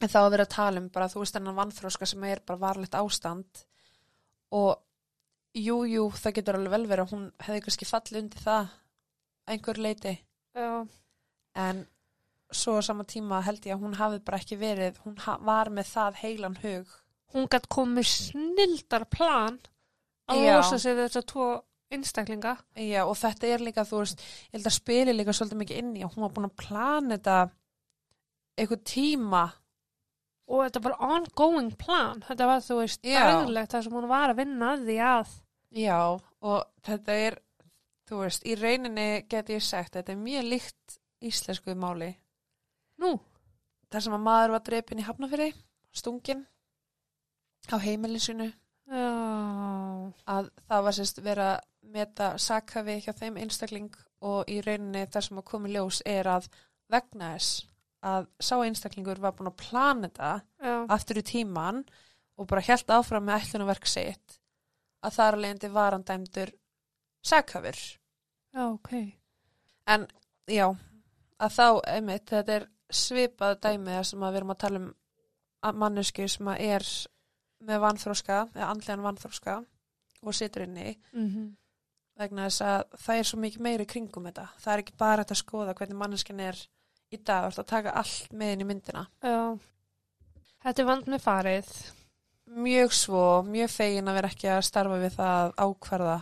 en 0.00 0.12
þá 0.12 0.20
að 0.22 0.30
vera 0.36 0.46
að 0.46 0.54
tala 0.54 0.82
um 0.82 0.88
bara 0.94 1.10
þú 1.10 1.24
veist 1.24 1.36
þennan 1.36 1.58
vannþróska 1.58 2.08
sem 2.08 2.24
er 2.30 2.42
bara 2.46 2.62
varlegt 2.62 2.96
ástand. 2.98 3.64
Og 4.54 4.78
jú, 5.54 5.82
jú, 5.90 6.08
það 6.14 6.36
getur 6.38 6.58
alveg 6.58 6.74
vel 6.76 6.86
verið 6.90 7.06
að 7.06 7.14
hún 7.14 7.26
hefði 7.42 7.64
kannski 7.66 7.88
fallið 7.88 8.22
undir 8.24 8.44
það 8.44 8.60
að 8.60 8.76
einhver 9.50 9.80
leiti 9.82 10.12
Já, 10.54 10.86
en 11.58 11.84
svo 12.50 12.76
á 12.78 12.82
sama 12.82 13.06
tíma 13.06 13.40
held 13.46 13.66
ég 13.66 13.76
að 13.76 13.84
hún 13.84 13.96
hafi 13.98 14.20
bara 14.26 14.40
ekki 14.42 14.58
verið 14.58 14.98
hún 15.04 15.16
var 15.46 15.70
með 15.70 15.92
það 15.92 16.20
heilan 16.24 16.58
hug. 16.62 16.94
Hún 17.30 17.46
gætt 17.50 17.68
komið 17.70 18.08
snildar 18.10 19.06
plan 19.10 19.60
að 20.30 20.46
losa 20.48 20.78
sig 20.82 20.98
þessar 20.98 21.26
tvo 21.30 21.50
einstaklinga. 21.90 22.56
Já, 22.78 23.00
og 23.04 23.16
þetta 23.18 23.48
er 23.50 23.64
líka, 23.64 23.86
þú 23.86 24.02
veist, 24.02 24.22
ég 24.50 24.58
held 24.58 24.68
að 24.70 24.76
spili 24.76 25.14
líka 25.16 25.34
svolítið 25.36 25.62
mikið 25.62 25.80
inn 25.82 25.96
í 25.98 26.04
að 26.04 26.14
hún 26.14 26.26
var 26.26 26.36
búin 26.36 26.50
að 26.50 26.58
plana 26.60 27.16
þetta 27.16 27.38
eitthvað 28.60 28.86
tíma 28.90 29.44
Og 30.50 30.64
þetta 30.66 30.82
var 30.82 30.96
ongoing 31.06 31.70
plan. 31.78 32.22
Þetta 32.26 32.46
var, 32.50 32.62
þú 32.64 32.80
veist, 32.80 33.04
daglegt 33.06 33.74
það 33.74 33.84
sem 33.86 33.94
hún 33.94 34.08
var 34.10 34.32
að 34.32 34.40
vinna 34.42 34.72
að 34.74 34.88
því 34.88 34.96
að. 35.06 35.34
Já, 35.78 35.98
og 36.50 36.86
þetta 36.86 37.18
er, 37.26 37.36
þú 38.10 38.22
veist, 38.24 38.46
í 38.50 38.56
rauninni 38.58 39.06
geti 39.30 39.54
ég 39.54 39.62
sagt, 39.62 39.94
þetta 39.94 40.10
er 40.16 40.24
mjög 40.24 40.48
líkt 40.50 40.96
íslensku 41.30 41.76
máli. 41.78 42.10
Nú, 43.00 43.12
þar 43.92 44.06
sem 44.06 44.16
að 44.16 44.24
maður 44.26 44.56
var 44.56 44.64
drepin 44.66 45.02
í 45.02 45.06
hafnafyrir, 45.06 45.54
stungin 45.94 46.42
á 47.70 47.76
heimilisinu 47.78 48.48
já, 48.90 49.06
að 50.30 50.50
það 50.68 50.86
var 50.86 50.96
sérst 50.96 51.22
vera 51.24 51.48
að 51.54 51.66
meta 51.90 52.30
sakhafi 52.38 52.98
hjá 53.04 53.12
þeim 53.16 53.38
einstakling 53.40 53.90
og 54.26 54.50
í 54.52 54.60
rauninni 54.64 55.06
þar 55.10 55.26
sem 55.26 55.40
að 55.40 55.48
komi 55.50 55.72
ljós 55.72 56.02
er 56.06 56.28
að 56.28 56.48
vegna 56.92 57.32
þess 57.34 57.66
að 58.10 58.28
sá 58.40 58.54
einstaklingur 58.64 59.20
var 59.20 59.34
búin 59.36 59.50
að 59.50 59.58
plana 59.60 60.08
þetta 60.08 60.84
aftur 60.92 61.20
í 61.20 61.24
tíman 61.26 61.82
og 62.40 62.48
bara 62.48 62.64
held 62.64 62.92
áfram 62.92 63.26
með 63.26 63.44
ætlunarverk 63.44 63.88
sitt 63.88 64.38
að 65.04 65.16
þar 65.16 65.38
alveg 65.38 65.72
var 65.72 65.96
hann 65.96 66.06
dæmdur 66.08 66.52
sakhafur 67.24 67.76
já, 67.76 68.62
ok. 68.64 68.92
en 69.86 70.06
já 70.48 70.66
að 71.40 71.56
þá, 71.56 71.66
einmitt, 71.94 72.28
þetta 72.28 72.56
er 72.58 72.66
svipað 72.90 73.60
dæmið 73.64 74.02
sem 74.10 74.24
að 74.24 74.32
við 74.32 74.40
erum 74.40 74.54
að 74.54 74.60
tala 74.64 74.80
um 74.82 74.90
mannesku 75.80 76.26
sem 76.28 76.48
að 76.48 76.64
er 76.66 76.86
með 77.68 77.82
vanþróska, 77.84 78.38
eða 78.56 78.70
andlegan 78.72 79.04
vanþróska 79.04 79.56
og 80.22 80.36
situr 80.36 80.66
inni 80.66 80.94
Mm 81.14 81.56
vegna 82.20 82.48
þess 82.48 82.64
að 82.66 82.98
það 83.04 83.20
er 83.20 83.28
svo 83.28 83.40
mikið 83.40 83.64
meiri 83.66 83.86
kringum 83.88 84.28
þetta. 84.28 84.46
Það 84.60 84.72
er 84.74 84.82
ekki 84.84 84.98
bara 85.00 85.24
þetta 85.24 85.36
að 85.36 85.42
skoða 85.42 85.76
hvernig 85.78 86.00
manneskin 86.00 86.42
er 86.44 86.58
í 87.10 87.18
dag, 87.18 87.46
þú 87.46 87.52
ert 87.52 87.62
að 87.62 87.70
taka 87.72 87.94
allt 88.00 88.34
með 88.36 88.52
inn 88.54 88.64
í 88.64 88.66
myndina. 88.68 89.06
Já, 89.24 89.38
þetta 90.66 90.82
er 90.82 90.90
vand 90.90 91.08
með 91.10 91.24
farið. 91.24 91.70
Mjög 92.50 92.92
svo, 92.98 93.24
mjög 93.46 93.72
fegin 93.72 94.10
að 94.10 94.18
vera 94.18 94.32
ekki 94.32 94.50
að 94.50 94.66
starfa 94.66 95.00
við 95.00 95.16
það 95.16 95.40
að 95.40 95.56
ákvarða 95.64 96.18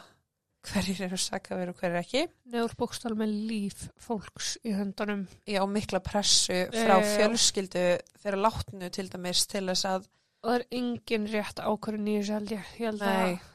hverjir 0.69 1.03
eru 1.07 1.19
sakavir 1.23 1.71
og 1.73 1.79
hverjir 1.81 2.01
ekki. 2.03 2.25
Nefur 2.53 2.75
bókstál 2.83 3.15
með 3.17 3.35
líf 3.49 3.87
fólks 4.05 4.57
í 4.67 4.75
höndunum. 4.77 5.25
Ég 5.49 5.65
á 5.65 5.67
mikla 5.71 6.03
pressu 6.05 6.67
frá 6.75 6.99
Já. 6.99 7.07
fjölskyldu 7.15 7.85
þeirra 8.21 8.43
látnu 8.43 8.91
til 8.93 9.07
dæmis 9.09 9.47
til 9.49 9.65
þess 9.71 9.89
að, 9.89 10.09
Og 10.39 10.53
það 10.53 10.61
er 10.61 10.65
engin 10.79 11.25
rétt 11.33 11.59
ákvörðin 11.59 12.11
í 12.13 12.13
þessu 12.21 12.35
held 12.37 12.53
ég. 12.53 12.67
Ég 12.79 12.85
held 12.93 13.01
nei, 13.03 13.31
að, 13.33 13.47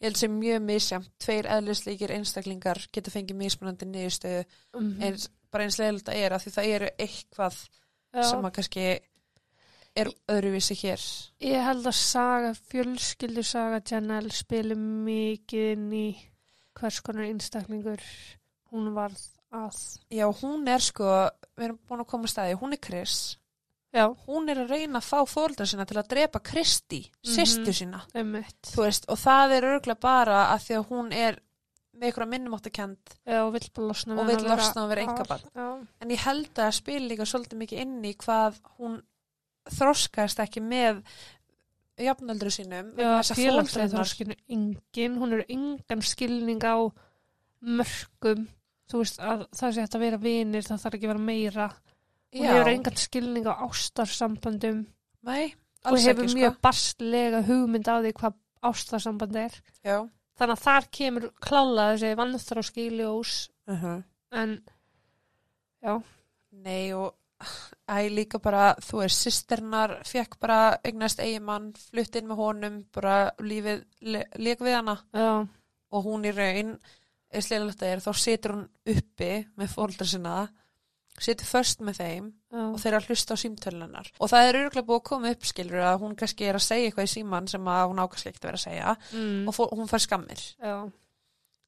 ég 0.00 0.08
held 0.08 0.20
sem 0.20 0.38
mjög 0.38 0.62
misjamt, 0.66 1.10
tveir 1.22 1.48
eðlisleikir 1.56 2.12
einstaklingar 2.16 2.82
geta 2.92 3.12
fengið 3.14 3.40
mismunandi 3.40 3.88
niðurstöðu 3.88 4.44
mm 4.76 5.02
eins, 5.06 5.28
bara 5.50 5.66
eins 5.66 5.78
leiðilegt 5.80 6.10
að 6.12 6.22
er 6.22 6.36
að 6.36 6.44
því 6.44 6.54
það 6.56 6.72
eru 6.76 6.90
eitthvað 7.06 7.60
sem 8.16 8.48
að 8.48 8.54
kannski 8.58 8.86
er 9.96 10.10
öðruvísi 10.28 10.76
hér. 10.82 11.04
Ég 11.40 11.64
held 11.64 11.88
að 11.88 11.96
saga, 11.98 12.52
fjölskyldu 12.70 13.44
saga 13.46 13.80
Janelle 13.80 14.34
spili 14.34 14.76
mikið 14.76 15.72
inn 15.72 15.88
í 15.96 16.06
hvers 16.76 17.00
konar 17.04 17.30
einstaklingur 17.30 18.04
hún 18.72 18.92
varð 18.96 19.22
að. 19.56 19.80
Já, 20.12 20.26
hún 20.42 20.68
er 20.68 20.84
sko, 20.84 21.08
við 21.56 21.70
erum 21.70 21.80
búin 21.88 22.04
að 22.04 22.10
koma 22.12 22.28
að 22.28 22.34
staði, 22.34 22.58
hún 22.60 22.76
er 22.76 22.82
Chris. 22.82 23.16
Já, 23.94 24.08
Hún 24.26 24.48
er 24.50 24.58
að 24.64 24.70
reyna 24.74 24.98
að 25.00 25.06
fá 25.08 25.20
fóldra 25.30 25.64
sína 25.66 25.86
til 25.86 25.96
að 25.96 26.08
drepa 26.10 26.40
Kristi, 26.44 27.00
mm 27.06 27.30
Mhm. 27.30 27.34
sýstu 27.36 27.72
sína. 27.72 28.00
veist, 28.76 29.04
og 29.08 29.16
það 29.18 29.52
er 29.56 29.62
örgulega 29.62 30.00
bara 30.00 30.40
að 30.54 30.60
því 30.66 30.74
að 30.80 30.86
hún 30.90 31.12
er 31.12 31.38
með 31.96 32.12
ykkur 32.12 32.24
að 32.26 32.28
minnumáttakend 32.34 32.98
og 34.20 34.26
vill 34.26 34.44
losna 34.56 34.82
og 34.84 34.88
vera 34.90 35.06
par. 35.06 35.14
einkabarn. 35.16 35.50
Já, 35.54 35.86
En 36.02 36.08
ég 36.10 36.18
held 36.18 36.48
að 36.54 36.66
það 36.66 36.72
spil 36.74 37.08
líka 37.08 37.24
svolítið 37.24 37.56
mikið 37.62 37.78
inn 37.80 38.02
í 38.04 38.14
hvað 38.16 38.60
hún 38.78 39.02
þroskast 39.70 40.38
ekki 40.44 40.60
með 40.60 41.02
jafnöldru 41.98 42.50
sínum. 42.52 42.92
Félagslega 43.40 43.88
þroskinu 43.96 44.36
engin, 44.50 45.16
hún 45.18 45.32
er 45.32 45.44
engan 45.48 46.02
skilning 46.02 46.60
á 46.62 46.76
mörgum, 47.64 48.46
þú 48.90 48.98
veist 49.00 49.18
að 49.18 49.46
það 49.56 49.72
sé 49.72 49.80
hægt 49.80 49.94
að 49.96 50.04
vera 50.04 50.18
vinir, 50.18 50.62
það 50.62 50.82
þarf 50.84 50.94
ekki 50.98 51.06
að 51.08 51.12
vera 51.14 51.24
meira 51.30 51.68
hún 52.36 52.46
Já, 52.46 52.52
hefur 52.54 52.72
engan 52.72 53.00
skilning 53.00 53.46
á 53.48 53.54
ástarsambandum 53.66 54.84
nei, 55.26 55.54
og 55.84 55.98
hefur 56.00 56.28
mjög 56.30 56.56
sko. 56.56 56.62
bastlega 56.62 57.42
hugmynd 57.46 57.88
á 57.88 57.96
því 57.98 58.12
hvað 58.20 58.38
ástarsamband 58.66 59.36
er. 59.40 59.60
Já. 59.84 59.98
þannig 60.36 60.56
að 60.56 60.64
þar 60.64 60.88
kemur 60.98 61.28
klála 61.40 61.90
þessi 61.92 62.16
vannþróski 62.20 62.88
í 62.88 62.96
ljós. 62.98 63.36
Uh 63.66 64.02
en 64.36 64.58
Nei 66.66 66.92
og 66.96 67.14
Æ, 67.86 68.08
líka 68.10 68.38
bara, 68.42 68.70
þú 68.80 69.02
veist, 69.02 69.20
sýsternar 69.22 69.92
fekk 70.08 70.38
bara 70.40 70.78
eignast 70.88 71.20
eigimann, 71.20 71.68
flutt 71.76 72.16
inn 72.16 72.30
með 72.30 72.40
honum, 72.40 72.78
bara 72.96 73.16
lífið 73.38 73.82
le 74.08 74.22
leik 74.40 74.62
við 74.64 74.78
hana. 74.78 74.94
Já, 75.12 75.44
og 75.92 76.06
hún 76.08 76.24
í 76.26 76.32
raun, 76.34 76.72
eins 77.28 77.50
leilegt 77.52 77.84
að 77.84 77.92
er, 77.92 78.02
þá 78.06 78.22
situr 78.22 78.56
hún 78.56 78.64
uppi 78.96 79.30
með 79.60 79.74
fóldra 79.74 80.08
sinna, 80.08 80.38
situr 81.22 81.48
först 81.48 81.82
með 81.84 81.98
þeim 82.00 82.28
já, 82.52 82.62
og 82.66 82.78
þeir 82.82 82.96
að 82.98 83.08
hlusta 83.10 83.36
á 83.36 83.42
símtölunar. 83.42 84.10
Og 84.20 84.30
það 84.32 84.48
er 84.48 84.58
örgulega 84.60 84.86
búið 84.88 85.00
að 85.00 85.06
koma 85.10 85.32
upp, 85.34 85.46
skilur, 85.48 85.82
að 85.86 85.98
hún 86.02 86.16
kannski 86.18 86.48
er 86.48 86.58
að 86.58 86.66
segja 86.66 86.90
eitthvað 86.90 87.08
í 87.08 87.12
síman 87.14 87.50
sem 87.50 87.70
að 87.72 87.84
hún 87.90 88.02
ákast 88.04 88.30
ekki 88.30 88.42
að 88.42 88.48
vera 88.48 88.60
að 88.60 88.64
segja 88.66 88.94
mm, 89.12 89.48
og 89.50 89.76
hún 89.78 89.90
fær 89.90 90.04
skammir. 90.04 90.42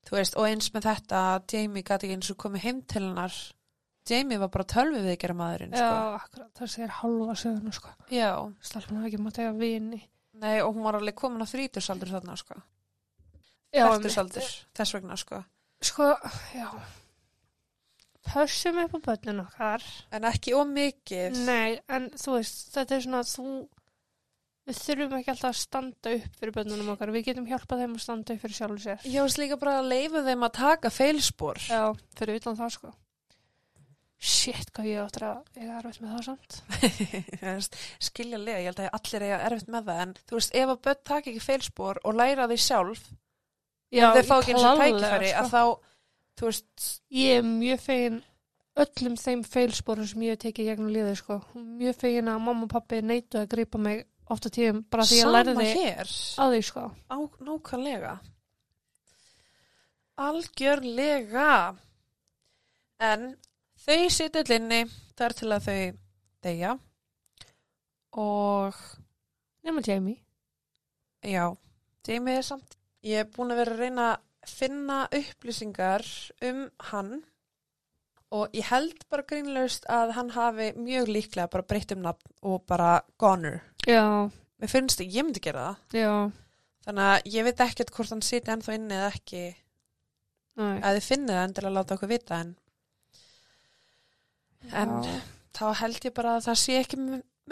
Þú 0.08 0.16
veist, 0.16 0.36
og 0.40 0.48
eins 0.48 0.70
með 0.72 0.86
þetta, 0.88 1.22
Jamie 1.52 1.84
gæti 1.84 2.08
ekki 2.08 2.16
eins 2.16 2.30
og 2.32 2.38
komið 2.40 2.64
heim 2.64 2.82
til 2.88 3.02
hennar. 3.04 3.38
Jamie 4.08 4.38
var 4.40 4.48
bara 4.52 4.64
tölvið 4.64 5.04
við 5.04 5.18
gera 5.20 5.36
maðurinn, 5.36 5.74
já, 5.76 5.84
sko. 5.84 6.14
akkurat, 6.16 6.52
það 6.56 6.70
segir 6.72 6.94
halva 7.02 7.34
söguna, 7.36 7.74
sko. 7.76 7.90
Já, 8.14 8.30
Stelpun 8.64 9.00
hafa 9.00 9.10
ekki 9.10 9.20
mátt 9.20 9.40
eiga 9.42 9.52
vini. 9.58 10.00
nei, 10.38 10.62
og 10.62 10.72
hún 10.76 10.86
var 10.86 10.96
alveg 10.96 11.16
komin 11.18 11.44
á 11.44 11.48
þrítursaldur 11.50 12.14
þarna, 12.14 12.38
sko. 12.40 12.56
Já, 13.74 13.84
þess 14.00 14.94
vegna, 14.96 15.18
sko. 15.20 15.42
Sko, 15.84 16.08
já. 16.56 16.70
Pössum 18.28 18.78
upp 18.84 18.94
á 18.94 19.00
börnun 19.08 19.42
okkar. 19.46 19.84
En 20.12 20.28
ekki 20.28 20.54
ómikið. 20.58 21.40
Nei, 21.48 21.78
en 21.88 22.10
þú 22.18 22.36
veist, 22.38 22.68
þetta 22.74 22.96
er 22.98 23.04
svona 23.06 23.24
þú, 23.24 23.48
við 24.68 24.80
þurfum 24.84 25.18
ekki 25.18 25.32
alltaf 25.34 25.50
að 25.54 25.58
standa 25.62 26.14
upp 26.18 26.38
fyrir 26.42 26.56
börnunum 26.58 26.92
okkar. 26.94 27.12
Við 27.16 27.28
getum 27.30 27.48
hjálpað 27.48 27.84
þeim 27.84 27.96
að 27.98 28.04
standa 28.04 28.36
upp 28.36 28.44
fyrir 28.44 28.58
sjálfu 28.60 28.80
sér. 28.84 29.04
Ég 29.08 29.24
veist 29.26 29.40
líka 29.40 29.60
bara 29.60 29.78
að 29.80 29.90
leifa 29.94 30.24
þeim 30.28 30.48
að 30.48 30.56
taka 30.60 30.92
feilspor. 30.92 31.60
Já, 31.68 31.84
fyrir 32.20 32.40
utan 32.42 32.58
það, 32.60 32.74
sko. 32.76 32.94
Shit, 34.18 34.72
hvað 34.74 34.86
ég 34.90 34.98
áttur 35.04 35.24
að 35.28 35.60
eiga 35.62 35.74
erfitt 35.78 36.00
með 36.02 36.14
það 36.16 36.24
samt. 36.26 36.54
Þú 37.38 37.52
veist, 37.52 37.76
Skiljanlega, 38.02 38.62
ég 38.64 38.72
held 38.72 38.80
að 38.82 38.96
allir 38.98 39.24
eiga 39.28 39.36
erfitt 39.46 39.68
með 39.70 39.84
það, 39.90 40.00
en 40.04 40.14
þú 40.26 40.38
veist, 40.40 40.56
ef 40.58 40.72
að 40.72 40.80
börn 40.88 41.02
taka 41.06 41.30
ekki 41.30 41.42
feilspor 41.44 42.00
og 42.02 42.16
læra 42.18 42.48
því 42.50 42.56
sjálf, 42.64 43.04
Já, 43.94 44.08
þeir 44.16 44.26
fá 44.26 44.34
ekki 44.40 44.56
eins 44.56 44.66
og 44.66 44.82
tækifæri, 44.82 45.28
sko. 45.30 45.44
að 45.44 45.52
þá, 45.54 45.87
þú 46.38 46.50
veist, 46.50 46.88
Ég 47.10 47.40
er 47.40 47.46
mjög 47.46 47.82
fegin 47.82 48.20
öllum 48.78 49.16
þeim 49.18 49.42
feilsporum 49.46 50.06
sem 50.06 50.24
ég 50.26 50.36
hef 50.36 50.44
tekið 50.44 50.70
gegnum 50.70 50.92
liðið, 50.94 51.16
sko. 51.20 51.40
Mjög 51.58 51.98
fegin 51.98 52.30
að 52.30 52.42
mamma 52.44 52.68
og 52.68 52.72
pappi 52.72 53.00
neitu 53.02 53.40
að 53.40 53.50
grípa 53.54 53.80
mig 53.82 54.04
ofta 54.28 54.52
tíðum 54.52 54.82
bara 54.92 55.06
því 55.08 55.18
ég 55.18 55.26
sama 55.26 55.38
lærði 55.38 55.68
hér, 55.72 56.10
á 56.38 56.44
því, 56.52 56.60
sko. 56.68 56.84
á, 57.08 57.16
nákvæmlega. 57.48 58.14
Algjörlega. 60.18 61.50
En 62.98 63.28
þau 63.78 64.00
sitja 64.10 64.44
linni 64.48 64.82
þar 65.18 65.34
til 65.38 65.50
að 65.54 65.68
þau 65.68 65.82
deyja 66.42 66.72
og 68.18 68.78
Nefna 69.62 69.82
Jamie. 69.86 70.18
Já, 71.22 71.54
Jamie 72.06 72.38
er 72.38 72.46
samt. 72.46 72.78
Ég 73.06 73.22
er 73.22 73.30
búin 73.30 73.52
að 73.54 73.62
vera 73.62 73.74
að 73.76 73.82
reyna 73.84 74.06
að 74.12 74.24
finna 74.48 75.02
upplýsingar 75.14 76.04
um 76.48 76.64
hann 76.90 77.12
og 78.34 78.52
ég 78.56 78.66
held 78.68 79.04
bara 79.08 79.24
grínlaust 79.24 79.86
að 79.88 80.12
hann 80.18 80.30
hafi 80.34 80.72
mjög 80.76 81.08
líklega 81.08 81.48
bara 81.52 81.64
breytt 81.64 81.94
um 81.94 82.02
nafn 82.04 82.34
og 82.42 82.64
bara 82.68 83.00
goner. 83.18 83.62
Já, 83.88 84.28
Mér 84.58 84.68
finnst 84.72 85.00
ég, 85.00 85.12
ég 85.14 85.22
myndi 85.24 85.40
gera 85.40 85.68
það. 85.70 86.00
já, 86.00 86.12
Þannig 86.88 87.04
að 87.12 87.28
ég 87.34 87.44
veit 87.46 87.60
ekkert 87.60 87.90
hvort 87.94 88.10
hann 88.10 88.22
siti 88.26 88.50
ennþá 88.50 88.74
inni 88.74 88.96
eða 88.96 89.10
ekki. 89.14 89.42
næ. 90.58 90.80
Að 90.82 90.96
þið 90.98 91.06
finnið 91.08 91.34
það 91.36 91.44
endilega 91.46 91.68
að 91.70 91.76
láta 91.78 91.94
okkur 91.98 92.10
vita 92.10 92.38
en, 92.42 92.50
en 94.72 94.94
Já. 95.04 95.18
þá 95.58 95.64
held 95.82 96.04
ég 96.08 96.14
bara 96.16 96.32
að 96.38 96.46
það 96.48 96.58
sé 96.62 96.78
ekki 96.82 96.98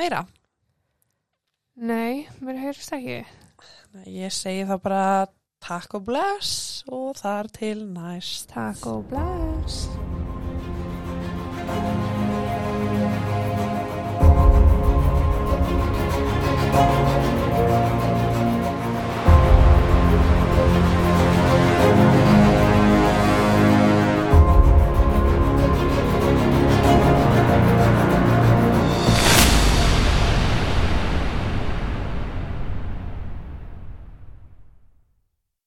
meira. 0.01 0.25
Nei, 1.77 2.27
mér 2.41 2.59
heyrst 2.65 2.93
ekki. 2.97 3.19
Að 3.97 4.07
Ég 4.13 4.33
segi 4.35 4.65
þá 4.69 4.75
bara 4.83 5.03
takk 5.67 5.97
og 5.99 6.05
bless 6.07 6.85
og 6.87 7.17
þar 7.19 7.51
til 7.59 7.87
næst. 7.91 8.53
Takk 8.55 8.87
og 8.87 9.09
bless. 9.11 9.89